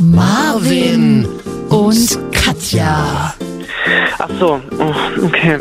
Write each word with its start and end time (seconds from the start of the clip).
Marvin 0.00 1.28
und 1.68 2.18
Katja. 2.32 3.34
Ach 4.18 4.28
so, 4.38 4.58
oh, 4.78 5.24
okay. 5.26 5.58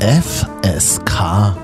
FSK 0.00 1.56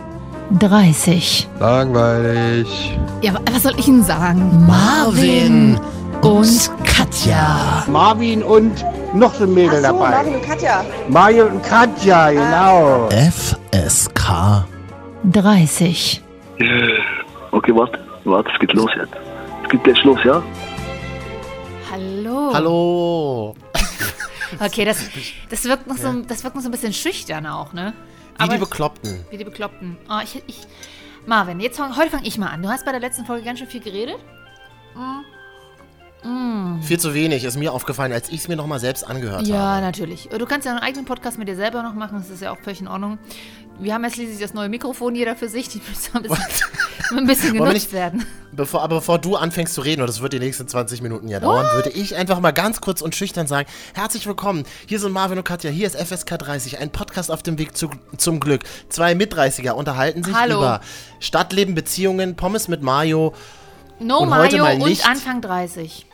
30. 0.60 1.48
Langweilig. 1.58 2.96
Ja, 3.22 3.34
wa- 3.34 3.40
was 3.52 3.64
soll 3.64 3.74
ich 3.78 3.88
Ihnen 3.88 4.04
sagen? 4.04 4.64
Marvin 4.66 5.78
und 6.22 6.70
Katja. 6.84 7.84
Marvin 7.88 8.42
und 8.44 8.84
noch 9.12 9.34
so 9.34 9.42
ein 9.44 9.54
Mädel 9.54 9.84
Ach 9.84 9.90
so, 9.90 9.98
dabei. 9.98 10.10
Marvin 10.10 10.34
und 10.36 10.42
Katja. 10.42 10.84
Mario 11.08 11.46
und 11.46 11.62
Katja, 11.64 12.30
genau. 12.30 13.08
FSK 13.10 14.64
30. 15.32 16.22
Okay, 17.50 17.72
warte, 17.74 17.98
warte, 18.24 18.50
es 18.54 18.58
geht 18.60 18.72
los 18.74 18.90
jetzt. 18.96 19.14
Es 19.64 19.68
geht 19.70 19.82
gleich 19.84 20.04
los, 20.04 20.18
ja? 20.24 20.40
Hallo. 22.38 22.54
Hallo. 22.54 23.54
Okay, 24.60 24.86
das, 24.86 24.98
das, 25.50 25.64
wirkt 25.64 25.86
noch 25.86 25.98
so, 25.98 26.10
das 26.22 26.42
wirkt 26.42 26.56
noch 26.56 26.62
so 26.62 26.68
ein 26.68 26.72
bisschen 26.72 26.94
schüchtern 26.94 27.46
auch, 27.46 27.74
ne? 27.74 27.92
Wie 28.40 28.48
die 28.48 28.56
Bekloppten. 28.56 29.22
Wie 29.30 29.36
die 29.36 29.44
Bekloppten. 29.44 29.98
Oh, 30.08 30.20
ich, 30.24 30.42
ich, 30.46 30.60
Marvin, 31.26 31.60
jetzt, 31.60 31.76
fang- 31.76 31.94
heute 31.98 32.10
fange 32.10 32.26
ich 32.26 32.38
mal 32.38 32.46
an. 32.48 32.62
Du 32.62 32.70
hast 32.70 32.86
bei 32.86 32.90
der 32.92 33.00
letzten 33.00 33.26
Folge 33.26 33.44
ganz 33.44 33.58
schön 33.58 33.68
viel 33.68 33.82
geredet. 33.82 34.16
Viel 36.80 36.98
zu 36.98 37.12
wenig, 37.12 37.44
ist 37.44 37.58
mir 37.58 37.72
aufgefallen, 37.74 38.12
als 38.12 38.30
ich 38.30 38.40
es 38.40 38.48
mir 38.48 38.56
nochmal 38.56 38.80
selbst 38.80 39.06
angehört 39.06 39.46
Ja, 39.46 39.58
habe. 39.58 39.82
natürlich. 39.82 40.28
Du 40.30 40.46
kannst 40.46 40.64
ja 40.64 40.72
einen 40.72 40.80
eigenen 40.82 41.04
Podcast 41.04 41.38
mit 41.38 41.46
dir 41.46 41.54
selber 41.56 41.82
noch 41.82 41.94
machen, 41.94 42.16
das 42.18 42.30
ist 42.30 42.40
ja 42.40 42.50
auch 42.50 42.58
völlig 42.58 42.80
in 42.80 42.88
Ordnung. 42.88 43.18
Wir 43.80 43.94
haben 43.94 44.02
ja 44.02 44.10
schließlich 44.10 44.40
das 44.40 44.54
neue 44.54 44.68
Mikrofon, 44.68 45.14
jeder 45.14 45.36
für 45.36 45.48
sich, 45.48 45.68
die 45.68 45.80
müssen 45.88 46.16
ein 46.16 46.22
bisschen, 46.22 46.68
ein 47.18 47.26
bisschen 47.26 47.52
genutzt 47.54 47.72
nicht- 47.74 47.92
werden. 47.92 48.26
Bevor, 48.50 48.82
aber 48.82 48.96
bevor 48.96 49.18
du 49.20 49.36
anfängst 49.36 49.72
zu 49.74 49.82
reden, 49.82 50.00
und 50.00 50.08
das 50.08 50.20
wird 50.20 50.32
die 50.32 50.40
nächsten 50.40 50.66
20 50.66 51.00
Minuten 51.00 51.28
ja 51.28 51.38
dauern, 51.38 51.64
würde 51.74 51.90
ich 51.90 52.16
einfach 52.16 52.40
mal 52.40 52.50
ganz 52.50 52.80
kurz 52.80 53.02
und 53.02 53.14
schüchtern 53.14 53.46
sagen, 53.46 53.68
herzlich 53.94 54.26
willkommen, 54.26 54.64
hier 54.88 54.98
sind 54.98 55.12
Marvin 55.12 55.38
und 55.38 55.44
Katja, 55.44 55.70
hier 55.70 55.86
ist 55.86 55.94
FSK 55.96 56.38
30, 56.38 56.78
ein 56.80 56.90
Podcast 56.90 57.30
auf 57.30 57.42
dem 57.44 57.56
Weg 57.58 57.76
zu, 57.76 57.88
zum 58.16 58.40
Glück. 58.40 58.62
Zwei 58.88 59.14
Mit-30er 59.14 59.72
unterhalten 59.72 60.24
sich 60.24 60.34
Hallo. 60.34 60.56
über 60.56 60.80
Stadtleben, 61.20 61.76
Beziehungen, 61.76 62.34
Pommes 62.34 62.66
mit 62.66 62.82
Mayo 62.82 63.32
No 64.00 64.18
Und 64.18 64.34
heute 64.36 64.58
Mayo 64.58 64.82
und 64.82 64.88
nicht. 64.88 65.06
Anfang 65.08 65.40
30. 65.40 66.06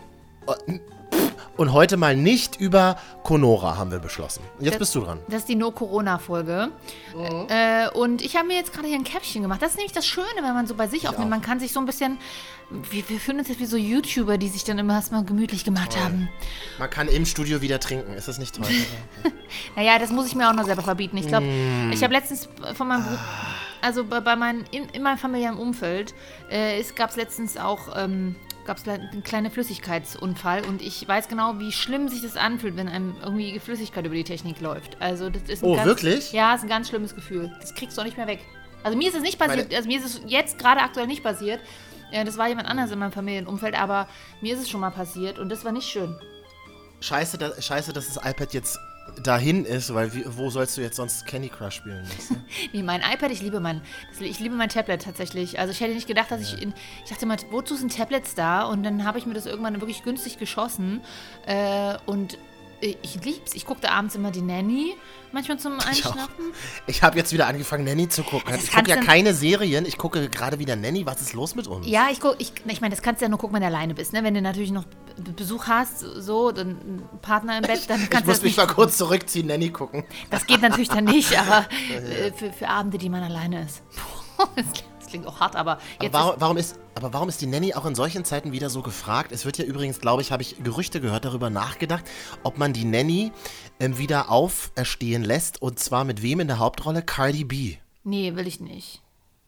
und 1.56 1.72
heute 1.72 1.96
mal 1.96 2.16
nicht 2.16 2.56
über 2.60 2.96
Conora, 3.22 3.76
haben 3.76 3.90
wir 3.90 3.98
beschlossen. 3.98 4.42
Jetzt 4.58 4.72
Das- 4.74 4.78
bist 4.80 4.94
du 4.94 5.00
dran. 5.00 5.18
Das 5.28 5.40
ist 5.40 5.48
die 5.48 5.54
No-Corona-Folge. 5.54 6.70
Mhm. 7.16 7.46
Äh, 7.48 7.88
und 7.90 8.22
ich 8.22 8.36
habe 8.36 8.46
mir 8.48 8.56
jetzt 8.56 8.72
gerade 8.72 8.88
hier 8.88 8.96
ein 8.96 9.04
Käppchen 9.04 9.42
gemacht. 9.42 9.62
Das 9.62 9.70
ist 9.70 9.76
nämlich 9.76 9.92
das 9.92 10.06
Schöne, 10.06 10.26
wenn 10.36 10.54
man 10.54 10.66
so 10.66 10.74
bei 10.74 10.86
sich 10.88 11.08
aufnimmt. 11.08 11.30
Man 11.30 11.42
kann 11.42 11.60
sich 11.60 11.72
so 11.72 11.80
ein 11.80 11.86
bisschen. 11.86 12.18
Wir, 12.70 13.08
wir 13.08 13.20
fühlen 13.20 13.38
uns 13.38 13.48
jetzt 13.48 13.60
wie 13.60 13.66
so 13.66 13.76
YouTuber, 13.76 14.38
die 14.38 14.48
sich 14.48 14.64
dann 14.64 14.78
immer 14.78 14.94
erstmal 14.94 15.22
gemütlich 15.24 15.64
gemacht 15.64 15.96
haben. 16.02 16.28
Man 16.78 16.88
kann 16.90 17.08
im 17.08 17.26
Studio 17.26 17.60
wieder 17.60 17.78
trinken, 17.78 18.14
ist 18.14 18.26
das 18.26 18.38
nicht 18.38 18.56
toll? 18.56 18.66
Naja, 19.76 19.98
das 19.98 20.10
muss 20.10 20.26
ich 20.26 20.34
mir 20.34 20.48
auch 20.48 20.54
noch 20.54 20.64
selber 20.64 20.82
verbieten. 20.82 21.16
Ich 21.16 21.28
glaube, 21.28 21.46
ich 21.92 22.02
habe 22.02 22.12
letztens 22.14 22.48
von 22.74 22.88
meinem 22.88 23.04
Bruder. 23.04 23.20
Also 23.82 24.04
bei, 24.04 24.20
bei 24.20 24.34
meinen, 24.34 24.64
in, 24.70 24.88
in 24.88 25.02
meinem 25.02 25.18
familiären 25.18 25.58
Umfeld 25.58 26.14
äh, 26.50 26.80
es 26.80 26.94
gab 26.94 27.10
es 27.10 27.16
letztens 27.16 27.58
auch 27.58 27.94
ähm, 27.96 28.34
gab's 28.64 28.86
le- 28.86 28.94
einen 28.94 29.22
kleinen 29.22 29.50
Flüssigkeitsunfall 29.50 30.64
und 30.66 30.80
ich 30.82 31.06
weiß 31.06 31.28
genau, 31.28 31.58
wie 31.58 31.72
schlimm 31.72 32.08
sich 32.08 32.22
das 32.22 32.36
anfühlt, 32.36 32.76
wenn 32.76 32.88
einem 32.88 33.16
irgendwie 33.22 33.58
Flüssigkeit 33.58 34.04
über 34.06 34.14
die 34.14 34.24
Technik 34.24 34.60
läuft. 34.60 35.00
Also 35.00 35.30
das 35.30 35.42
ist 35.44 35.62
ein 35.62 35.70
Oh, 35.70 35.74
ganz, 35.76 35.86
wirklich? 35.86 36.32
Ja, 36.32 36.54
ist 36.54 36.62
ein 36.62 36.68
ganz 36.68 36.88
schlimmes 36.88 37.14
Gefühl. 37.14 37.52
Das 37.60 37.74
kriegst 37.74 37.96
du 37.96 38.00
auch 38.00 38.04
nicht 38.06 38.16
mehr 38.16 38.26
weg. 38.26 38.40
Also 38.82 38.96
mir 38.98 39.08
ist 39.08 39.14
es 39.16 39.22
nicht 39.22 39.38
passiert, 39.38 39.66
Meine- 39.68 39.76
also 39.76 39.88
mir 39.88 39.98
ist 39.98 40.04
es 40.06 40.20
jetzt 40.26 40.58
gerade 40.58 40.80
aktuell 40.80 41.06
nicht 41.06 41.22
passiert. 41.22 41.60
Ja, 42.12 42.22
das 42.24 42.36
war 42.38 42.48
jemand 42.48 42.68
anderes 42.68 42.90
in 42.90 42.98
meinem 42.98 43.12
Familienumfeld, 43.12 43.74
aber 43.74 44.08
mir 44.40 44.54
ist 44.54 44.60
es 44.60 44.70
schon 44.70 44.80
mal 44.80 44.90
passiert 44.90 45.38
und 45.38 45.48
das 45.48 45.64
war 45.64 45.72
nicht 45.72 45.88
schön. 45.88 46.14
Scheiße, 47.00 47.38
da, 47.38 47.60
scheiße, 47.60 47.92
dass 47.92 48.12
das 48.12 48.24
iPad 48.24 48.52
jetzt 48.54 48.78
dahin 49.22 49.64
ist, 49.64 49.94
weil 49.94 50.12
wie, 50.14 50.24
wo 50.26 50.50
sollst 50.50 50.76
du 50.76 50.80
jetzt 50.80 50.96
sonst 50.96 51.26
Candy 51.26 51.48
Crush 51.48 51.76
spielen? 51.76 52.06
Nee, 52.72 52.82
mein 52.82 53.00
iPad, 53.00 53.30
ich 53.30 53.42
liebe 53.42 53.60
mein, 53.60 53.82
ich 54.18 54.40
liebe 54.40 54.54
mein 54.54 54.68
Tablet 54.68 55.02
tatsächlich. 55.02 55.58
Also 55.58 55.72
ich 55.72 55.80
hätte 55.80 55.94
nicht 55.94 56.06
gedacht, 56.06 56.30
dass 56.30 56.40
ich 56.40 56.60
in, 56.60 56.72
ich 57.04 57.10
dachte 57.10 57.26
mal, 57.26 57.36
wozu 57.50 57.76
sind 57.76 57.96
Tablets 57.96 58.34
da? 58.34 58.64
Und 58.64 58.82
dann 58.82 59.04
habe 59.04 59.18
ich 59.18 59.26
mir 59.26 59.34
das 59.34 59.46
irgendwann 59.46 59.80
wirklich 59.80 60.02
günstig 60.02 60.38
geschossen. 60.38 61.00
Äh, 61.46 61.96
und 62.06 62.38
ich 63.02 63.24
lieb's. 63.24 63.54
Ich 63.54 63.64
gucke 63.66 63.80
da 63.80 63.90
abends 63.90 64.14
immer 64.14 64.30
die 64.30 64.42
Nanny, 64.42 64.94
manchmal 65.32 65.58
zum 65.58 65.74
Ich 65.78 65.82
auch. 65.82 65.86
Einschlafen. 66.16 66.44
Ich 66.86 67.02
habe 67.02 67.16
jetzt 67.18 67.32
wieder 67.32 67.46
angefangen, 67.46 67.84
Nanny 67.84 68.08
zu 68.08 68.22
gucken. 68.22 68.52
Also 68.52 68.64
ich 68.64 68.72
gucke 68.72 68.90
ja 68.90 68.96
keine 68.96 69.32
Serien, 69.34 69.86
ich 69.86 69.96
gucke 69.98 70.28
gerade 70.28 70.58
wieder 70.58 70.76
Nanny. 70.76 71.06
Was 71.06 71.20
ist 71.20 71.32
los 71.32 71.54
mit 71.54 71.66
uns? 71.66 71.86
Ja, 71.86 72.08
ich 72.10 72.20
guck, 72.20 72.36
ich, 72.38 72.52
ich 72.66 72.80
meine, 72.80 72.94
das 72.94 73.02
kannst 73.02 73.20
du 73.20 73.24
ja 73.24 73.28
nur 73.28 73.38
gucken, 73.38 73.54
wenn 73.54 73.62
du 73.62 73.66
alleine 73.68 73.94
bist, 73.94 74.12
ne? 74.12 74.22
Wenn 74.22 74.34
du 74.34 74.42
natürlich 74.42 74.70
noch 74.70 74.84
Be- 75.16 75.32
Besuch 75.32 75.66
hast, 75.66 76.00
so, 76.00 76.52
dann 76.52 76.68
einen 76.68 77.08
Partner 77.22 77.56
im 77.56 77.62
Bett, 77.62 77.88
dann 77.88 77.98
kannst 78.10 78.12
ich 78.12 78.20
du 78.20 78.26
muss 78.26 78.36
das 78.36 78.42
mich 78.42 78.56
mal 78.56 78.66
kurz 78.66 78.96
zurückziehen, 78.98 79.46
Nanny 79.46 79.70
gucken. 79.70 80.04
Das 80.30 80.46
geht 80.46 80.60
natürlich 80.60 80.88
dann 80.88 81.04
nicht, 81.04 81.38
aber 81.38 81.66
äh, 81.90 82.32
für, 82.32 82.52
für 82.52 82.68
Abende, 82.68 82.98
die 82.98 83.08
man 83.08 83.22
alleine 83.22 83.62
ist. 83.62 83.82
Das 84.56 84.66
klingt- 85.14 85.26
auch 85.26 85.40
hart, 85.40 85.56
aber 85.56 85.72
Aber 85.72 86.04
jetzt 86.04 86.12
warum, 86.12 86.34
warum 86.38 86.56
ist, 86.56 86.78
aber 86.94 87.12
warum 87.12 87.28
ist 87.28 87.40
die 87.40 87.46
Nanny 87.46 87.74
auch 87.74 87.86
in 87.86 87.94
solchen 87.94 88.24
Zeiten 88.24 88.52
wieder 88.52 88.68
so 88.70 88.82
gefragt? 88.82 89.32
Es 89.32 89.44
wird 89.44 89.58
ja 89.58 89.64
übrigens, 89.64 90.00
glaube 90.00 90.22
ich, 90.22 90.32
habe 90.32 90.42
ich 90.42 90.56
Gerüchte 90.62 91.00
gehört, 91.00 91.24
darüber 91.24 91.50
nachgedacht, 91.50 92.04
ob 92.42 92.58
man 92.58 92.72
die 92.72 92.84
Nanny 92.84 93.32
ähm, 93.80 93.98
wieder 93.98 94.30
auferstehen 94.30 95.22
lässt. 95.24 95.62
Und 95.62 95.78
zwar 95.78 96.04
mit 96.04 96.22
wem 96.22 96.40
in 96.40 96.48
der 96.48 96.58
Hauptrolle? 96.58 97.02
Cardi 97.02 97.44
B. 97.44 97.76
Nee, 98.02 98.34
will 98.34 98.46
ich 98.46 98.60
nicht. 98.60 99.00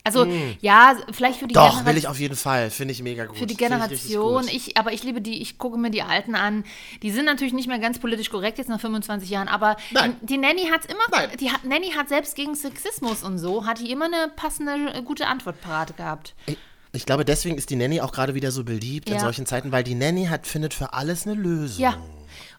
Also, 0.07 0.27
ja, 0.61 0.97
vielleicht 1.11 1.39
für 1.41 1.47
die. 1.47 1.55
Doch, 1.55 1.63
Generation. 1.65 1.87
will 1.87 1.97
ich 1.99 2.09
auf 2.09 2.19
jeden 2.21 2.37
Fall. 2.37 2.71
Finde 2.71 2.93
ich 2.93 3.03
mega 3.03 3.27
gut. 3.27 3.37
Für 3.37 3.47
die 3.47 3.53
ich 3.53 3.59
Generation, 3.59 4.43
gut. 4.45 4.53
ich, 4.53 4.77
aber 4.77 4.93
ich 4.93 5.03
liebe 5.03 5.21
die, 5.21 5.43
ich 5.43 5.59
gucke 5.59 5.77
mir 5.79 5.91
die 5.91 6.03
Alten 6.03 6.35
an. 6.35 6.65
Die 7.03 7.11
sind 7.11 7.25
natürlich 7.25 7.53
nicht 7.53 7.69
mehr 7.69 7.79
ganz 7.79 7.99
politisch 7.99 8.31
korrekt 8.31 8.59
jetzt 8.59 8.69
nach 8.69 8.81
25 8.81 9.29
Jahren, 9.29 9.49
aber 9.49 9.77
Nein. 9.91 10.17
die, 10.23 10.39
Nanny 10.39 10.69
hat 10.73 10.87
immer, 10.87 11.01
Nein. 11.11 11.31
die 11.41 11.51
hat, 11.51 11.65
Nanny 11.65 11.91
hat 11.91 12.09
selbst 12.09 12.37
gegen 12.37 12.55
Sexismus 12.55 13.23
und 13.23 13.39
so, 13.39 13.67
hat 13.67 13.81
die 13.81 13.91
immer 13.91 14.07
eine 14.07 14.31
passende, 14.35 14.93
äh, 14.95 15.03
gute 15.03 15.27
Antwort 15.27 15.61
parat 15.61 15.97
gehabt. 15.97 16.35
Ich, 16.47 16.57
ich 16.93 17.05
glaube, 17.07 17.25
deswegen 17.25 17.57
ist 17.59 17.69
die 17.71 17.77
Nanny 17.77 18.01
auch 18.01 18.13
gerade 18.13 18.35
wieder 18.35 18.51
so 18.53 18.65
beliebt 18.65 19.09
in 19.09 19.17
Ja. 19.17 19.21
solchen 19.21 19.45
Zeiten, 19.47 19.73
weil 19.73 19.85
die 19.85 19.95
Nanny 19.95 20.27
hat, 20.27 20.47
findet 20.47 20.73
für 20.73 20.93
alles 20.95 21.27
eine 21.27 21.35
Lösung. 21.35 21.83
Ja. 21.83 21.97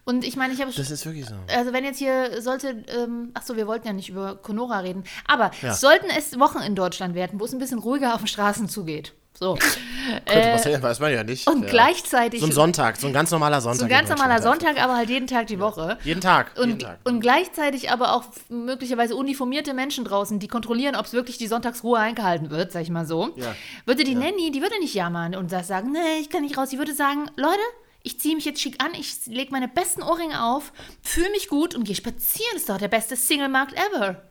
Und 0.07 0.23
ich 0.25 0.37
meine, 0.37 0.53
ich 0.53 0.61
habe 0.61 0.71
Das 0.71 0.89
ist 0.89 1.05
wirklich 1.05 1.25
so. 1.25 1.35
Also 1.53 1.73
wenn 1.73 1.83
jetzt 1.83 1.97
hier 1.99 2.41
sollte, 2.41 2.83
ähm, 2.87 3.31
ach 3.33 3.43
so, 3.43 3.57
wir 3.57 3.67
wollten 3.67 3.85
ja 3.87 3.93
nicht 3.93 4.07
über 4.09 4.35
Conora 4.37 4.79
reden, 4.79 5.03
aber 5.27 5.51
Ja. 5.61 5.73
sollten 5.73 6.07
es 6.17 6.39
Wochen 6.39 6.59
in 6.59 6.75
Deutschland 6.75 7.13
werden, 7.13 7.39
wo 7.41 7.45
es 7.45 7.51
ein 7.53 7.59
bisschen 7.59 7.79
ruhiger 7.79 8.13
auf 8.15 8.21
den 8.21 8.27
Straßen 8.27 8.69
zugeht. 8.69 9.13
So. 9.37 9.55
Könnte 10.25 10.49
passieren, 10.49 10.81
weiß 10.81 10.99
man 11.01 11.11
ja 11.13 11.23
nicht. 11.23 11.45
Äh, 11.45 11.51
Und 11.51 11.63
ja. 11.63 11.69
gleichzeitig. 11.69 12.39
So 12.39 12.45
ein 12.47 12.51
Sonntag, 12.53 12.95
so 12.97 13.05
ein 13.07 13.13
ganz 13.13 13.29
normaler 13.31 13.59
Sonntag. 13.61 13.79
so 13.79 13.85
ein 13.85 13.91
in 13.91 13.95
ganz 13.97 14.09
normaler 14.09 14.35
Deutschland. 14.39 14.61
Sonntag, 14.61 14.81
aber 14.83 14.95
halt 14.95 15.09
jeden 15.09 15.27
Tag 15.27 15.47
die 15.47 15.59
Woche. 15.59 15.97
Jeden 16.03 16.21
Tag. 16.21 16.53
jeden 16.57 16.71
Und, 16.71 16.81
Tag. 16.83 16.99
und 17.03 17.19
gleichzeitig 17.19 17.91
aber 17.91 18.13
auch 18.15 18.23
möglicherweise 18.49 19.15
uniformierte 19.15 19.73
Menschen 19.73 20.05
draußen, 20.05 20.39
die 20.39 20.47
kontrollieren, 20.47 20.95
ob 20.95 21.05
es 21.05 21.13
wirklich 21.13 21.37
die 21.37 21.47
Sonntagsruhe 21.47 21.99
eingehalten 21.99 22.49
wird, 22.49 22.71
sag 22.71 22.81
ich 22.83 22.89
mal 22.89 23.05
so. 23.05 23.29
Ja. 23.35 23.53
Würde 23.85 24.05
die 24.05 24.15
Nanny, 24.15 24.51
die 24.51 24.61
würde 24.61 24.79
nicht 24.79 24.95
jammern 24.95 25.35
und 25.35 25.51
das 25.51 25.67
sagen, 25.67 25.91
nee, 25.91 26.19
ich 26.21 26.29
kann 26.29 26.41
nicht 26.43 26.57
raus. 26.57 26.69
Die 26.69 26.77
würde 26.79 26.93
sagen, 26.95 27.29
Leute, 27.35 27.59
ich 28.07 28.21
ziehe 28.21 28.35
mich 28.35 28.45
jetzt 28.45 28.61
schick 28.61 28.81
an, 28.81 28.93
ich 28.93 29.25
lege 29.25 29.51
meine 29.51 29.67
besten 29.67 30.01
Ohrringe 30.01 30.41
auf, 30.41 30.71
fühle 31.01 31.29
mich 31.31 31.49
gut 31.49 31.75
und 31.75 31.83
gehe 31.83 31.95
spazieren. 31.95 32.55
ist 32.55 32.69
doch 32.69 32.77
der 32.77 32.87
beste 32.87 33.17
Single-Markt 33.17 33.73
ever. 33.73 34.23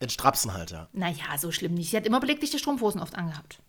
In 0.00 0.10
Strapsen 0.10 0.52
halt, 0.52 0.72
ja. 0.72 0.88
Naja, 0.92 1.38
so 1.38 1.52
schlimm 1.52 1.74
nicht. 1.74 1.90
Sie 1.90 1.96
hat 1.96 2.06
immer 2.06 2.18
belegte 2.18 2.58
Strumpfhosen 2.58 3.00
oft 3.00 3.14
angehabt. 3.14 3.60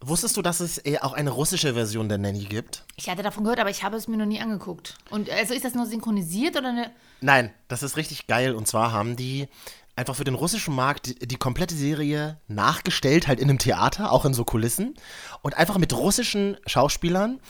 Wusstest 0.00 0.36
du, 0.36 0.42
dass 0.42 0.60
es 0.60 0.78
äh, 0.86 0.98
auch 1.00 1.12
eine 1.12 1.30
russische 1.30 1.74
Version 1.74 2.08
der 2.08 2.18
Nanny 2.18 2.44
gibt? 2.44 2.84
Ich 2.96 3.10
hatte 3.10 3.22
davon 3.22 3.42
gehört, 3.42 3.58
aber 3.60 3.70
ich 3.70 3.82
habe 3.82 3.96
es 3.96 4.06
mir 4.06 4.16
noch 4.16 4.26
nie 4.26 4.40
angeguckt. 4.40 4.96
Und 5.10 5.28
also 5.28 5.52
ist 5.52 5.64
das 5.64 5.74
nur 5.74 5.86
synchronisiert 5.86 6.56
oder 6.56 6.68
eine. 6.68 6.92
Nein, 7.20 7.52
das 7.68 7.82
ist 7.82 7.96
richtig 7.96 8.26
geil. 8.28 8.54
Und 8.54 8.68
zwar 8.68 8.92
haben 8.92 9.16
die 9.16 9.48
einfach 9.96 10.16
für 10.16 10.24
den 10.24 10.34
russischen 10.34 10.74
Markt 10.74 11.06
die, 11.06 11.26
die 11.26 11.36
komplette 11.36 11.74
Serie 11.74 12.38
nachgestellt, 12.48 13.28
halt 13.28 13.40
in 13.40 13.50
einem 13.50 13.58
Theater, 13.58 14.12
auch 14.12 14.24
in 14.24 14.32
so 14.32 14.44
Kulissen. 14.44 14.94
Und 15.42 15.58
einfach 15.58 15.76
mit 15.76 15.92
russischen 15.92 16.56
Schauspielern. 16.66 17.40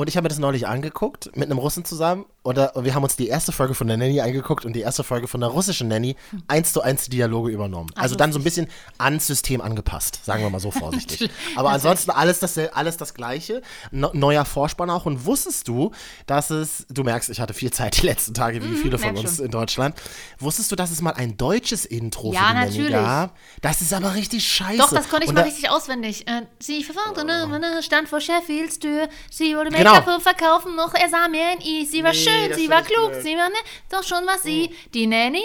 Und 0.00 0.08
ich 0.08 0.16
habe 0.16 0.24
mir 0.24 0.28
das 0.30 0.38
neulich 0.38 0.66
angeguckt, 0.66 1.36
mit 1.36 1.50
einem 1.50 1.58
Russen 1.58 1.84
zusammen. 1.84 2.24
Oder 2.42 2.72
wir 2.74 2.94
haben 2.94 3.02
uns 3.02 3.16
die 3.16 3.28
erste 3.28 3.52
Folge 3.52 3.74
von 3.74 3.86
der 3.86 3.98
Nanny 3.98 4.18
angeguckt 4.20 4.64
und 4.64 4.72
die 4.72 4.80
erste 4.80 5.04
Folge 5.04 5.28
von 5.28 5.40
der 5.40 5.50
russischen 5.50 5.88
Nanny 5.88 6.16
eins 6.48 6.72
zu 6.72 6.80
eins 6.80 7.04
die 7.04 7.10
Dialoge 7.10 7.50
übernommen. 7.50 7.90
Also 7.96 8.14
dann 8.16 8.32
so 8.32 8.38
ein 8.38 8.44
bisschen 8.44 8.66
ans 8.96 9.26
System 9.26 9.60
angepasst, 9.60 10.24
sagen 10.24 10.42
wir 10.42 10.48
mal 10.48 10.58
so 10.58 10.70
vorsichtig. 10.70 11.30
Aber 11.56 11.68
ansonsten 11.70 12.10
alles 12.10 12.38
das, 12.38 12.56
alles 12.56 12.96
das 12.96 13.12
Gleiche. 13.12 13.60
Neuer 13.90 14.46
Vorspann 14.46 14.88
auch. 14.88 15.04
Und 15.04 15.26
wusstest 15.26 15.68
du, 15.68 15.90
dass 16.26 16.48
es, 16.48 16.86
du 16.88 17.04
merkst, 17.04 17.28
ich 17.28 17.40
hatte 17.40 17.52
viel 17.52 17.72
Zeit 17.72 18.00
die 18.00 18.06
letzten 18.06 18.32
Tage, 18.32 18.64
wie 18.64 18.74
viele 18.74 18.96
von 18.98 19.16
uns 19.18 19.38
in 19.38 19.50
Deutschland. 19.50 19.94
Wusstest 20.38 20.72
du, 20.72 20.76
dass 20.76 20.90
es 20.90 21.02
mal 21.02 21.12
ein 21.12 21.36
deutsches 21.36 21.84
Intro 21.84 22.32
Ja, 22.32 22.40
für 22.40 22.46
die 22.46 22.54
Nanny 22.54 22.70
natürlich. 22.70 22.90
gab? 22.92 23.36
Das 23.60 23.82
ist 23.82 23.92
aber 23.92 24.14
richtig 24.14 24.46
scheiße. 24.50 24.78
Doch, 24.78 24.90
das 24.92 25.10
konnte 25.10 25.26
ich 25.26 25.32
mal 25.32 25.44
richtig 25.44 25.68
auswendig. 25.68 26.26
Äh, 26.26 26.46
sie 26.58 26.84
verfolgte, 26.84 27.24
ne, 27.26 27.82
stand 27.82 28.08
vor 28.08 28.20
Sheffields 28.20 28.78
Tür. 28.78 29.08
Sie 29.30 29.54
wollte 29.56 29.70
Genau. 29.76 29.92
Make-up 29.94 30.22
verkaufen, 30.22 30.74
noch 30.74 30.94
er 30.94 31.08
sah 31.10 31.28
mir 31.28 31.42
ein 31.52 31.60
I. 31.60 31.84
Sie 31.84 32.02
war 32.02 32.12
Nee, 32.12 32.16
schön, 32.30 32.54
sie 32.54 32.70
war 32.70 32.82
klug, 32.82 33.12
blöd. 33.12 33.22
sie 33.22 33.36
war 33.36 33.48
ne, 33.48 33.54
doch 33.90 34.02
schon 34.02 34.24
was 34.26 34.42
sie. 34.42 34.70
Die 34.94 35.06
Nanny. 35.06 35.42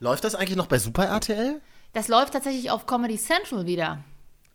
Läuft 0.00 0.24
das 0.24 0.34
eigentlich 0.34 0.56
noch 0.56 0.66
bei 0.66 0.78
Super 0.78 1.06
RTL? 1.06 1.60
Das 1.92 2.08
läuft 2.08 2.32
tatsächlich 2.32 2.70
auf 2.70 2.86
Comedy 2.86 3.16
Central 3.18 3.66
wieder. 3.66 4.02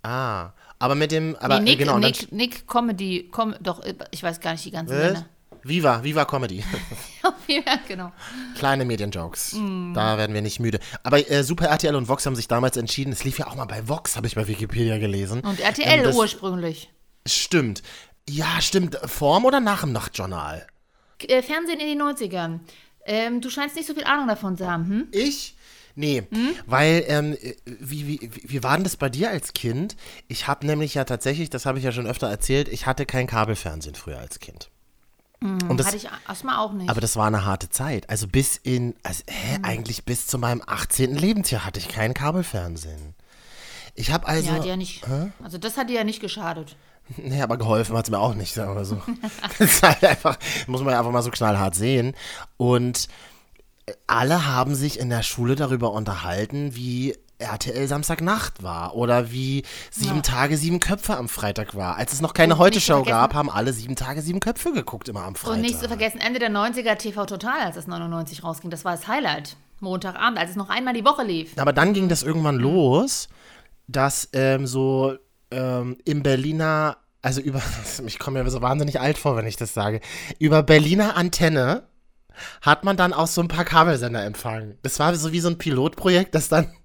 Ah, 0.03 0.51
Aber 0.79 0.95
mit 0.95 1.11
dem, 1.11 1.35
aber 1.39 1.59
nee, 1.59 1.71
Nick, 1.71 1.81
äh, 1.81 1.83
genau. 1.83 1.97
Nick, 1.99 2.31
Nick 2.31 2.67
Comedy, 2.67 3.29
Com 3.31 3.53
doch, 3.59 3.83
äh, 3.83 3.95
ich 4.11 4.23
weiß 4.23 4.39
gar 4.39 4.53
nicht 4.53 4.63
die 4.65 4.71
ganzen 4.71 4.95
Was? 4.97 5.03
Männer. 5.03 5.25
Viva, 5.63 6.03
Viva 6.03 6.23
Comedy. 6.25 6.63
ja, 7.47 7.61
genau. 7.87 8.11
Kleine 8.57 8.85
Medienjokes. 8.85 9.53
Mm. 9.53 9.93
Da 9.93 10.17
werden 10.17 10.33
wir 10.33 10.41
nicht 10.41 10.59
müde. 10.61 10.79
Aber 11.03 11.29
äh, 11.29 11.43
Super 11.43 11.67
RTL 11.67 11.95
und 11.95 12.07
Vox 12.07 12.25
haben 12.25 12.35
sich 12.35 12.47
damals 12.47 12.77
entschieden, 12.77 13.11
es 13.11 13.25
lief 13.25 13.39
ja 13.39 13.47
auch 13.47 13.55
mal 13.55 13.65
bei 13.65 13.87
Vox, 13.89 14.15
habe 14.15 14.27
ich 14.27 14.35
bei 14.35 14.47
Wikipedia 14.47 14.97
gelesen. 14.99 15.41
Und 15.41 15.59
RTL 15.59 16.05
Ähm, 16.09 16.15
ursprünglich. 16.15 16.89
Stimmt. 17.27 17.83
Ja, 18.29 18.61
stimmt. 18.61 18.97
Vorm 19.05 19.43
oder 19.43 19.59
nach 19.59 19.81
dem 19.81 19.91
Nachtjournal? 19.91 20.65
Äh, 21.27 21.41
Fernsehen 21.41 21.79
in 21.79 21.87
den 21.87 22.01
90ern. 22.01 22.59
Ähm, 23.05 23.41
du 23.41 23.49
scheinst 23.49 23.75
nicht 23.75 23.87
so 23.87 23.93
viel 23.93 24.03
Ahnung 24.03 24.27
davon 24.27 24.57
zu 24.57 24.69
haben, 24.69 24.85
hm? 24.87 25.07
Ich? 25.11 25.55
Nee, 25.95 26.23
Hm? 26.31 26.51
weil, 26.65 27.03
ähm, 27.07 27.35
wie, 27.65 28.07
wie, 28.07 28.31
wie 28.43 28.63
war 28.63 28.75
denn 28.75 28.83
das 28.83 28.95
bei 28.95 29.09
dir 29.09 29.29
als 29.31 29.53
Kind? 29.53 29.97
Ich 30.27 30.47
habe 30.47 30.65
nämlich 30.65 30.93
ja 30.93 31.03
tatsächlich, 31.03 31.49
das 31.49 31.65
habe 31.65 31.77
ich 31.79 31.83
ja 31.83 31.91
schon 31.91 32.07
öfter 32.07 32.27
erzählt, 32.29 32.67
ich 32.69 32.85
hatte 32.85 33.05
kein 33.05 33.27
Kabelfernsehen 33.27 33.95
früher 33.95 34.19
als 34.19 34.39
Kind. 34.39 34.69
Und 35.41 35.77
das, 35.77 35.87
Hatte 35.87 35.95
ich 35.97 36.07
erstmal 36.27 36.57
auch 36.57 36.73
nicht. 36.73 36.89
aber 36.89 36.99
das 36.99 37.15
war 37.15 37.25
eine 37.27 37.45
harte 37.45 37.69
Zeit. 37.69 38.09
Also 38.09 38.27
bis 38.27 38.57
in, 38.57 38.93
also, 39.03 39.23
hä, 39.27 39.55
Hm. 39.55 39.65
eigentlich 39.65 40.03
bis 40.03 40.27
zu 40.27 40.37
meinem 40.37 40.61
18. 40.65 41.15
Lebensjahr 41.15 41.65
hatte 41.65 41.79
ich 41.79 41.87
kein 41.87 42.13
Kabelfernsehen. 42.13 43.13
Ich 43.95 44.11
habe 44.11 44.27
also. 44.27 44.47
ja, 44.49 44.55
hat 44.57 44.65
ja 44.65 44.75
nicht. 44.77 45.03
Also 45.43 45.57
das 45.57 45.77
hat 45.77 45.89
dir 45.89 45.95
ja 45.95 46.03
nicht 46.03 46.19
geschadet. 46.21 46.75
Nee, 47.17 47.41
aber 47.41 47.57
geholfen 47.57 47.97
hat 47.97 48.05
es 48.05 48.11
mir 48.11 48.19
auch 48.19 48.35
nicht, 48.35 48.53
sagen 48.53 48.75
wir 48.75 48.85
so. 48.85 49.01
das 49.57 49.71
ist 49.71 49.83
halt 49.83 50.03
einfach, 50.03 50.37
muss 50.67 50.81
man 50.81 50.93
ja 50.93 50.99
einfach 50.99 51.11
mal 51.11 51.21
so 51.21 51.31
knallhart 51.31 51.75
sehen. 51.75 52.13
Und 52.57 53.07
alle 54.07 54.45
haben 54.45 54.75
sich 54.75 54.99
in 54.99 55.09
der 55.09 55.23
Schule 55.23 55.55
darüber 55.55 55.91
unterhalten, 55.93 56.75
wie 56.75 57.15
RTL 57.39 57.87
Samstagnacht 57.87 58.63
war 58.63 58.95
oder 58.95 59.31
wie 59.31 59.63
sieben 59.91 60.23
Tage, 60.23 60.57
sieben 60.57 60.79
Köpfe 60.79 61.15
am 61.15 61.29
Freitag 61.29 61.73
war. 61.73 61.95
Als 61.95 62.11
es 62.11 62.21
noch 62.21 62.33
keine 62.33 62.57
Heute-Show 62.57 63.03
gab, 63.03 63.33
haben 63.33 63.49
alle 63.49 63.71
sieben 63.71 63.95
Tage, 63.95 64.21
sieben 64.21 64.41
Köpfe 64.41 64.73
geguckt, 64.73 65.07
immer 65.07 65.23
am 65.23 65.35
Freitag. 65.35 65.55
Und 65.55 65.61
nicht 65.61 65.79
zu 65.79 65.87
vergessen, 65.87 66.19
Ende 66.19 66.39
der 66.39 66.51
90er 66.51 66.97
TV 66.97 67.25
Total, 67.25 67.61
als 67.61 67.77
es 67.77 67.87
99 67.87 68.43
rausging. 68.43 68.69
Das 68.69 68.83
war 68.83 68.91
das 68.91 69.07
Highlight. 69.07 69.55
Montagabend, 69.79 70.37
als 70.37 70.51
es 70.51 70.55
noch 70.57 70.69
einmal 70.69 70.93
die 70.93 71.05
Woche 71.05 71.23
lief. 71.23 71.57
Aber 71.57 71.71
dann 71.71 71.93
ging 71.93 72.09
das 72.09 72.23
irgendwann 72.23 72.57
los, 72.57 73.29
dass 73.87 74.27
ähm, 74.33 74.67
so 74.67 75.15
ähm, 75.51 75.97
im 76.05 76.23
Berliner, 76.23 76.97
also 77.21 77.41
über, 77.41 77.61
ich 78.05 78.19
komme 78.19 78.43
mir 78.43 78.49
so 78.49 78.61
wahnsinnig 78.61 78.99
alt 78.99 79.17
vor, 79.17 79.35
wenn 79.35 79.47
ich 79.47 79.57
das 79.57 79.73
sage, 79.73 80.01
über 80.39 80.63
Berliner 80.63 81.15
Antenne 81.15 81.83
hat 82.61 82.83
man 82.83 82.97
dann 82.97 83.13
auch 83.13 83.27
so 83.27 83.41
ein 83.41 83.47
paar 83.47 83.65
Kabelsender 83.65 84.23
empfangen. 84.23 84.77
Das 84.81 84.99
war 84.99 85.13
so 85.15 85.31
wie 85.31 85.39
so 85.41 85.49
ein 85.49 85.57
Pilotprojekt, 85.57 86.35
das 86.35 86.49
dann. 86.49 86.73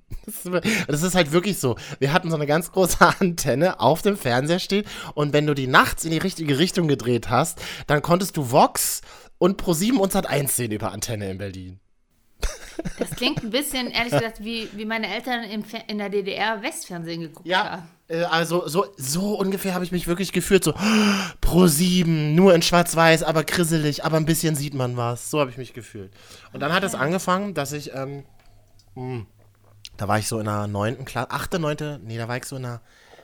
Das 0.87 1.03
ist 1.03 1.15
halt 1.15 1.33
wirklich 1.33 1.59
so. 1.59 1.77
Wir 1.99 2.13
hatten 2.13 2.31
so 2.31 2.37
eine 2.37 2.47
ganz 2.47 2.71
große 2.71 2.99
Antenne 3.21 3.81
auf 3.81 4.03
dem 4.03 4.17
Fernseher 4.17 4.59
stehen 4.59 4.85
und 5.15 5.33
wenn 5.33 5.47
du 5.47 5.55
die 5.55 5.67
nachts 5.67 6.05
in 6.05 6.13
die 6.13 6.19
richtige 6.19 6.59
Richtung 6.59 6.89
gedreht 6.89 7.31
hast, 7.31 7.61
dann 7.87 8.01
konntest 8.01 8.37
du 8.37 8.51
Vox 8.51 9.01
und 9.39 9.61
Pro7 9.61 9.97
und 9.97 10.13
Sat1 10.15 10.49
sehen 10.51 10.73
über 10.73 10.93
Antenne 10.93 11.31
in 11.31 11.39
Berlin. 11.39 11.81
Das 12.99 13.11
klingt 13.11 13.43
ein 13.43 13.51
bisschen, 13.51 13.91
ehrlich 13.91 14.13
gesagt, 14.13 14.45
wie, 14.45 14.69
wie 14.75 14.85
meine 14.85 15.13
Eltern 15.13 15.45
in 15.45 15.99
der 15.99 16.11
DDR 16.11 16.63
Westfernsehen 16.63 17.23
geguckt 17.23 17.47
Ja, 17.47 17.71
haben. 17.71 17.91
Äh, 18.09 18.23
also 18.25 18.67
so, 18.69 18.87
so 18.97 19.39
ungefähr 19.39 19.75
habe 19.75 19.85
ich 19.85 19.93
mich 19.93 20.07
wirklich 20.07 20.33
gefühlt. 20.33 20.65
So, 20.65 20.75
pro 21.41 21.67
sieben, 21.67 22.35
nur 22.35 22.55
in 22.55 22.63
schwarz-weiß, 22.63 23.23
aber 23.23 23.45
grisselig, 23.45 24.05
aber 24.05 24.17
ein 24.17 24.27
bisschen 24.27 24.57
sieht 24.57 24.75
man 24.75 24.97
was. 24.97 25.31
So 25.31 25.41
habe 25.41 25.51
ich 25.51 25.59
mich 25.59 25.73
gefühlt. 25.73 26.13
Und 26.53 26.61
dann 26.61 26.73
hat 26.73 26.85
es 26.85 26.95
angefangen, 26.95 27.55
dass 27.55 27.73
ich, 27.73 27.95
ähm, 27.95 28.25
mh, 28.95 29.27
da 29.97 30.09
war 30.09 30.19
ich 30.19 30.29
so 30.29 30.39
in 30.39 30.47
der 30.47 30.67
neunten 30.67 31.05
Klasse, 31.05 31.31
achte, 31.31 31.59
neunte, 31.59 32.01
nee, 32.05 32.19
da 32.19 32.29
war 32.29 32.37
ich 32.37 32.45
so 32.45 32.57
in 32.57 32.63
der, 32.63 32.81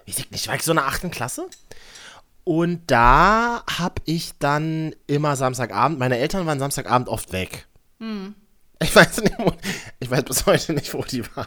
weiß 0.06 0.18
ich 0.18 0.30
nicht, 0.30 0.48
war 0.48 0.54
ich 0.54 0.62
so 0.62 0.72
in 0.72 0.76
der 0.76 0.86
achten 0.86 1.10
Klasse. 1.10 1.46
Und 2.44 2.90
da 2.90 3.62
habe 3.78 4.00
ich 4.06 4.32
dann 4.38 4.94
immer 5.06 5.36
Samstagabend, 5.36 5.98
meine 5.98 6.18
Eltern 6.18 6.46
waren 6.46 6.58
Samstagabend 6.58 7.08
oft 7.08 7.32
weg. 7.32 7.66
Ich 8.82 8.96
weiß 8.96 9.20
nicht, 9.22 9.38
wo, 9.38 9.52
ich 9.98 10.10
weiß 10.10 10.24
bis 10.24 10.46
heute 10.46 10.72
nicht, 10.72 10.94
wo 10.94 11.02
die 11.02 11.24
waren. 11.36 11.46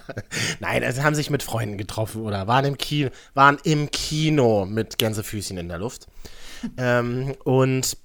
Nein, 0.59 0.83
also 0.83 1.01
haben 1.01 1.15
sich 1.15 1.31
mit 1.31 1.41
Freunden 1.41 1.77
getroffen 1.77 2.21
oder 2.21 2.47
waren 2.47 2.65
im 2.65 2.77
Kino, 2.77 3.09
waren 3.33 3.57
im 3.63 3.89
Kino 3.89 4.65
mit 4.65 4.99
Gänsefüßchen 4.99 5.57
in 5.57 5.67
der 5.67 5.79
Luft. 5.79 6.07
ähm, 6.77 7.35
und, 7.43 7.97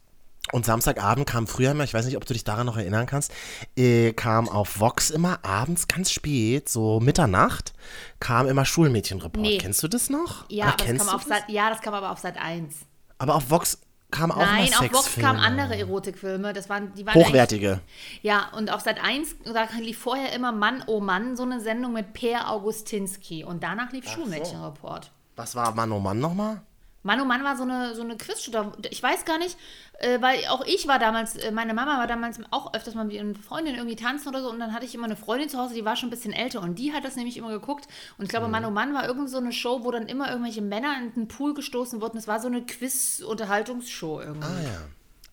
und 0.53 0.65
Samstagabend 0.65 1.29
kam 1.29 1.47
früher 1.47 1.73
immer, 1.73 1.85
ich 1.85 1.93
weiß 1.93 2.07
nicht, 2.07 2.17
ob 2.17 2.25
du 2.25 2.33
dich 2.33 2.45
daran 2.45 2.65
noch 2.65 2.79
erinnern 2.79 3.05
kannst, 3.05 3.33
äh, 3.77 4.15
kam 4.15 4.49
auf 4.49 4.81
Vox 4.81 5.11
immer 5.11 5.45
abends 5.45 5.89
ganz 5.89 6.11
spät, 6.11 6.71
so 6.71 6.99
Mitternacht, 6.99 7.75
kam 8.21 8.49
immer 8.49 8.65
Schulmädchenreport. 8.65 9.47
Nee. 9.47 9.59
Kennst 9.59 9.83
du 9.83 9.89
das 9.89 10.09
noch? 10.09 10.47
Ja, 10.49 10.69
aber 10.69 10.77
das 10.79 10.87
kam 10.87 10.97
du 10.97 11.13
auf 11.13 11.23
Sat, 11.25 11.43
ja, 11.49 11.69
das 11.69 11.83
kam 11.83 11.93
aber 11.93 12.13
auf 12.13 12.19
Sat 12.19 12.39
1. 12.39 12.75
Aber 13.19 13.35
auf 13.35 13.51
Vox 13.51 13.79
kam 14.11 14.31
auch 14.31 14.39
Nein, 14.39 14.73
auf 14.75 14.93
Vox 14.93 15.17
kamen 15.17 15.39
andere 15.39 15.77
Erotikfilme. 15.77 16.53
Das 16.53 16.69
waren, 16.69 16.95
die 16.95 17.07
waren 17.07 17.15
Hochwertige. 17.15 17.81
Ja, 18.23 18.49
und 18.57 18.73
auf 18.73 18.81
Sat 18.81 19.03
1 19.03 19.37
da 19.45 19.69
lief 19.79 19.99
vorher 19.99 20.33
immer 20.33 20.53
Mann, 20.53 20.83
oh 20.87 21.01
Mann, 21.01 21.37
so 21.37 21.43
eine 21.43 21.61
Sendung 21.61 21.93
mit 21.93 22.15
Per 22.15 22.51
Augustinski. 22.51 23.45
Und 23.45 23.63
danach 23.63 23.93
lief 23.93 24.09
Schulmädchenreport. 24.09 25.11
Was 25.37 25.55
war 25.55 25.75
Mann 25.75 25.93
oh 25.93 26.01
Mann 26.01 26.21
nochmal? 26.21 26.63
Mann, 27.03 27.21
oh 27.21 27.25
Mann 27.25 27.45
war 27.45 27.57
so 27.57 27.63
eine, 27.63 27.95
so 27.95 28.03
eine 28.03 28.17
Quiz. 28.17 28.51
da- 28.51 28.73
Ich 28.91 29.03
weiß 29.03 29.25
gar 29.25 29.39
nicht, 29.39 29.57
äh, 30.01 30.21
weil 30.21 30.41
auch 30.49 30.65
ich 30.67 30.87
war 30.89 30.99
damals, 30.99 31.37
äh, 31.37 31.53
meine 31.53 31.73
Mama 31.73 31.97
war 31.99 32.07
damals 32.07 32.39
auch 32.51 32.75
öfters 32.75 32.95
mal 32.95 33.05
mit 33.05 33.15
ihren 33.15 33.37
Freundinnen 33.37 33.77
irgendwie 33.79 33.97
tanzen 33.97 34.29
oder 34.29 34.43
so. 34.43 34.51
Und 34.51 34.59
dann 34.59 34.73
hatte 34.75 34.85
ich 34.85 34.95
immer 34.95 35.05
eine 35.07 35.17
Freundin 35.17 35.49
zu 35.49 35.59
Hause, 35.59 35.75
die 35.75 35.85
war 35.85 35.97
schon 35.97 36.09
ein 36.09 36.11
bisschen 36.11 36.33
älter. 36.33 36.61
Und 36.61 36.79
die 36.79 36.93
hat 36.93 37.05
das 37.05 37.17
nämlich 37.17 37.37
immer 37.37 37.51
geguckt. 37.51 37.87
Und 38.19 38.25
ich 38.25 38.31
glaube, 38.31 38.49
Mann, 38.49 38.65
oh 38.65 38.71
Mann 38.71 38.95
war 38.95 39.07
irgend 39.07 39.31
so 39.31 39.39
eine 39.39 39.53
Show, 39.53 39.85
wo 39.85 39.91
dann 39.93 40.07
immer 40.07 40.29
irgendwelche 40.29 40.61
Männer 40.63 40.97
in 41.01 41.15
den 41.15 41.29
Pool 41.29 41.55
gestoßen 41.55 42.01
wurden. 42.01 42.17
Das 42.17 42.27
war 42.29 42.41
so 42.41 42.49
eine 42.49 42.67
Quiz-Unterhaltungsshow 42.67 44.21
irgendwie. 44.21 44.47
Ah 44.49 44.63
ja. 44.63 44.81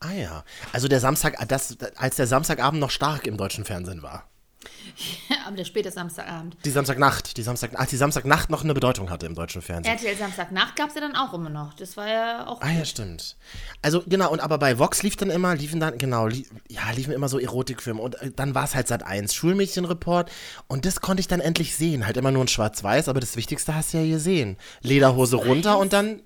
Ah 0.00 0.12
ja. 0.12 0.44
Also 0.72 0.88
der 0.88 1.00
Samstag, 1.00 1.36
das, 1.48 1.76
als 1.96 2.16
der 2.16 2.26
Samstagabend 2.26 2.80
noch 2.80 2.90
stark 2.90 3.26
im 3.26 3.36
deutschen 3.36 3.64
Fernsehen 3.64 4.02
war. 4.02 4.28
Aber 5.46 5.56
der 5.56 5.64
späte 5.64 5.90
Samstagabend. 5.90 6.56
Die 6.64 6.70
Samstagnacht, 6.70 7.36
die 7.36 7.42
Samstag, 7.42 7.78
als 7.78 7.90
die 7.90 7.96
Samstagnacht 7.96 8.50
noch 8.50 8.64
eine 8.64 8.74
Bedeutung 8.74 9.10
hatte 9.10 9.26
im 9.26 9.34
deutschen 9.34 9.62
Fernsehen. 9.62 9.92
RTL 9.92 10.16
Samstagnacht 10.16 10.74
gab 10.76 10.88
es 10.88 10.94
ja 10.96 11.00
dann 11.00 11.14
auch 11.14 11.32
immer 11.34 11.50
noch. 11.50 11.74
Das 11.74 11.96
war 11.96 12.08
ja 12.08 12.46
auch. 12.46 12.60
Ah 12.60 12.70
ja, 12.70 12.84
stimmt. 12.84 13.36
Also 13.82 14.02
genau, 14.06 14.30
und 14.32 14.40
aber 14.40 14.58
bei 14.58 14.78
Vox 14.78 15.02
lief 15.02 15.16
dann 15.16 15.30
immer, 15.30 15.54
liefen 15.54 15.78
dann, 15.78 15.98
genau, 15.98 16.26
lief, 16.26 16.50
ja, 16.68 16.82
liefen 16.94 17.12
immer 17.12 17.28
so 17.28 17.38
Erotikfilme 17.38 18.00
und 18.00 18.20
äh, 18.20 18.32
dann 18.34 18.54
war 18.54 18.64
es 18.64 18.74
halt 18.74 18.88
Sat 18.88 19.04
1, 19.04 19.34
Schulmädchenreport 19.34 20.30
und 20.66 20.84
das 20.84 21.00
konnte 21.00 21.20
ich 21.20 21.28
dann 21.28 21.40
endlich 21.40 21.76
sehen. 21.76 22.06
Halt 22.06 22.16
immer 22.16 22.32
nur 22.32 22.42
in 22.42 22.48
Schwarz-Weiß, 22.48 23.08
aber 23.08 23.20
das 23.20 23.36
Wichtigste 23.36 23.74
hast 23.74 23.94
du 23.94 23.98
ja 23.98 24.14
gesehen. 24.14 24.56
Lederhose 24.82 25.36
runter 25.36 25.78
und 25.78 25.92
dann, 25.92 26.22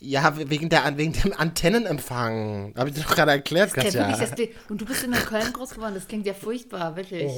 ja, 0.00 0.36
wegen, 0.36 0.68
der, 0.70 0.96
wegen 0.96 1.12
dem 1.12 1.32
Antennenempfang. 1.32 2.74
Habe 2.76 2.88
ich 2.88 2.94
dir 2.96 3.02
doch 3.02 3.14
gerade 3.14 3.32
erklärt, 3.32 3.72
Katja. 3.74 4.08
wirklich, 4.08 4.50
das, 4.50 4.70
und 4.70 4.80
du 4.80 4.86
bist 4.86 5.04
in 5.04 5.12
Köln 5.12 5.52
groß 5.52 5.70
geworden, 5.70 5.94
das 5.94 6.08
klingt 6.08 6.26
ja 6.26 6.34
furchtbar, 6.34 6.96
wirklich. 6.96 7.30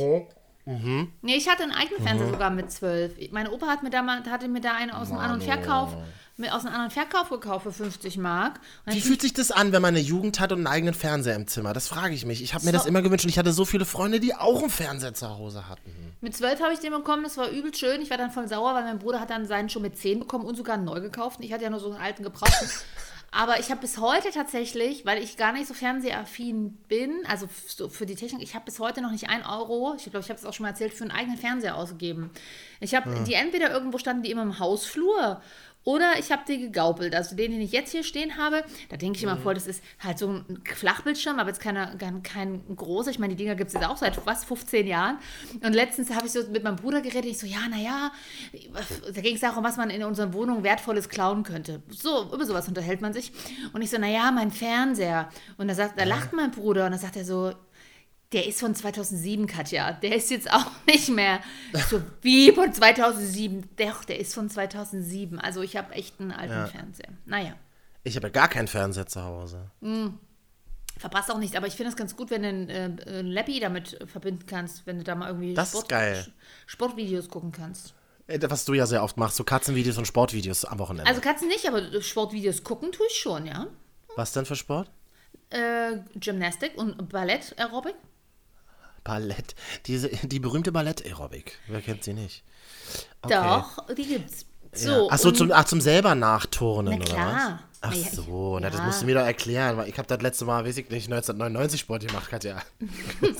Nee, 0.64 1.36
ich 1.36 1.48
hatte 1.48 1.64
einen 1.64 1.72
eigenen 1.72 2.02
Fernseher 2.02 2.28
sogar 2.28 2.50
mit 2.50 2.70
zwölf. 2.70 3.14
Mein 3.32 3.48
Opa 3.48 3.66
hat 3.66 3.82
mir 3.82 3.90
da 3.90 4.02
mal, 4.02 4.22
hatte 4.30 4.46
mir 4.48 4.60
da 4.60 4.74
einen 4.74 4.90
aus 4.92 5.08
dem 5.08 5.18
An- 5.18 5.32
und 5.32 5.42
Verkauf, 5.42 5.96
mit, 6.36 6.52
aus 6.52 6.64
einem 6.64 6.74
anderen 6.74 6.90
Verkauf 6.90 7.28
gekauft 7.30 7.64
für 7.64 7.72
50 7.72 8.16
Mark. 8.18 8.60
Und 8.86 8.94
Wie 8.94 9.00
fühlt 9.00 9.20
sich 9.20 9.32
das 9.34 9.50
an, 9.50 9.72
wenn 9.72 9.82
man 9.82 9.94
eine 9.94 10.00
Jugend 10.00 10.38
hat 10.40 10.52
und 10.52 10.58
einen 10.58 10.66
eigenen 10.68 10.94
Fernseher 10.94 11.34
im 11.34 11.46
Zimmer? 11.48 11.72
Das 11.72 11.88
frage 11.88 12.14
ich 12.14 12.24
mich. 12.24 12.42
Ich 12.42 12.54
habe 12.54 12.64
mir 12.64 12.70
So. 12.70 12.76
das 12.78 12.86
immer 12.86 13.02
gewünscht 13.02 13.24
und 13.24 13.30
ich 13.30 13.38
hatte 13.38 13.52
so 13.52 13.64
viele 13.64 13.84
Freunde, 13.84 14.20
die 14.20 14.34
auch 14.34 14.60
einen 14.60 14.70
Fernseher 14.70 15.14
zu 15.14 15.28
Hause 15.28 15.68
hatten. 15.68 15.90
Mit 16.20 16.36
zwölf 16.36 16.60
habe 16.60 16.72
ich 16.72 16.78
den 16.78 16.92
bekommen, 16.92 17.24
das 17.24 17.36
war 17.36 17.48
übel 17.48 17.74
schön. 17.74 18.00
Ich 18.00 18.10
war 18.10 18.16
dann 18.16 18.30
voll 18.30 18.46
sauer, 18.48 18.74
weil 18.74 18.84
mein 18.84 18.98
Bruder 19.00 19.20
hat 19.20 19.30
dann 19.30 19.46
seinen 19.46 19.68
schon 19.68 19.82
mit 19.82 19.98
zehn 19.98 20.20
bekommen 20.20 20.44
und 20.44 20.54
sogar 20.56 20.76
neu 20.76 21.00
gekauft. 21.00 21.38
Und 21.38 21.44
ich 21.44 21.52
hatte 21.52 21.64
ja 21.64 21.70
nur 21.70 21.80
so 21.80 21.90
einen 21.90 22.00
alten 22.00 22.22
gebrauchten. 22.22 22.68
Aber 23.34 23.58
ich 23.58 23.70
habe 23.70 23.80
bis 23.80 23.96
heute 23.96 24.30
tatsächlich, 24.30 25.06
weil 25.06 25.22
ich 25.22 25.38
gar 25.38 25.54
nicht 25.54 25.66
so 25.66 25.72
fernsehaffin 25.72 26.76
bin, 26.86 27.24
also 27.26 27.48
für 27.48 28.04
die 28.04 28.14
Technik, 28.14 28.42
ich 28.42 28.54
habe 28.54 28.66
bis 28.66 28.78
heute 28.78 29.00
noch 29.00 29.10
nicht 29.10 29.30
ein 29.30 29.46
Euro, 29.46 29.94
ich 29.96 30.04
glaube, 30.04 30.20
ich 30.20 30.28
habe 30.28 30.38
es 30.38 30.44
auch 30.44 30.52
schon 30.52 30.64
mal 30.64 30.70
erzählt, 30.70 30.92
für 30.92 31.04
einen 31.04 31.12
eigenen 31.12 31.38
Fernseher 31.38 31.76
ausgegeben. 31.76 32.30
Ich 32.80 32.94
habe 32.94 33.24
die 33.26 33.32
entweder 33.32 33.70
irgendwo 33.70 33.96
standen 33.96 34.22
die 34.22 34.30
immer 34.30 34.42
im 34.42 34.58
Hausflur 34.58 35.40
oder 35.84 36.18
ich 36.18 36.30
habe 36.30 36.42
die 36.46 36.58
gegaupelt. 36.58 37.14
Also 37.14 37.34
den, 37.34 37.50
den 37.50 37.60
ich 37.60 37.72
jetzt 37.72 37.90
hier 37.90 38.04
stehen 38.04 38.36
habe, 38.36 38.64
da 38.88 38.96
denke 38.96 39.16
ich 39.16 39.24
immer 39.24 39.36
voll, 39.36 39.54
das 39.54 39.66
ist 39.66 39.82
halt 39.98 40.18
so 40.18 40.28
ein 40.28 40.62
Flachbildschirm, 40.64 41.38
aber 41.38 41.48
jetzt 41.48 41.60
keine, 41.60 41.96
kein, 41.98 42.22
kein 42.22 42.76
großer. 42.76 43.10
Ich 43.10 43.18
meine, 43.18 43.34
die 43.34 43.42
Dinger 43.42 43.56
gibt 43.56 43.68
es 43.68 43.74
jetzt 43.74 43.86
auch 43.86 43.96
seit 43.96 44.14
fast 44.14 44.44
15 44.44 44.86
Jahren. 44.86 45.18
Und 45.64 45.72
letztens 45.72 46.10
habe 46.14 46.26
ich 46.26 46.32
so 46.32 46.40
mit 46.50 46.62
meinem 46.62 46.76
Bruder 46.76 47.00
geredet. 47.00 47.26
Ich 47.26 47.38
so, 47.38 47.46
ja, 47.46 47.68
naja, 47.68 48.12
da 49.12 49.20
ging 49.20 49.34
es 49.34 49.40
darum, 49.40 49.64
was 49.64 49.76
man 49.76 49.90
in 49.90 50.04
unseren 50.04 50.32
Wohnungen 50.32 50.62
Wertvolles 50.62 51.08
klauen 51.08 51.42
könnte. 51.42 51.82
So, 51.88 52.32
über 52.32 52.44
sowas 52.44 52.68
unterhält 52.68 53.00
man 53.00 53.12
sich. 53.12 53.32
Und 53.72 53.82
ich 53.82 53.90
so, 53.90 53.98
naja, 53.98 54.30
mein 54.30 54.52
Fernseher. 54.52 55.28
Und 55.56 55.68
da, 55.68 55.74
sagt, 55.74 55.98
da 55.98 56.04
lacht 56.04 56.32
mein 56.32 56.52
Bruder 56.52 56.86
und 56.86 56.92
da 56.92 56.98
sagt 56.98 57.16
er 57.16 57.24
so, 57.24 57.52
der 58.32 58.46
ist 58.46 58.60
von 58.60 58.74
2007, 58.74 59.46
Katja. 59.46 59.92
Der 59.92 60.16
ist 60.16 60.30
jetzt 60.30 60.50
auch 60.52 60.66
nicht 60.86 61.08
mehr 61.08 61.40
so 61.90 62.00
wie 62.22 62.52
von 62.52 62.72
2007. 62.72 63.68
Doch, 63.76 64.04
der 64.04 64.18
ist 64.18 64.34
von 64.34 64.48
2007. 64.50 65.38
Also 65.38 65.62
ich 65.62 65.76
habe 65.76 65.92
echt 65.94 66.20
einen 66.20 66.32
alten 66.32 66.66
Fernseher. 66.70 67.08
Naja, 67.26 67.54
Ich 68.04 68.16
habe 68.16 68.28
ja 68.28 68.32
gar 68.32 68.48
keinen 68.48 68.68
Fernseher 68.68 69.06
zu 69.06 69.22
Hause. 69.22 69.70
verpasst 70.98 71.30
auch 71.30 71.38
nicht. 71.38 71.56
Aber 71.56 71.66
ich 71.66 71.74
finde 71.74 71.90
es 71.90 71.96
ganz 71.96 72.16
gut, 72.16 72.30
wenn 72.30 72.42
du 72.42 72.48
einen, 72.48 72.68
äh, 72.68 73.18
einen 73.18 73.28
Lappy 73.30 73.60
damit 73.60 73.98
verbinden 74.10 74.46
kannst, 74.46 74.86
wenn 74.86 74.98
du 74.98 75.04
da 75.04 75.14
mal 75.14 75.28
irgendwie 75.28 75.54
Das 75.54 75.74
ist 75.74 75.88
geil. 75.88 76.26
Sportvideos 76.66 77.28
gucken 77.28 77.52
kannst. 77.52 77.94
Äh, 78.28 78.38
Was 78.48 78.64
du 78.64 78.74
ja 78.74 78.86
sehr 78.86 79.02
oft 79.02 79.16
machst, 79.16 79.36
so 79.36 79.44
Katzenvideos 79.44 79.98
und 79.98 80.06
Sportvideos 80.06 80.64
am 80.64 80.78
Wochenende. 80.78 81.08
Also 81.08 81.20
Katzen 81.20 81.48
nicht, 81.48 81.66
aber 81.66 82.00
Sportvideos 82.00 82.62
gucken 82.64 82.92
tue 82.92 83.06
ich 83.08 83.18
schon, 83.18 83.46
ja. 83.46 83.66
Was 84.16 84.32
denn 84.32 84.46
für 84.46 84.56
Sport? 84.56 84.90
Äh, 85.50 85.98
Gymnastik 86.14 86.72
und 86.76 87.08
Ballett, 87.08 87.54
Aerobic. 87.58 87.94
Ballett. 89.04 89.54
Diese, 89.86 90.08
die 90.08 90.38
berühmte 90.38 90.72
Ballett-Aerobik. 90.72 91.58
Wer 91.68 91.80
kennt 91.80 92.04
sie 92.04 92.14
nicht? 92.14 92.42
Okay. 93.22 93.34
Doch, 93.34 93.94
die 93.94 94.06
gibt's. 94.06 94.46
So, 94.74 94.90
ja. 94.90 95.06
Ach 95.10 95.18
so, 95.18 95.30
zum, 95.32 95.52
ach, 95.52 95.64
zum 95.64 95.80
selber 95.80 96.14
nachturnen, 96.14 96.98
Na 96.98 97.04
oder 97.04 97.14
klar. 97.14 97.34
was? 97.34 97.80
Ach 97.82 97.90
Na 97.90 97.96
ja, 97.96 98.10
so, 98.10 98.58
na, 98.58 98.70
das 98.70 98.78
ja. 98.78 98.86
musst 98.86 99.02
du 99.02 99.06
mir 99.06 99.14
doch 99.16 99.26
erklären, 99.26 99.76
weil 99.76 99.88
ich 99.88 99.98
habe 99.98 100.08
das 100.08 100.22
letzte 100.22 100.44
Mal, 100.44 100.64
weiß 100.64 100.76
ich 100.78 100.88
nicht, 100.88 101.12
1999 101.12 101.80
Sport 101.80 102.06
gemacht, 102.06 102.30
Katja. 102.30 102.62